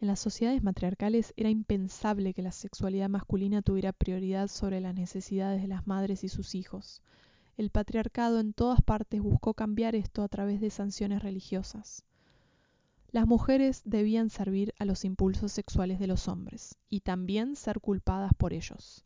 En 0.00 0.06
las 0.06 0.20
sociedades 0.20 0.62
matriarcales 0.62 1.34
era 1.36 1.50
impensable 1.50 2.32
que 2.32 2.42
la 2.42 2.52
sexualidad 2.52 3.08
masculina 3.08 3.62
tuviera 3.62 3.92
prioridad 3.92 4.46
sobre 4.46 4.80
las 4.80 4.94
necesidades 4.94 5.60
de 5.62 5.68
las 5.68 5.88
madres 5.88 6.22
y 6.22 6.28
sus 6.28 6.54
hijos. 6.54 7.02
El 7.56 7.70
patriarcado 7.70 8.38
en 8.38 8.52
todas 8.52 8.80
partes 8.82 9.20
buscó 9.20 9.52
cambiar 9.52 9.96
esto 9.96 10.22
a 10.22 10.28
través 10.28 10.60
de 10.60 10.70
sanciones 10.70 11.24
religiosas. 11.24 12.05
Las 13.10 13.26
mujeres 13.26 13.82
debían 13.84 14.30
servir 14.30 14.74
a 14.78 14.84
los 14.84 15.04
impulsos 15.04 15.52
sexuales 15.52 15.98
de 15.98 16.06
los 16.06 16.28
hombres 16.28 16.76
y 16.88 17.00
también 17.00 17.56
ser 17.56 17.80
culpadas 17.80 18.32
por 18.34 18.52
ellos, 18.52 19.04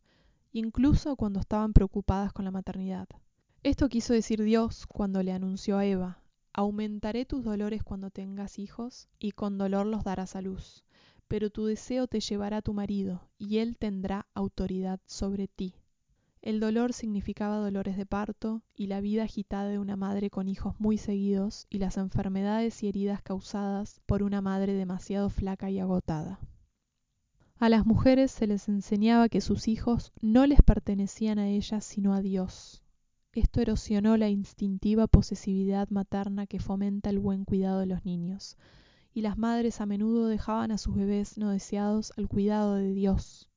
incluso 0.51 1.15
cuando 1.15 1.39
estaban 1.39 1.73
preocupadas 1.73 2.33
con 2.33 2.45
la 2.45 2.51
maternidad. 2.51 3.07
Esto 3.63 3.89
quiso 3.89 4.13
decir 4.13 4.41
Dios 4.41 4.87
cuando 4.87 5.21
le 5.21 5.31
anunció 5.31 5.77
a 5.77 5.85
Eva, 5.85 6.23
aumentaré 6.51 7.25
tus 7.25 7.43
dolores 7.43 7.83
cuando 7.83 8.09
tengas 8.09 8.59
hijos 8.59 9.07
y 9.19 9.31
con 9.31 9.57
dolor 9.57 9.85
los 9.85 10.03
darás 10.03 10.35
a 10.35 10.41
luz, 10.41 10.83
pero 11.27 11.49
tu 11.49 11.65
deseo 11.65 12.07
te 12.07 12.19
llevará 12.19 12.57
a 12.57 12.61
tu 12.61 12.73
marido 12.73 13.29
y 13.37 13.59
él 13.59 13.77
tendrá 13.77 14.27
autoridad 14.33 14.99
sobre 15.05 15.47
ti. 15.47 15.75
El 16.41 16.59
dolor 16.59 16.91
significaba 16.93 17.57
dolores 17.57 17.95
de 17.97 18.07
parto 18.07 18.63
y 18.75 18.87
la 18.87 18.99
vida 18.99 19.23
agitada 19.23 19.69
de 19.69 19.77
una 19.77 19.95
madre 19.95 20.31
con 20.31 20.49
hijos 20.49 20.73
muy 20.79 20.97
seguidos 20.97 21.67
y 21.69 21.77
las 21.77 21.97
enfermedades 21.97 22.81
y 22.81 22.87
heridas 22.87 23.21
causadas 23.21 24.01
por 24.07 24.23
una 24.23 24.41
madre 24.41 24.73
demasiado 24.73 25.29
flaca 25.29 25.69
y 25.69 25.79
agotada. 25.79 26.39
A 27.57 27.69
las 27.69 27.85
mujeres 27.85 28.31
se 28.31 28.47
les 28.47 28.67
enseñaba 28.69 29.29
que 29.29 29.39
sus 29.39 29.67
hijos 29.67 30.13
no 30.19 30.47
les 30.47 30.63
pertenecían 30.63 31.37
a 31.37 31.47
ellas 31.47 31.85
sino 31.85 32.15
a 32.15 32.21
Dios. 32.21 32.81
Esto 33.33 33.61
erosionó 33.61 34.17
la 34.17 34.29
instintiva 34.29 35.05
posesividad 35.05 35.89
materna 35.89 36.47
que 36.47 36.59
fomenta 36.59 37.11
el 37.11 37.19
buen 37.19 37.45
cuidado 37.45 37.81
de 37.81 37.85
los 37.85 38.03
niños, 38.03 38.57
y 39.13 39.21
las 39.21 39.37
madres 39.37 39.79
a 39.79 39.85
menudo 39.85 40.25
dejaban 40.25 40.71
a 40.71 40.79
sus 40.79 40.95
bebés 40.95 41.37
no 41.37 41.51
deseados 41.51 42.13
al 42.17 42.27
cuidado 42.27 42.73
de 42.73 42.93
Dios, 42.93 43.50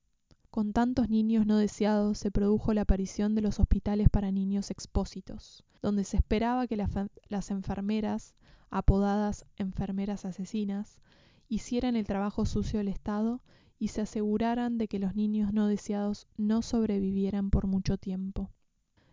con 0.55 0.73
tantos 0.73 1.11
niños 1.11 1.49
no 1.49 1.59
deseados 1.59 2.17
se 2.17 2.31
produjo 2.31 2.73
la 2.75 2.83
aparición 2.83 3.35
de 3.35 3.41
los 3.41 3.59
hospitales 3.59 4.09
para 4.09 4.31
niños 4.31 4.71
expósitos, 4.71 5.65
donde 5.83 6.05
se 6.05 6.17
esperaba 6.17 6.69
que 6.69 6.77
las 6.77 7.51
enfermeras, 7.51 8.37
apodadas 8.71 9.47
enfermeras 9.57 10.25
asesinas, 10.25 11.01
hicieran 11.49 11.97
el 11.97 12.07
trabajo 12.07 12.47
sucio 12.47 12.79
del 12.79 12.87
Estado 12.87 13.43
y 13.81 13.89
se 13.89 14.03
aseguraran 14.03 14.79
de 14.79 14.87
que 14.87 15.01
los 15.01 15.17
niños 15.17 15.53
no 15.53 15.67
deseados 15.67 16.29
no 16.37 16.63
sobrevivieran 16.63 17.51
por 17.51 17.67
mucho 17.67 17.99
tiempo. 17.99 18.53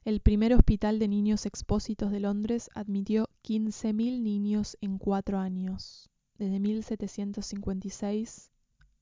El 0.05 0.19
primer 0.19 0.53
hospital 0.53 0.99
de 0.99 1.07
niños 1.07 1.47
expósitos 1.47 2.11
de 2.11 2.19
Londres 2.19 2.69
admitió 2.75 3.25
15.000 3.43 4.21
niños 4.21 4.77
en 4.79 4.99
cuatro 4.99 5.39
años, 5.39 6.11
desde 6.37 6.59
1756 6.59 8.51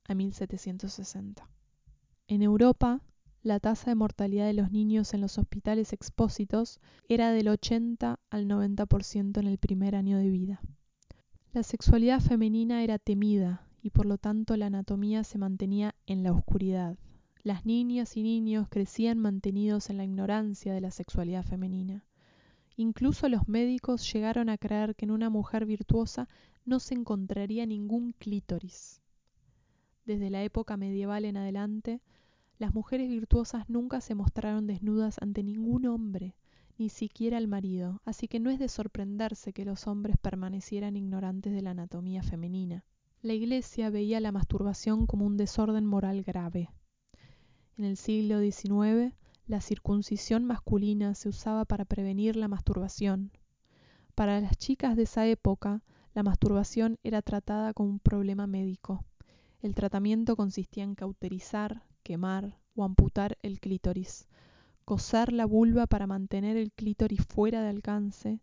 a 0.05 0.15
1760. 0.15 1.49
En 2.31 2.43
Europa, 2.43 3.01
la 3.41 3.59
tasa 3.59 3.89
de 3.89 3.95
mortalidad 3.95 4.45
de 4.45 4.53
los 4.53 4.69
niños 4.69 5.15
en 5.15 5.21
los 5.21 5.39
hospitales 5.39 5.93
expósitos 5.93 6.79
era 7.07 7.31
del 7.31 7.47
80 7.47 8.19
al 8.29 8.47
90% 8.47 9.39
en 9.39 9.47
el 9.47 9.57
primer 9.57 9.95
año 9.95 10.19
de 10.19 10.29
vida. 10.29 10.61
La 11.53 11.63
sexualidad 11.63 12.19
femenina 12.19 12.83
era 12.83 12.99
temida 12.99 13.65
y 13.81 13.89
por 13.89 14.05
lo 14.05 14.19
tanto 14.19 14.55
la 14.57 14.67
anatomía 14.67 15.23
se 15.23 15.39
mantenía 15.39 15.95
en 16.05 16.21
la 16.21 16.31
oscuridad. 16.31 16.99
Las 17.41 17.65
niñas 17.65 18.15
y 18.15 18.21
niños 18.21 18.67
crecían 18.69 19.17
mantenidos 19.17 19.89
en 19.89 19.97
la 19.97 20.03
ignorancia 20.03 20.71
de 20.71 20.81
la 20.81 20.91
sexualidad 20.91 21.43
femenina. 21.43 22.05
Incluso 22.75 23.27
los 23.27 23.47
médicos 23.47 24.13
llegaron 24.13 24.49
a 24.49 24.59
creer 24.59 24.95
que 24.95 25.05
en 25.05 25.11
una 25.11 25.31
mujer 25.31 25.65
virtuosa 25.65 26.29
no 26.63 26.79
se 26.79 26.93
encontraría 26.93 27.65
ningún 27.65 28.11
clítoris. 28.11 29.01
Desde 30.05 30.29
la 30.29 30.43
época 30.43 30.77
medieval 30.77 31.25
en 31.25 31.37
adelante, 31.37 32.01
las 32.59 32.73
mujeres 32.73 33.09
virtuosas 33.09 33.69
nunca 33.69 34.01
se 34.01 34.15
mostraron 34.15 34.67
desnudas 34.67 35.17
ante 35.21 35.43
ningún 35.43 35.85
hombre, 35.85 36.35
ni 36.77 36.89
siquiera 36.89 37.37
al 37.37 37.47
marido, 37.47 38.01
así 38.03 38.27
que 38.27 38.41
no 38.41 38.49
es 38.49 38.59
de 38.59 38.67
sorprenderse 38.67 39.53
que 39.53 39.63
los 39.63 39.87
hombres 39.87 40.17
permanecieran 40.17 40.97
ignorantes 40.97 41.53
de 41.53 41.61
la 41.61 41.71
anatomía 41.71 42.21
femenina. 42.21 42.83
La 43.21 43.33
Iglesia 43.33 43.89
veía 43.89 44.19
la 44.19 44.33
masturbación 44.33 45.07
como 45.07 45.25
un 45.25 45.37
desorden 45.37 45.85
moral 45.85 46.21
grave. 46.23 46.69
En 47.77 47.85
el 47.85 47.95
siglo 47.95 48.41
XIX, 48.41 49.15
la 49.47 49.61
circuncisión 49.61 50.43
masculina 50.43 51.15
se 51.15 51.29
usaba 51.29 51.63
para 51.63 51.85
prevenir 51.85 52.35
la 52.35 52.49
masturbación. 52.49 53.31
Para 54.15 54.41
las 54.41 54.57
chicas 54.57 54.97
de 54.97 55.03
esa 55.03 55.25
época, 55.25 55.81
la 56.13 56.23
masturbación 56.23 56.99
era 57.03 57.21
tratada 57.21 57.73
como 57.73 57.89
un 57.89 57.99
problema 57.99 58.47
médico. 58.47 59.05
El 59.61 59.75
tratamiento 59.75 60.35
consistía 60.35 60.83
en 60.83 60.95
cauterizar, 60.95 61.83
quemar 62.09 62.57
o 62.73 62.83
amputar 62.83 63.37
el 63.43 63.59
clítoris, 63.59 64.27
coser 64.83 65.31
la 65.31 65.45
vulva 65.45 65.85
para 65.85 66.07
mantener 66.07 66.57
el 66.57 66.71
clítoris 66.71 67.23
fuera 67.23 67.61
de 67.61 67.69
alcance, 67.69 68.41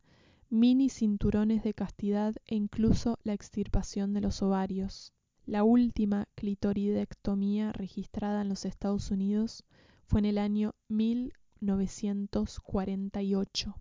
mini 0.48 0.88
cinturones 0.88 1.64
de 1.64 1.74
castidad 1.74 2.36
e 2.46 2.54
incluso 2.54 3.18
la 3.24 3.32
extirpación 3.32 4.14
de 4.14 4.20
los 4.20 4.40
ovarios. 4.40 5.12
La 5.46 5.64
última 5.64 6.28
clitoridectomía 6.36 7.72
registrada 7.72 8.42
en 8.42 8.50
los 8.50 8.64
Estados 8.64 9.10
Unidos 9.10 9.64
fue 10.04 10.20
en 10.20 10.26
el 10.26 10.38
año 10.38 10.76
1948 10.88 13.74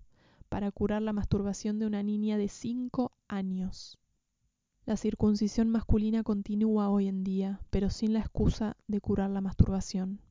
para 0.50 0.72
curar 0.72 1.04
la 1.04 1.14
masturbación 1.14 1.78
de 1.78 1.86
una 1.86 2.02
niña 2.02 2.40
de 2.40 2.48
5 2.48 3.12
años. 3.28 4.00
La 4.86 4.98
circuncisión 4.98 5.72
masculina 5.72 6.22
continúa 6.22 6.90
hoy 6.90 7.08
en 7.08 7.24
día, 7.24 7.60
pero 7.72 7.90
sin 7.90 8.14
la 8.14 8.20
excusa 8.20 8.78
de 8.88 9.02
curar 9.02 9.32
la 9.32 9.42
masturbación. 9.42 10.22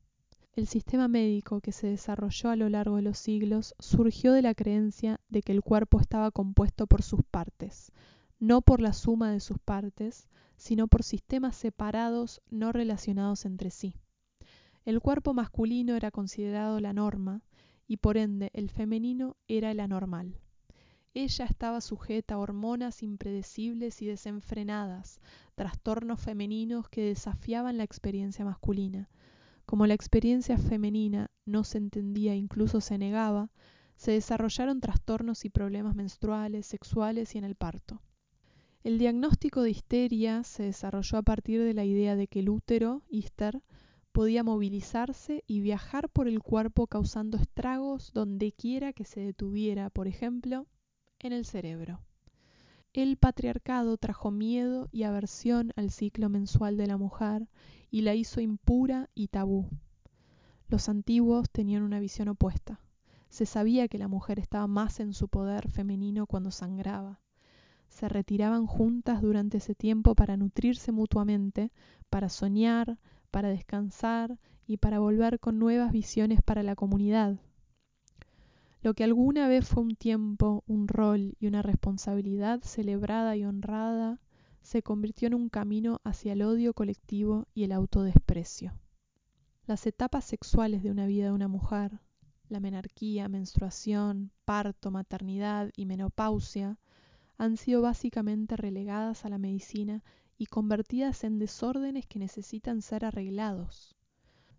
El 0.53 0.65
sistema 0.67 1.09
médico 1.09 1.59
que 1.59 1.73
se 1.73 1.87
desarrolló 1.87 2.49
a 2.49 2.55
lo 2.55 2.69
largo 2.69 2.95
de 2.95 3.01
los 3.01 3.17
siglos 3.17 3.75
surgió 3.79 4.31
de 4.31 4.41
la 4.41 4.55
creencia 4.55 5.19
de 5.27 5.41
que 5.41 5.51
el 5.51 5.61
cuerpo 5.61 5.99
estaba 5.99 6.31
compuesto 6.31 6.87
por 6.87 7.01
sus 7.01 7.19
partes, 7.29 7.91
no 8.39 8.61
por 8.61 8.79
la 8.79 8.93
suma 8.93 9.29
de 9.29 9.41
sus 9.41 9.59
partes, 9.59 10.29
sino 10.55 10.87
por 10.87 11.03
sistemas 11.03 11.57
separados 11.57 12.41
no 12.49 12.71
relacionados 12.71 13.43
entre 13.43 13.71
sí. 13.71 13.95
El 14.85 15.01
cuerpo 15.01 15.33
masculino 15.33 15.97
era 15.97 16.11
considerado 16.11 16.79
la 16.79 16.93
norma 16.93 17.41
y 17.87 17.97
por 17.97 18.15
ende 18.15 18.51
el 18.53 18.69
femenino 18.69 19.35
era 19.49 19.69
el 19.71 19.81
anormal. 19.81 20.39
Ella 21.17 21.45
estaba 21.45 21.79
sujeta 21.79 22.35
a 22.35 22.39
hormonas 22.39 23.01
impredecibles 23.01 24.01
y 24.01 24.05
desenfrenadas, 24.05 25.21
trastornos 25.55 26.19
femeninos 26.19 26.89
que 26.89 27.05
desafiaban 27.05 27.77
la 27.77 27.85
experiencia 27.85 28.43
masculina, 28.43 29.09
como 29.65 29.87
la 29.87 29.93
experiencia 29.93 30.57
femenina 30.57 31.31
no 31.45 31.63
se 31.63 31.77
entendía 31.77 32.33
e 32.33 32.35
incluso 32.35 32.81
se 32.81 32.97
negaba, 32.97 33.49
se 33.95 34.11
desarrollaron 34.11 34.81
trastornos 34.81 35.45
y 35.45 35.49
problemas 35.49 35.95
menstruales, 35.95 36.65
sexuales 36.65 37.33
y 37.33 37.37
en 37.37 37.45
el 37.45 37.55
parto. 37.55 38.01
El 38.83 38.97
diagnóstico 38.97 39.61
de 39.61 39.71
histeria 39.71 40.43
se 40.43 40.63
desarrolló 40.63 41.19
a 41.19 41.23
partir 41.23 41.63
de 41.63 41.73
la 41.73 41.85
idea 41.85 42.17
de 42.17 42.27
que 42.27 42.39
el 42.39 42.49
útero, 42.49 43.03
hister, 43.09 43.63
podía 44.11 44.43
movilizarse 44.43 45.45
y 45.47 45.61
viajar 45.61 46.09
por 46.09 46.27
el 46.27 46.43
cuerpo 46.43 46.87
causando 46.87 47.37
estragos 47.37 48.11
donde 48.11 48.51
quiera 48.51 48.91
que 48.91 49.05
se 49.05 49.21
detuviera, 49.21 49.89
por 49.89 50.09
ejemplo, 50.09 50.67
en 51.25 51.33
el 51.33 51.45
cerebro. 51.45 52.01
El 52.93 53.17
patriarcado 53.17 53.97
trajo 53.97 54.31
miedo 54.31 54.87
y 54.91 55.03
aversión 55.03 55.73
al 55.75 55.91
ciclo 55.91 56.29
mensual 56.29 56.77
de 56.77 56.87
la 56.87 56.97
mujer 56.97 57.49
y 57.91 58.01
la 58.01 58.13
hizo 58.13 58.41
impura 58.41 59.09
y 59.15 59.27
tabú. 59.27 59.67
Los 60.67 60.87
antiguos 60.87 61.49
tenían 61.49 61.83
una 61.83 61.99
visión 61.99 62.29
opuesta. 62.29 62.79
Se 63.29 63.45
sabía 63.45 63.87
que 63.87 63.97
la 63.97 64.07
mujer 64.07 64.39
estaba 64.39 64.67
más 64.67 64.99
en 64.99 65.13
su 65.13 65.27
poder 65.27 65.69
femenino 65.69 66.25
cuando 66.27 66.51
sangraba. 66.51 67.19
Se 67.89 68.07
retiraban 68.07 68.65
juntas 68.65 69.21
durante 69.21 69.57
ese 69.57 69.75
tiempo 69.75 70.15
para 70.15 70.37
nutrirse 70.37 70.91
mutuamente, 70.91 71.71
para 72.09 72.29
soñar, 72.29 72.97
para 73.31 73.49
descansar 73.49 74.39
y 74.67 74.77
para 74.77 74.99
volver 74.99 75.39
con 75.39 75.59
nuevas 75.59 75.91
visiones 75.91 76.41
para 76.41 76.63
la 76.63 76.75
comunidad. 76.75 77.39
Lo 78.85 78.93
que 78.93 79.03
alguna 79.03 79.47
vez 79.47 79.67
fue 79.67 79.81
un 79.81 79.95
tiempo, 79.95 80.63
un 80.67 80.87
rol 80.87 81.35
y 81.39 81.47
una 81.47 81.63
responsabilidad 81.63 82.61
celebrada 82.61 83.35
y 83.35 83.43
honrada, 83.43 84.21
se 84.61 84.83
convirtió 84.83 85.25
en 85.25 85.33
un 85.33 85.49
camino 85.49 86.01
hacia 86.03 86.33
el 86.33 86.43
odio 86.43 86.75
colectivo 86.75 87.47
y 87.55 87.63
el 87.63 87.71
autodesprecio. 87.71 88.77
Las 89.65 89.87
etapas 89.87 90.25
sexuales 90.25 90.83
de 90.83 90.91
una 90.91 91.07
vida 91.07 91.25
de 91.25 91.31
una 91.31 91.47
mujer, 91.47 91.99
la 92.47 92.59
menarquía, 92.59 93.27
menstruación, 93.27 94.29
parto, 94.45 94.91
maternidad 94.91 95.71
y 95.75 95.87
menopausia, 95.87 96.77
han 97.39 97.57
sido 97.57 97.81
básicamente 97.81 98.55
relegadas 98.55 99.25
a 99.25 99.29
la 99.29 99.39
medicina 99.39 100.03
y 100.37 100.45
convertidas 100.45 101.23
en 101.23 101.39
desórdenes 101.39 102.05
que 102.05 102.19
necesitan 102.19 102.83
ser 102.83 103.03
arreglados. 103.03 103.95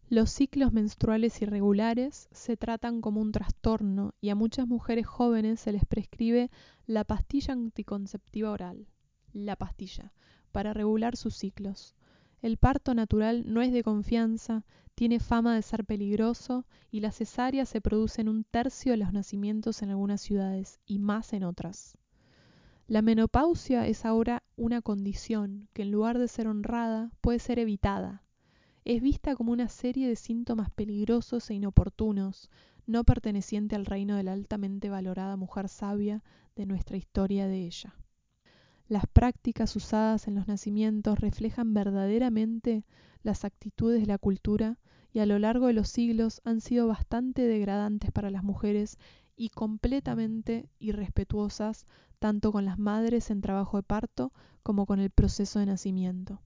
Los 0.09 0.31
ciclos 0.31 0.73
menstruales 0.73 1.43
irregulares 1.43 2.29
se 2.31 2.57
tratan 2.57 3.01
como 3.01 3.21
un 3.21 3.33
trastorno 3.33 4.15
y 4.21 4.29
a 4.29 4.37
muchas 4.37 4.69
mujeres 4.69 5.05
jóvenes 5.05 5.59
se 5.59 5.73
les 5.73 5.85
prescribe 5.85 6.49
la 6.87 7.03
pastilla 7.03 7.55
anticonceptiva 7.55 8.53
oral, 8.53 8.87
la 9.33 9.57
pastilla, 9.57 10.13
para 10.53 10.73
regular 10.73 11.17
sus 11.17 11.35
ciclos. 11.35 11.97
El 12.41 12.57
parto 12.57 12.95
natural 12.95 13.53
no 13.53 13.63
es 13.63 13.73
de 13.73 13.83
confianza, 13.83 14.65
tiene 14.95 15.19
fama 15.19 15.57
de 15.57 15.63
ser 15.63 15.85
peligroso 15.85 16.67
y 16.93 17.01
la 17.01 17.11
cesárea 17.11 17.67
se 17.67 17.81
produce 17.81 18.21
en 18.21 18.29
un 18.29 18.45
tercio 18.45 18.93
de 18.93 18.99
los 18.99 19.13
nacimientos 19.13 19.83
en 19.83 19.91
algunas 19.91 20.21
ciudades 20.21 20.79
y 20.87 21.01
más 21.01 21.33
en 21.33 21.43
otras. 21.43 21.99
La 22.87 23.03
menopausia 23.03 23.89
es 23.89 24.05
ahora 24.05 24.45
una 24.55 24.83
condición 24.83 25.69
que 25.73 25.83
en 25.83 25.91
lugar 25.91 26.21
de 26.21 26.29
ser 26.29 26.47
honrada 26.47 27.11
puede 27.21 27.41
ser 27.41 27.59
evitada 27.59 28.23
es 28.87 29.03
vista 29.03 29.34
como 29.34 29.51
una 29.51 29.68
serie 29.68 30.07
de 30.07 30.14
síntomas 30.14 30.70
peligrosos 30.70 31.51
e 31.51 31.55
inoportunos, 31.55 32.51
no 32.87 33.03
perteneciente 33.03 33.74
al 33.74 33.84
reino 33.84 34.14
de 34.14 34.22
la 34.22 34.32
altamente 34.32 34.89
valorada 34.89 35.37
mujer 35.37 35.68
sabia 35.68 36.22
de 36.55 36.66
nuestra 36.66 36.97
historia 36.97 37.49
de 37.49 37.64
ella. 37.64 37.97
Las 38.87 39.09
prácticas 39.09 39.74
usadas 39.74 40.28
en 40.28 40.37
los 40.37 40.47
nacimientos 40.47 41.18
reflejan 41.18 41.74
verdaderamente 41.74 42.84
las 43.24 43.45
actitudes 43.45 44.03
de 44.03 44.07
la 44.07 44.18
cultura 44.18 44.78
y 45.12 45.18
a 45.18 45.26
lo 45.26 45.41
largo 45.41 45.66
de 45.66 45.72
los 45.72 45.89
siglos 45.89 46.41
han 46.45 46.61
sido 46.61 46.87
bastante 46.87 47.43
degradantes 47.43 48.12
para 48.12 48.30
las 48.30 48.45
mujeres 48.45 48.99
y 49.34 49.49
completamente 49.49 50.70
irrespetuosas 50.78 51.87
tanto 52.20 52.53
con 52.53 52.64
las 52.64 52.78
madres 52.78 53.32
en 53.32 53.41
trabajo 53.41 53.78
de 53.78 53.82
parto 53.82 54.32
como 54.62 54.87
con 54.87 55.01
el 55.01 55.11
proceso 55.11 55.59
de 55.59 55.66
nacimiento. 55.66 56.41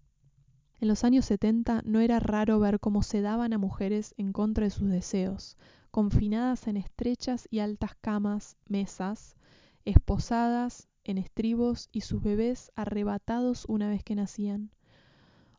En 0.80 0.88
los 0.88 1.04
años 1.04 1.26
70 1.26 1.82
no 1.84 2.00
era 2.00 2.20
raro 2.20 2.58
ver 2.58 2.80
cómo 2.80 3.02
se 3.02 3.20
daban 3.20 3.52
a 3.52 3.58
mujeres 3.58 4.14
en 4.16 4.32
contra 4.32 4.64
de 4.64 4.70
sus 4.70 4.88
deseos, 4.88 5.58
confinadas 5.90 6.66
en 6.68 6.78
estrechas 6.78 7.46
y 7.50 7.58
altas 7.58 7.96
camas, 8.00 8.56
mesas, 8.66 9.36
esposadas 9.84 10.88
en 11.04 11.18
estribos 11.18 11.90
y 11.92 12.00
sus 12.00 12.22
bebés 12.22 12.72
arrebatados 12.76 13.66
una 13.68 13.90
vez 13.90 14.02
que 14.02 14.14
nacían. 14.14 14.70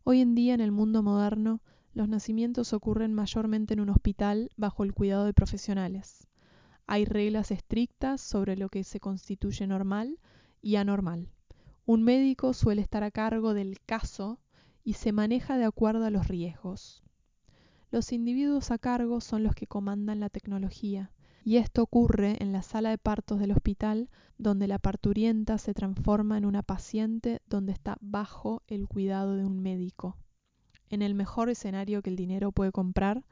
Hoy 0.04 0.22
en 0.22 0.34
día 0.34 0.56
en 0.56 0.62
el 0.62 0.72
mundo 0.72 1.04
moderno 1.04 1.62
los 1.94 2.10
nacimientos 2.10 2.74
ocurren 2.74 3.14
mayormente 3.14 3.76
en 3.76 3.82
un 3.82 3.92
hospital 3.92 4.50
bajo 4.58 4.84
el 4.84 4.92
cuidado 4.92 5.26
de 5.26 5.36
profesionales. 5.36 6.28
Hay 6.88 7.06
reglas 7.06 7.52
estrictas 7.52 8.22
sobre 8.22 8.58
lo 8.58 8.70
que 8.70 8.84
se 8.84 9.00
constituye 9.00 9.68
normal 9.68 10.18
y 10.64 10.78
anormal. 10.78 11.30
Un 11.86 12.02
médico 12.02 12.54
suele 12.54 12.82
estar 12.82 13.04
a 13.04 13.12
cargo 13.12 13.54
del 13.54 13.80
caso 13.86 14.40
y 14.84 14.94
se 14.94 15.12
maneja 15.12 15.58
de 15.58 15.66
acuerdo 15.66 16.06
a 16.06 16.10
los 16.10 16.28
riesgos. 16.28 17.04
Los 17.92 18.12
individuos 18.12 18.72
a 18.72 18.78
cargo 18.78 19.22
son 19.22 19.44
los 19.44 19.54
que 19.54 19.68
comandan 19.68 20.20
la 20.20 20.30
tecnología, 20.30 21.12
y 21.44 21.58
esto 21.58 21.84
ocurre 21.84 22.38
en 22.40 22.52
la 22.52 22.62
sala 22.62 22.92
de 22.92 22.98
partos 22.98 23.40
del 23.40 23.52
hospital, 23.52 24.10
donde 24.38 24.68
la 24.68 24.80
parturienta 24.80 25.58
se 25.58 25.74
transforma 25.74 26.38
en 26.38 26.46
una 26.46 26.64
paciente 26.64 27.42
donde 27.48 27.72
está 27.74 27.98
bajo 28.00 28.62
el 28.68 28.88
cuidado 28.88 29.36
de 29.36 29.46
un 29.46 29.60
médico. 29.60 30.18
En 30.90 31.02
el 31.02 31.16
mejor 31.16 31.50
escenario 31.50 32.02
que 32.02 32.10
el 32.10 32.16
dinero 32.16 32.52
puede 32.52 32.72
comprar, 32.72 33.26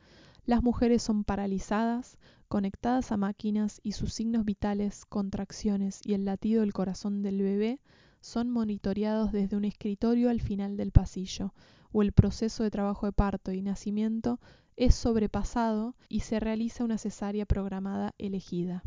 las 0.46 0.64
mujeres 0.64 1.04
son 1.04 1.24
paralizadas, 1.24 2.18
conectadas 2.48 3.12
a 3.12 3.18
máquinas 3.18 3.80
y 3.84 3.92
sus 3.92 4.14
signos 4.14 4.46
vitales, 4.46 5.06
contracciones 5.06 6.02
y 6.04 6.14
el 6.16 6.26
latido 6.26 6.62
del 6.62 6.74
corazón 6.74 7.22
del 7.22 7.42
bebé 7.42 7.80
son 8.22 8.50
monitoreados 8.50 9.32
desde 9.32 9.56
un 9.56 9.66
escritorio 9.66 10.30
al 10.30 10.42
final 10.42 10.78
del 10.78 10.92
pasillo, 10.92 11.54
o 11.92 12.02
el 12.02 12.12
proceso 12.12 12.64
de 12.64 12.72
trabajo 12.72 13.06
de 13.06 13.14
parto 13.14 13.52
y 13.52 13.62
nacimiento 13.62 14.40
es 14.76 14.96
sobrepasado 14.96 15.96
y 16.08 16.22
se 16.22 16.40
realiza 16.40 16.84
una 16.84 16.98
cesárea 16.98 17.46
programada 17.46 18.14
elegida. 18.18 18.84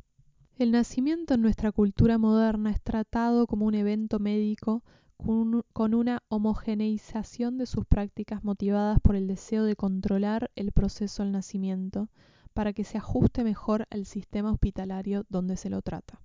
El 0.56 0.70
nacimiento 0.70 1.34
en 1.34 1.42
nuestra 1.42 1.72
cultura 1.72 2.18
moderna 2.18 2.70
es 2.70 2.80
tratado 2.80 3.46
como 3.46 3.66
un 3.66 3.74
evento 3.74 4.18
médico 4.18 4.82
con 5.16 5.94
una 5.94 6.22
homogeneización 6.28 7.56
de 7.56 7.66
sus 7.66 7.86
prácticas 7.86 8.42
motivadas 8.42 8.98
por 9.00 9.14
el 9.14 9.28
deseo 9.28 9.64
de 9.64 9.76
controlar 9.76 10.50
el 10.56 10.72
proceso 10.72 11.22
del 11.22 11.32
nacimiento 11.32 12.08
para 12.54 12.72
que 12.72 12.84
se 12.84 12.98
ajuste 12.98 13.44
mejor 13.44 13.86
al 13.90 14.04
sistema 14.04 14.50
hospitalario 14.50 15.24
donde 15.28 15.56
se 15.56 15.70
lo 15.70 15.80
trata. 15.80 16.20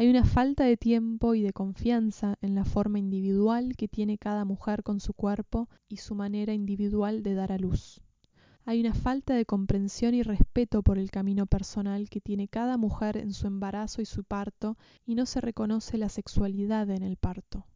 Hay 0.00 0.08
una 0.08 0.24
falta 0.24 0.62
de 0.62 0.76
tiempo 0.76 1.34
y 1.34 1.42
de 1.42 1.52
confianza 1.52 2.38
en 2.40 2.54
la 2.54 2.64
forma 2.64 3.00
individual 3.00 3.74
que 3.76 3.88
tiene 3.88 4.16
cada 4.16 4.44
mujer 4.44 4.84
con 4.84 5.00
su 5.00 5.12
cuerpo 5.12 5.68
y 5.88 5.96
su 5.96 6.14
manera 6.14 6.54
individual 6.54 7.24
de 7.24 7.34
dar 7.34 7.50
a 7.50 7.58
luz. 7.58 8.00
Hay 8.64 8.78
una 8.78 8.94
falta 8.94 9.34
de 9.34 9.44
comprensión 9.44 10.14
y 10.14 10.22
respeto 10.22 10.84
por 10.84 10.98
el 10.98 11.10
camino 11.10 11.46
personal 11.46 12.08
que 12.10 12.20
tiene 12.20 12.46
cada 12.46 12.76
mujer 12.76 13.16
en 13.16 13.32
su 13.32 13.48
embarazo 13.48 14.00
y 14.00 14.04
su 14.04 14.22
parto 14.22 14.78
y 15.04 15.16
no 15.16 15.26
se 15.26 15.40
reconoce 15.40 15.98
la 15.98 16.08
sexualidad 16.08 16.88
en 16.90 17.02
el 17.02 17.16
parto. 17.16 17.66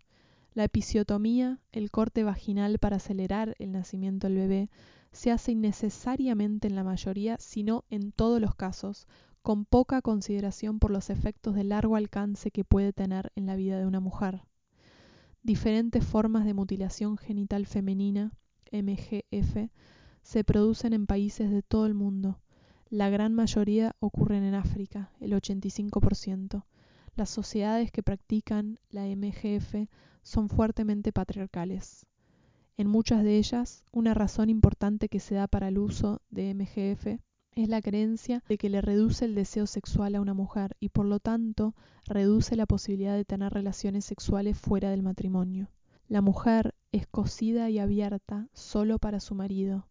La 0.54 0.62
episiotomía, 0.62 1.58
el 1.72 1.90
corte 1.90 2.22
vaginal 2.22 2.78
para 2.78 2.98
acelerar 2.98 3.56
el 3.58 3.72
nacimiento 3.72 4.28
del 4.28 4.36
bebé, 4.36 4.70
se 5.10 5.32
hace 5.32 5.50
innecesariamente 5.50 6.68
en 6.68 6.76
la 6.76 6.84
mayoría, 6.84 7.36
sino 7.40 7.84
en 7.90 8.12
todos 8.12 8.40
los 8.40 8.54
casos, 8.54 9.08
con 9.42 9.64
poca 9.64 10.02
consideración 10.02 10.78
por 10.78 10.92
los 10.92 11.10
efectos 11.10 11.54
de 11.54 11.64
largo 11.64 11.96
alcance 11.96 12.50
que 12.52 12.64
puede 12.64 12.92
tener 12.92 13.32
en 13.34 13.46
la 13.46 13.56
vida 13.56 13.78
de 13.78 13.86
una 13.86 14.00
mujer. 14.00 14.42
Diferentes 15.42 16.06
formas 16.06 16.44
de 16.44 16.54
mutilación 16.54 17.16
genital 17.16 17.66
femenina, 17.66 18.32
MGF, 18.70 19.68
se 20.22 20.44
producen 20.44 20.92
en 20.92 21.06
países 21.06 21.50
de 21.50 21.62
todo 21.62 21.86
el 21.86 21.94
mundo. 21.94 22.40
La 22.88 23.10
gran 23.10 23.34
mayoría 23.34 23.96
ocurren 23.98 24.44
en 24.44 24.54
África, 24.54 25.10
el 25.18 25.32
85%. 25.32 26.64
Las 27.16 27.28
sociedades 27.28 27.90
que 27.90 28.04
practican 28.04 28.78
la 28.90 29.04
MGF 29.04 29.88
son 30.22 30.48
fuertemente 30.48 31.12
patriarcales. 31.12 32.06
En 32.76 32.86
muchas 32.86 33.24
de 33.24 33.38
ellas, 33.38 33.84
una 33.90 34.14
razón 34.14 34.48
importante 34.48 35.08
que 35.08 35.18
se 35.20 35.34
da 35.34 35.48
para 35.48 35.68
el 35.68 35.78
uso 35.78 36.22
de 36.30 36.54
MGF 36.54 37.20
es 37.54 37.68
la 37.68 37.82
creencia 37.82 38.42
de 38.48 38.56
que 38.56 38.70
le 38.70 38.80
reduce 38.80 39.24
el 39.24 39.34
deseo 39.34 39.66
sexual 39.66 40.14
a 40.14 40.20
una 40.20 40.34
mujer 40.34 40.76
y 40.80 40.88
por 40.88 41.04
lo 41.06 41.20
tanto 41.20 41.74
reduce 42.06 42.56
la 42.56 42.66
posibilidad 42.66 43.14
de 43.14 43.24
tener 43.24 43.52
relaciones 43.52 44.04
sexuales 44.04 44.58
fuera 44.58 44.90
del 44.90 45.02
matrimonio. 45.02 45.68
La 46.08 46.22
mujer 46.22 46.74
es 46.92 47.06
cocida 47.06 47.70
y 47.70 47.78
abierta 47.78 48.48
solo 48.52 48.98
para 48.98 49.20
su 49.20 49.34
marido. 49.34 49.86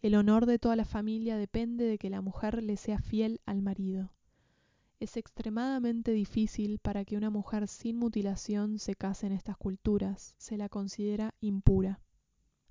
El 0.00 0.14
honor 0.14 0.46
de 0.46 0.58
toda 0.58 0.76
la 0.76 0.84
familia 0.84 1.36
depende 1.36 1.84
de 1.84 1.98
que 1.98 2.10
la 2.10 2.20
mujer 2.20 2.62
le 2.62 2.76
sea 2.76 2.98
fiel 2.98 3.40
al 3.46 3.62
marido. 3.62 4.12
Es 5.00 5.16
extremadamente 5.16 6.12
difícil 6.12 6.78
para 6.78 7.04
que 7.04 7.16
una 7.16 7.30
mujer 7.30 7.68
sin 7.68 7.96
mutilación 7.96 8.78
se 8.78 8.94
case 8.94 9.26
en 9.26 9.32
estas 9.32 9.56
culturas, 9.56 10.34
se 10.38 10.56
la 10.56 10.68
considera 10.68 11.34
impura. 11.40 12.00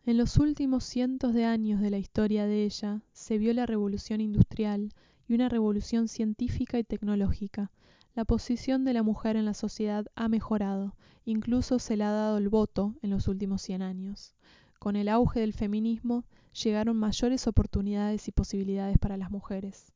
En 0.07 0.15
los 0.15 0.37
últimos 0.37 0.85
cientos 0.85 1.33
de 1.33 1.43
años 1.43 1.81
de 1.81 1.89
la 1.89 1.97
historia 1.97 2.45
de 2.45 2.63
ella 2.63 3.01
se 3.11 3.37
vio 3.37 3.53
la 3.53 3.65
revolución 3.65 4.21
industrial 4.21 4.93
y 5.27 5.33
una 5.33 5.49
revolución 5.49 6.07
científica 6.07 6.79
y 6.79 6.85
tecnológica. 6.85 7.73
La 8.15 8.23
posición 8.23 8.85
de 8.85 8.93
la 8.93 9.03
mujer 9.03 9.35
en 9.35 9.43
la 9.43 9.53
sociedad 9.53 10.05
ha 10.15 10.29
mejorado, 10.29 10.95
incluso 11.25 11.77
se 11.77 11.97
le 11.97 12.05
ha 12.05 12.11
dado 12.11 12.37
el 12.37 12.47
voto 12.47 12.95
en 13.01 13.09
los 13.09 13.27
últimos 13.27 13.61
100 13.63 13.81
años. 13.81 14.33
Con 14.79 14.95
el 14.95 15.09
auge 15.09 15.41
del 15.41 15.51
feminismo 15.51 16.23
llegaron 16.53 16.95
mayores 16.95 17.45
oportunidades 17.45 18.29
y 18.29 18.31
posibilidades 18.31 18.97
para 18.99 19.17
las 19.17 19.29
mujeres. 19.29 19.91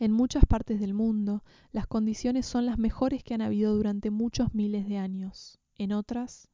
En 0.00 0.10
muchas 0.10 0.44
partes 0.44 0.80
del 0.80 0.92
mundo, 0.92 1.44
las 1.70 1.86
condiciones 1.86 2.46
son 2.46 2.66
las 2.66 2.78
mejores 2.78 3.22
que 3.22 3.34
han 3.34 3.42
habido 3.42 3.76
durante 3.76 4.10
muchos 4.10 4.56
miles 4.56 4.88
de 4.88 4.98
años. 4.98 5.60
En 5.76 5.92
otras, 5.92 6.48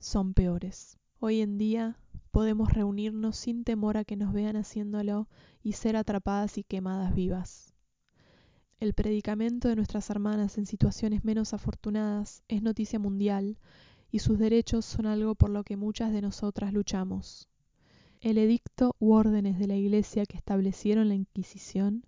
son 0.00 0.32
peores. 0.32 0.96
Hoy 1.20 1.42
en 1.42 1.58
día 1.58 1.98
podemos 2.34 2.72
reunirnos 2.72 3.36
sin 3.36 3.62
temor 3.62 3.96
a 3.96 4.04
que 4.04 4.16
nos 4.16 4.32
vean 4.32 4.56
haciéndolo 4.56 5.28
y 5.62 5.74
ser 5.74 5.94
atrapadas 5.94 6.58
y 6.58 6.64
quemadas 6.64 7.14
vivas. 7.14 7.76
El 8.80 8.92
predicamento 8.92 9.68
de 9.68 9.76
nuestras 9.76 10.10
hermanas 10.10 10.58
en 10.58 10.66
situaciones 10.66 11.24
menos 11.24 11.54
afortunadas 11.54 12.42
es 12.48 12.60
noticia 12.60 12.98
mundial 12.98 13.56
y 14.10 14.18
sus 14.18 14.36
derechos 14.36 14.84
son 14.84 15.06
algo 15.06 15.36
por 15.36 15.48
lo 15.48 15.62
que 15.62 15.76
muchas 15.76 16.12
de 16.12 16.22
nosotras 16.22 16.72
luchamos. 16.72 17.48
El 18.20 18.36
edicto 18.38 18.96
u 18.98 19.12
órdenes 19.12 19.60
de 19.60 19.68
la 19.68 19.76
Iglesia 19.76 20.26
que 20.26 20.36
establecieron 20.36 21.08
la 21.08 21.14
Inquisición 21.14 22.04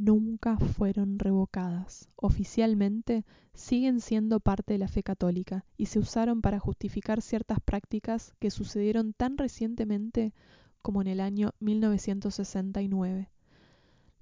nunca 0.00 0.56
fueron 0.56 1.18
revocadas. 1.18 2.08
Oficialmente 2.16 3.24
siguen 3.52 4.00
siendo 4.00 4.40
parte 4.40 4.72
de 4.72 4.78
la 4.78 4.88
fe 4.88 5.02
católica 5.02 5.66
y 5.76 5.86
se 5.86 5.98
usaron 5.98 6.40
para 6.40 6.58
justificar 6.58 7.20
ciertas 7.20 7.60
prácticas 7.60 8.34
que 8.40 8.50
sucedieron 8.50 9.12
tan 9.12 9.36
recientemente 9.36 10.32
como 10.80 11.02
en 11.02 11.08
el 11.08 11.20
año 11.20 11.52
1969. 11.60 13.28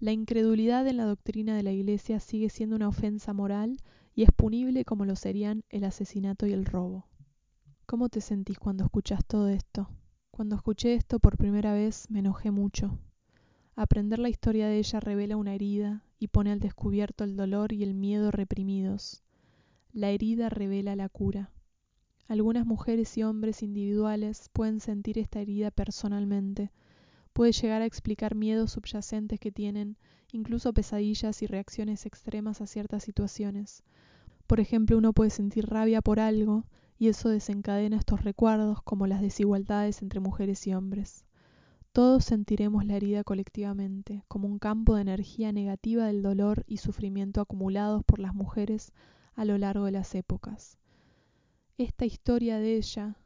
La 0.01 0.13
incredulidad 0.13 0.87
en 0.89 0.97
la 0.97 1.05
doctrina 1.05 1.57
de 1.57 1.63
la 1.63 1.73
Iglesia 1.73 2.19
sigue 2.19 2.51
siendo 2.51 2.75
una 2.75 2.89
ofensa 2.89 3.33
moral 3.33 3.79
y 4.17 4.25
es 4.25 4.33
punible 4.33 4.85
como 4.85 5.05
lo 5.05 5.15
serían 5.15 5.63
el 5.71 5.85
asesinato 5.85 6.47
y 6.47 6.53
el 6.53 6.65
robo. 6.65 7.07
¿Cómo 7.87 8.09
te 8.09 8.21
sentís 8.21 8.59
cuando 8.59 8.85
escuchas 8.85 9.25
todo 9.25 9.49
esto? 9.49 9.89
Cuando 10.33 10.57
escuché 10.57 10.95
esto 10.95 11.21
por 11.21 11.37
primera 11.37 11.73
vez 11.73 12.11
me 12.11 12.19
enojé 12.19 12.51
mucho. 12.51 12.99
Aprender 13.81 14.19
la 14.19 14.29
historia 14.29 14.67
de 14.67 14.79
ella 14.79 14.99
revela 14.99 15.37
una 15.37 15.55
herida 15.55 16.03
y 16.19 16.27
pone 16.27 16.51
al 16.51 16.59
descubierto 16.59 17.23
el 17.23 17.37
dolor 17.37 17.73
y 17.73 17.85
el 17.85 17.95
miedo 17.95 18.33
reprimidos. 18.33 19.23
La 19.93 20.11
herida 20.11 20.49
revela 20.49 20.97
la 20.97 21.09
cura. 21.09 21.53
Algunas 22.27 22.67
mujeres 22.67 23.17
y 23.17 23.23
hombres 23.23 23.63
individuales 23.63 24.51
pueden 24.53 24.81
sentir 24.81 25.17
esta 25.17 25.39
herida 25.39 25.71
personalmente. 25.71 26.73
Puede 27.33 27.53
llegar 27.53 27.83
a 27.83 27.87
explicar 27.87 28.35
miedos 28.35 28.73
subyacentes 28.73 29.39
que 29.39 29.53
tienen, 29.53 29.97
incluso 30.33 30.73
pesadillas 30.73 31.41
y 31.43 31.47
reacciones 31.47 32.05
extremas 32.05 32.61
a 32.61 32.67
ciertas 32.67 33.05
situaciones. 33.05 33.85
Por 34.49 34.59
ejemplo, 34.59 34.99
uno 34.99 35.13
puede 35.13 35.31
sentir 35.31 35.67
rabia 35.67 36.03
por 36.03 36.19
algo 36.19 36.65
y 36.99 37.07
eso 37.07 37.29
desencadena 37.29 37.99
estos 37.99 38.25
recuerdos 38.25 38.83
como 38.83 39.07
las 39.07 39.23
desigualdades 39.23 40.03
entre 40.03 40.19
mujeres 40.19 40.67
y 40.67 40.75
hombres. 40.75 41.28
Todos 41.99 42.27
sentiremos 42.27 42.85
la 42.85 42.95
herida 42.95 43.25
colectivamente, 43.25 44.23
como 44.29 44.47
un 44.47 44.61
campo 44.61 44.95
de 44.95 45.03
energía 45.03 45.51
negativa 45.51 46.07
del 46.07 46.23
dolor 46.23 46.63
y 46.69 46.77
sufrimiento 46.77 47.41
acumulados 47.41 48.05
por 48.05 48.21
las 48.21 48.37
mujeres 48.37 48.93
a 49.35 49.45
lo 49.45 49.59
largo 49.59 49.87
de 49.87 49.91
las 49.91 50.15
épocas. 50.15 50.79
Esta 51.77 52.07
historia 52.07 52.61
de 52.61 52.77
ella, 52.77 53.17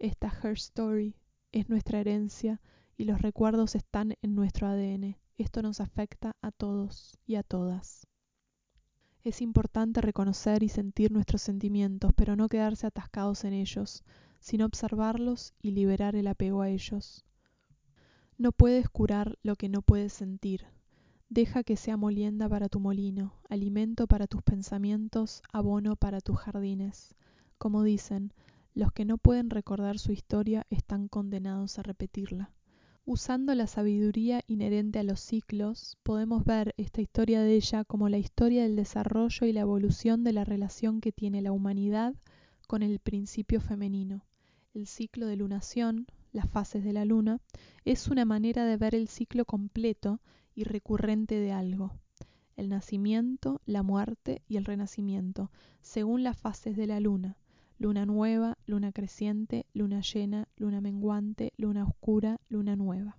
esta 0.00 0.26
Her 0.26 0.54
Story, 0.54 1.14
es 1.52 1.68
nuestra 1.68 2.00
herencia 2.00 2.60
y 2.96 3.04
los 3.04 3.22
recuerdos 3.22 3.76
están 3.76 4.16
en 4.22 4.34
nuestro 4.34 4.66
ADN. 4.66 5.16
Esto 5.38 5.62
nos 5.62 5.80
afecta 5.80 6.34
a 6.42 6.50
todos 6.50 7.16
y 7.26 7.36
a 7.36 7.44
todas. 7.44 8.08
Es 9.22 9.40
importante 9.40 10.00
reconocer 10.00 10.64
y 10.64 10.68
sentir 10.68 11.12
nuestros 11.12 11.42
sentimientos, 11.42 12.10
pero 12.16 12.34
no 12.34 12.48
quedarse 12.48 12.88
atascados 12.88 13.44
en 13.44 13.52
ellos, 13.52 14.02
sino 14.40 14.66
observarlos 14.66 15.54
y 15.62 15.70
liberar 15.70 16.16
el 16.16 16.26
apego 16.26 16.62
a 16.62 16.70
ellos. 16.70 17.24
No 18.40 18.52
puedes 18.52 18.88
curar 18.88 19.36
lo 19.42 19.54
que 19.54 19.68
no 19.68 19.82
puedes 19.82 20.14
sentir. 20.14 20.64
Deja 21.28 21.62
que 21.62 21.76
sea 21.76 21.98
molienda 21.98 22.48
para 22.48 22.70
tu 22.70 22.80
molino, 22.80 23.34
alimento 23.50 24.06
para 24.06 24.26
tus 24.26 24.42
pensamientos, 24.42 25.42
abono 25.52 25.94
para 25.94 26.22
tus 26.22 26.38
jardines. 26.38 27.14
Como 27.58 27.82
dicen, 27.82 28.32
los 28.72 28.92
que 28.92 29.04
no 29.04 29.18
pueden 29.18 29.50
recordar 29.50 29.98
su 29.98 30.12
historia 30.12 30.66
están 30.70 31.06
condenados 31.06 31.78
a 31.78 31.82
repetirla. 31.82 32.50
Usando 33.04 33.54
la 33.54 33.66
sabiduría 33.66 34.40
inherente 34.46 34.98
a 34.98 35.02
los 35.02 35.20
ciclos, 35.20 35.98
podemos 36.02 36.42
ver 36.42 36.72
esta 36.78 37.02
historia 37.02 37.42
de 37.42 37.56
ella 37.56 37.84
como 37.84 38.08
la 38.08 38.16
historia 38.16 38.62
del 38.62 38.74
desarrollo 38.74 39.46
y 39.46 39.52
la 39.52 39.60
evolución 39.60 40.24
de 40.24 40.32
la 40.32 40.46
relación 40.46 41.02
que 41.02 41.12
tiene 41.12 41.42
la 41.42 41.52
humanidad 41.52 42.14
con 42.66 42.82
el 42.82 43.00
principio 43.00 43.60
femenino. 43.60 44.24
El 44.72 44.86
ciclo 44.86 45.26
de 45.26 45.36
lunación, 45.36 46.06
las 46.32 46.48
fases 46.48 46.84
de 46.84 46.92
la 46.92 47.04
luna, 47.04 47.40
es 47.84 48.08
una 48.08 48.24
manera 48.24 48.64
de 48.64 48.76
ver 48.76 48.94
el 48.94 49.08
ciclo 49.08 49.44
completo 49.44 50.20
y 50.54 50.64
recurrente 50.64 51.40
de 51.40 51.52
algo, 51.52 51.92
el 52.56 52.68
nacimiento, 52.68 53.60
la 53.66 53.82
muerte 53.82 54.42
y 54.48 54.56
el 54.56 54.64
renacimiento, 54.64 55.50
según 55.80 56.22
las 56.22 56.36
fases 56.36 56.76
de 56.76 56.86
la 56.86 57.00
luna, 57.00 57.36
luna 57.78 58.04
nueva, 58.04 58.58
luna 58.66 58.92
creciente, 58.92 59.64
luna 59.72 60.02
llena, 60.02 60.48
luna 60.56 60.80
menguante, 60.80 61.52
luna 61.56 61.84
oscura, 61.84 62.38
luna 62.48 62.76
nueva. 62.76 63.16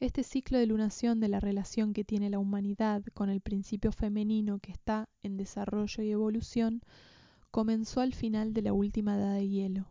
Este 0.00 0.22
ciclo 0.22 0.58
de 0.58 0.66
lunación 0.66 1.20
de 1.20 1.28
la 1.28 1.40
relación 1.40 1.92
que 1.92 2.04
tiene 2.04 2.30
la 2.30 2.38
humanidad 2.38 3.04
con 3.14 3.28
el 3.28 3.40
principio 3.40 3.92
femenino 3.92 4.58
que 4.58 4.72
está 4.72 5.08
en 5.22 5.36
desarrollo 5.36 6.02
y 6.02 6.10
evolución 6.10 6.80
comenzó 7.50 8.00
al 8.00 8.14
final 8.14 8.54
de 8.54 8.62
la 8.62 8.72
última 8.72 9.16
edad 9.16 9.34
de 9.34 9.46
hielo, 9.48 9.86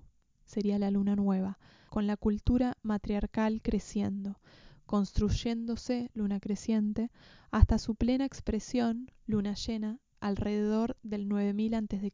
sería 0.49 0.79
la 0.79 0.89
luna 0.89 1.15
nueva, 1.15 1.59
con 1.89 2.07
la 2.07 2.17
cultura 2.17 2.75
matriarcal 2.81 3.61
creciendo, 3.61 4.39
construyéndose 4.87 6.09
luna 6.15 6.39
creciente 6.39 7.11
hasta 7.51 7.77
su 7.77 7.93
plena 7.93 8.25
expresión 8.25 9.11
luna 9.27 9.53
llena 9.53 9.99
alrededor 10.19 10.97
del 11.03 11.29
9000 11.29 11.75
a.C., 11.75 12.11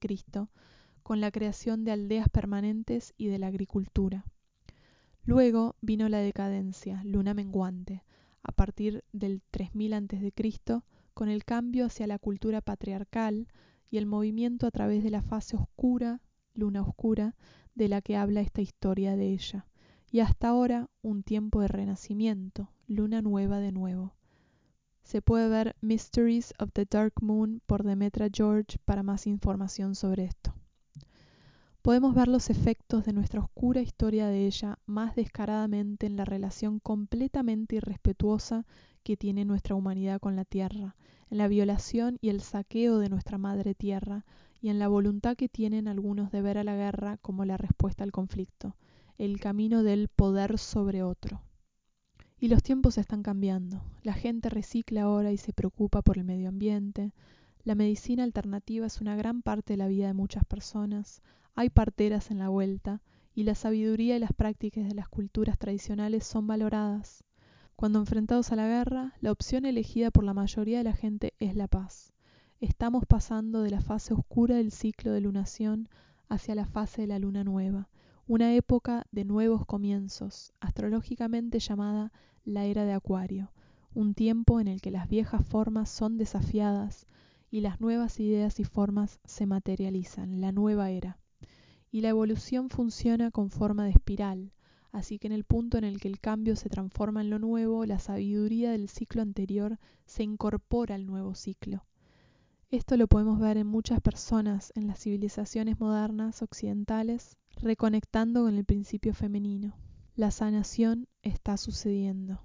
con 1.02 1.22
la 1.22 1.32
creación 1.32 1.86
de 1.86 1.92
aldeas 1.92 2.28
permanentes 2.30 3.14
y 3.18 3.28
de 3.28 3.40
la 3.40 3.48
agricultura. 3.48 4.26
Luego 5.24 5.76
vino 5.82 6.10
la 6.10 6.18
decadencia, 6.18 7.02
luna 7.06 7.34
menguante, 7.34 8.04
a 8.44 8.52
partir 8.52 9.06
del 9.14 9.42
3000 9.52 9.94
a.C., 9.94 10.34
con 11.14 11.30
el 11.30 11.46
cambio 11.46 11.86
hacia 11.86 12.06
la 12.06 12.20
cultura 12.20 12.60
patriarcal 12.60 13.48
y 13.90 13.98
el 13.98 14.06
movimiento 14.06 14.68
a 14.68 14.72
través 14.72 15.04
de 15.04 15.12
la 15.12 15.22
fase 15.22 15.56
oscura, 15.56 16.22
luna 16.54 16.82
oscura, 16.82 17.36
de 17.76 17.90
la 17.90 18.02
que 18.02 18.18
habla 18.18 18.42
esta 18.42 18.62
historia 18.62 19.16
de 19.16 19.34
ella, 19.34 19.68
y 20.12 20.22
hasta 20.22 20.48
ahora 20.48 20.90
un 21.02 21.24
tiempo 21.24 21.62
de 21.62 21.68
renacimiento, 21.68 22.72
luna 22.88 23.22
nueva 23.22 23.60
de 23.60 23.72
nuevo. 23.72 24.16
Se 25.04 25.22
puede 25.22 25.50
ver 25.50 25.76
Mysteries 25.82 26.54
of 26.58 26.72
the 26.74 26.86
Dark 26.90 27.14
Moon 27.22 27.62
por 27.68 27.84
Demetra 27.84 28.28
George 28.34 28.80
para 28.86 29.04
más 29.04 29.28
información 29.28 29.94
sobre 29.94 30.24
esto. 30.26 30.56
podemos 31.82 32.16
ver 32.16 32.28
los 32.28 32.50
efectos 32.50 33.06
de 33.06 33.14
nuestra 33.14 33.42
oscura 33.42 33.82
historia 33.82 34.26
de 34.28 34.48
ella 34.48 34.80
más 34.88 35.14
descaradamente 35.16 36.08
en 36.08 36.16
la 36.16 36.26
relación 36.26 36.80
completamente 36.80 37.76
irrespetuosa 37.76 38.66
que 39.04 39.18
tiene 39.18 39.46
nuestra 39.46 39.76
humanidad 39.76 40.20
con 40.20 40.36
la 40.36 40.46
tierra, 40.46 40.96
en 41.30 41.38
la 41.38 41.48
violación 41.48 42.18
y 42.22 42.30
el 42.30 42.42
saqueo 42.42 42.98
de 42.98 43.10
nuestra 43.10 43.38
madre 43.38 43.76
tierra 43.76 44.26
y 44.66 44.70
en 44.70 44.80
la 44.80 44.88
voluntad 44.88 45.38
que 45.38 45.48
tienen 45.48 45.88
algunos 45.88 46.32
de 46.32 46.42
ver 46.42 46.58
a 46.58 46.64
la 46.64 46.76
guerra 46.76 47.18
como 47.18 47.46
la 47.46 47.56
respuesta 47.56 48.04
al 48.04 48.12
conflicto, 48.12 48.76
el 49.20 49.40
camino 49.40 49.84
del 49.84 50.08
poder 50.08 50.58
sobre 50.58 51.04
otro. 51.04 51.44
Y 52.40 52.48
los 52.48 52.64
tiempos 52.64 52.98
están 52.98 53.22
cambiando. 53.22 53.84
La 54.02 54.14
gente 54.14 54.50
recicla 54.50 55.04
ahora 55.04 55.32
y 55.32 55.38
se 55.38 55.54
preocupa 55.54 56.02
por 56.02 56.18
el 56.18 56.24
medio 56.24 56.50
ambiente. 56.50 57.14
La 57.64 57.76
medicina 57.76 58.24
alternativa 58.24 58.88
es 58.88 59.02
una 59.02 59.16
gran 59.16 59.44
parte 59.44 59.74
de 59.74 59.78
la 59.78 59.88
vida 59.88 60.08
de 60.08 60.16
muchas 60.16 60.44
personas. 60.46 61.22
Hay 61.54 61.70
parteras 61.70 62.32
en 62.32 62.40
la 62.40 62.50
vuelta 62.50 63.04
y 63.36 63.44
la 63.44 63.54
sabiduría 63.54 64.16
y 64.16 64.20
las 64.20 64.34
prácticas 64.34 64.88
de 64.88 64.96
las 64.96 65.08
culturas 65.08 65.60
tradicionales 65.60 66.26
son 66.26 66.48
valoradas. 66.48 67.24
Cuando 67.76 68.00
enfrentados 68.00 68.52
a 68.52 68.56
la 68.56 68.68
guerra, 68.68 69.14
la 69.22 69.32
opción 69.32 69.66
elegida 69.66 70.10
por 70.10 70.24
la 70.24 70.34
mayoría 70.34 70.80
de 70.80 70.86
la 70.86 70.94
gente 70.94 71.36
es 71.38 71.56
la 71.56 71.68
paz. 71.68 72.15
Estamos 72.66 73.06
pasando 73.06 73.62
de 73.62 73.70
la 73.70 73.80
fase 73.80 74.16
oscura 74.16 74.56
del 74.56 74.72
ciclo 74.72 75.12
de 75.12 75.22
lunación 75.22 75.88
hacia 76.30 76.56
la 76.56 76.66
fase 76.66 77.02
de 77.02 77.08
la 77.08 77.20
luna 77.20 77.44
nueva, 77.44 77.90
una 78.26 78.56
época 78.56 79.06
de 79.12 79.24
nuevos 79.24 79.68
comienzos, 79.68 80.52
astrológicamente 80.60 81.60
llamada 81.60 82.12
la 82.44 82.66
era 82.66 82.84
de 82.84 82.94
Acuario, 82.94 83.52
un 83.94 84.16
tiempo 84.16 84.60
en 84.60 84.68
el 84.68 84.82
que 84.82 84.90
las 84.90 85.08
viejas 85.08 85.46
formas 85.46 85.92
son 85.92 86.18
desafiadas 86.18 87.06
y 87.52 87.62
las 87.62 87.82
nuevas 87.82 88.20
ideas 88.20 88.60
y 88.60 88.64
formas 88.64 89.20
se 89.26 89.46
materializan, 89.46 90.42
la 90.42 90.52
nueva 90.52 90.90
era. 90.90 91.20
Y 91.92 92.02
la 92.02 92.10
evolución 92.10 92.72
funciona 92.72 93.30
con 93.30 93.52
forma 93.52 93.84
de 93.86 93.92
espiral, 93.92 94.54
así 94.92 95.20
que 95.20 95.28
en 95.28 95.34
el 95.34 95.44
punto 95.44 95.78
en 95.78 95.84
el 95.84 96.00
que 96.00 96.08
el 96.08 96.20
cambio 96.20 96.56
se 96.56 96.70
transforma 96.70 97.22
en 97.22 97.30
lo 97.30 97.38
nuevo, 97.38 97.86
la 97.86 98.00
sabiduría 98.00 98.72
del 98.72 98.90
ciclo 98.90 99.22
anterior 99.22 99.78
se 100.08 100.24
incorpora 100.24 100.96
al 100.96 101.06
nuevo 101.06 101.36
ciclo. 101.36 101.86
Esto 102.72 102.98
lo 102.98 103.08
podemos 103.08 103.40
ver 103.40 103.58
en 103.58 103.68
muchas 103.68 104.02
personas 104.02 104.74
en 104.76 104.88
las 104.88 105.00
civilizaciones 105.00 105.80
modernas 105.80 106.42
occidentales, 106.42 107.38
reconectando 107.58 108.44
con 108.44 108.56
el 108.56 108.66
principio 108.66 109.14
femenino. 109.14 109.76
La 110.16 110.32
sanación 110.32 111.08
está 111.22 111.58
sucediendo. 111.58 112.42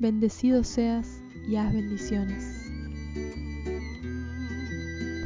Bendecido 0.00 0.64
seas 0.64 1.22
y 1.48 1.56
haz 1.56 1.72
bendiciones. 1.72 2.68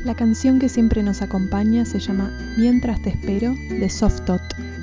La 0.04 0.14
canción 0.14 0.58
que 0.58 0.68
siempre 0.68 1.02
nos 1.02 1.22
acompaña 1.22 1.84
se 1.84 1.98
llama 1.98 2.30
Mientras 2.58 3.00
te 3.02 3.10
espero 3.10 3.54
de 3.54 3.88
Softot. 3.88 4.42
Encuentro 4.52 4.75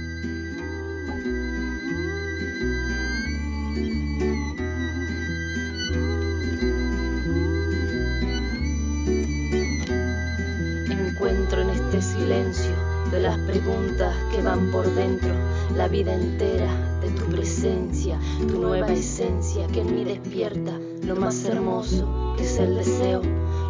preguntas 13.63 14.15
que 14.31 14.41
van 14.41 14.71
por 14.71 14.85
dentro, 14.93 15.33
la 15.75 15.87
vida 15.87 16.13
entera 16.13 16.99
de 17.01 17.09
tu 17.11 17.25
presencia, 17.25 18.19
tu 18.47 18.61
nueva 18.61 18.91
esencia 18.91 19.67
que 19.67 19.81
en 19.81 19.95
mí 19.95 20.03
despierta 20.03 20.77
lo 21.05 21.15
más 21.15 21.45
hermoso 21.45 22.33
que 22.37 22.43
es 22.43 22.57
el 22.57 22.75
deseo, 22.75 23.21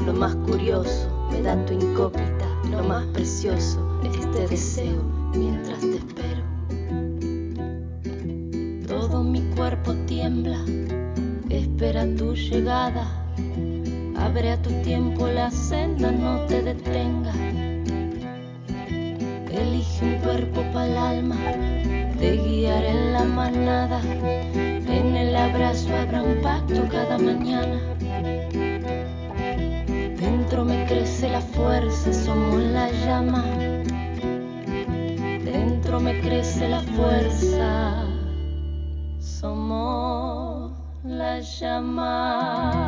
lo 0.05 0.13
más 0.13 0.35
curioso 0.35 1.27
me 1.31 1.41
da 1.41 1.63
tu 1.65 1.73
incógnita, 1.73 2.47
lo 2.71 2.83
más 2.83 3.05
precioso 3.07 3.99
este 4.03 4.47
deseo 4.47 5.03
mientras 5.35 5.79
te 5.79 5.97
espero. 5.97 6.43
Todo 8.87 9.23
mi 9.23 9.41
cuerpo 9.55 9.93
tiembla, 10.07 10.63
espera 11.49 12.05
tu 12.15 12.33
llegada. 12.33 13.19
Abre 14.15 14.51
a 14.51 14.61
tu 14.61 14.69
tiempo 14.81 15.27
la 15.27 15.51
senda, 15.51 16.11
no 16.11 16.45
te 16.45 16.61
detengas. 16.61 17.42
Un 20.01 20.17
cuerpo 20.17 20.61
para 20.73 20.85
el 20.85 20.97
alma, 20.97 21.37
te 22.19 22.31
guiaré 22.37 22.89
en 22.89 23.13
la 23.13 23.23
manada. 23.23 24.01
En 24.53 25.15
el 25.15 25.35
abrazo 25.35 25.95
habrá 25.95 26.23
un 26.23 26.41
pacto 26.41 26.87
cada 26.89 27.17
mañana. 27.17 27.79
Dentro 30.19 30.65
me 30.65 30.85
crece 30.85 31.29
la 31.29 31.41
fuerza, 31.41 32.11
somos 32.11 32.61
la 32.61 32.91
llama. 33.05 33.43
Dentro 35.45 35.99
me 35.99 36.19
crece 36.21 36.67
la 36.67 36.81
fuerza, 36.81 38.05
somos 39.19 40.71
la 41.03 41.39
llama. 41.39 42.81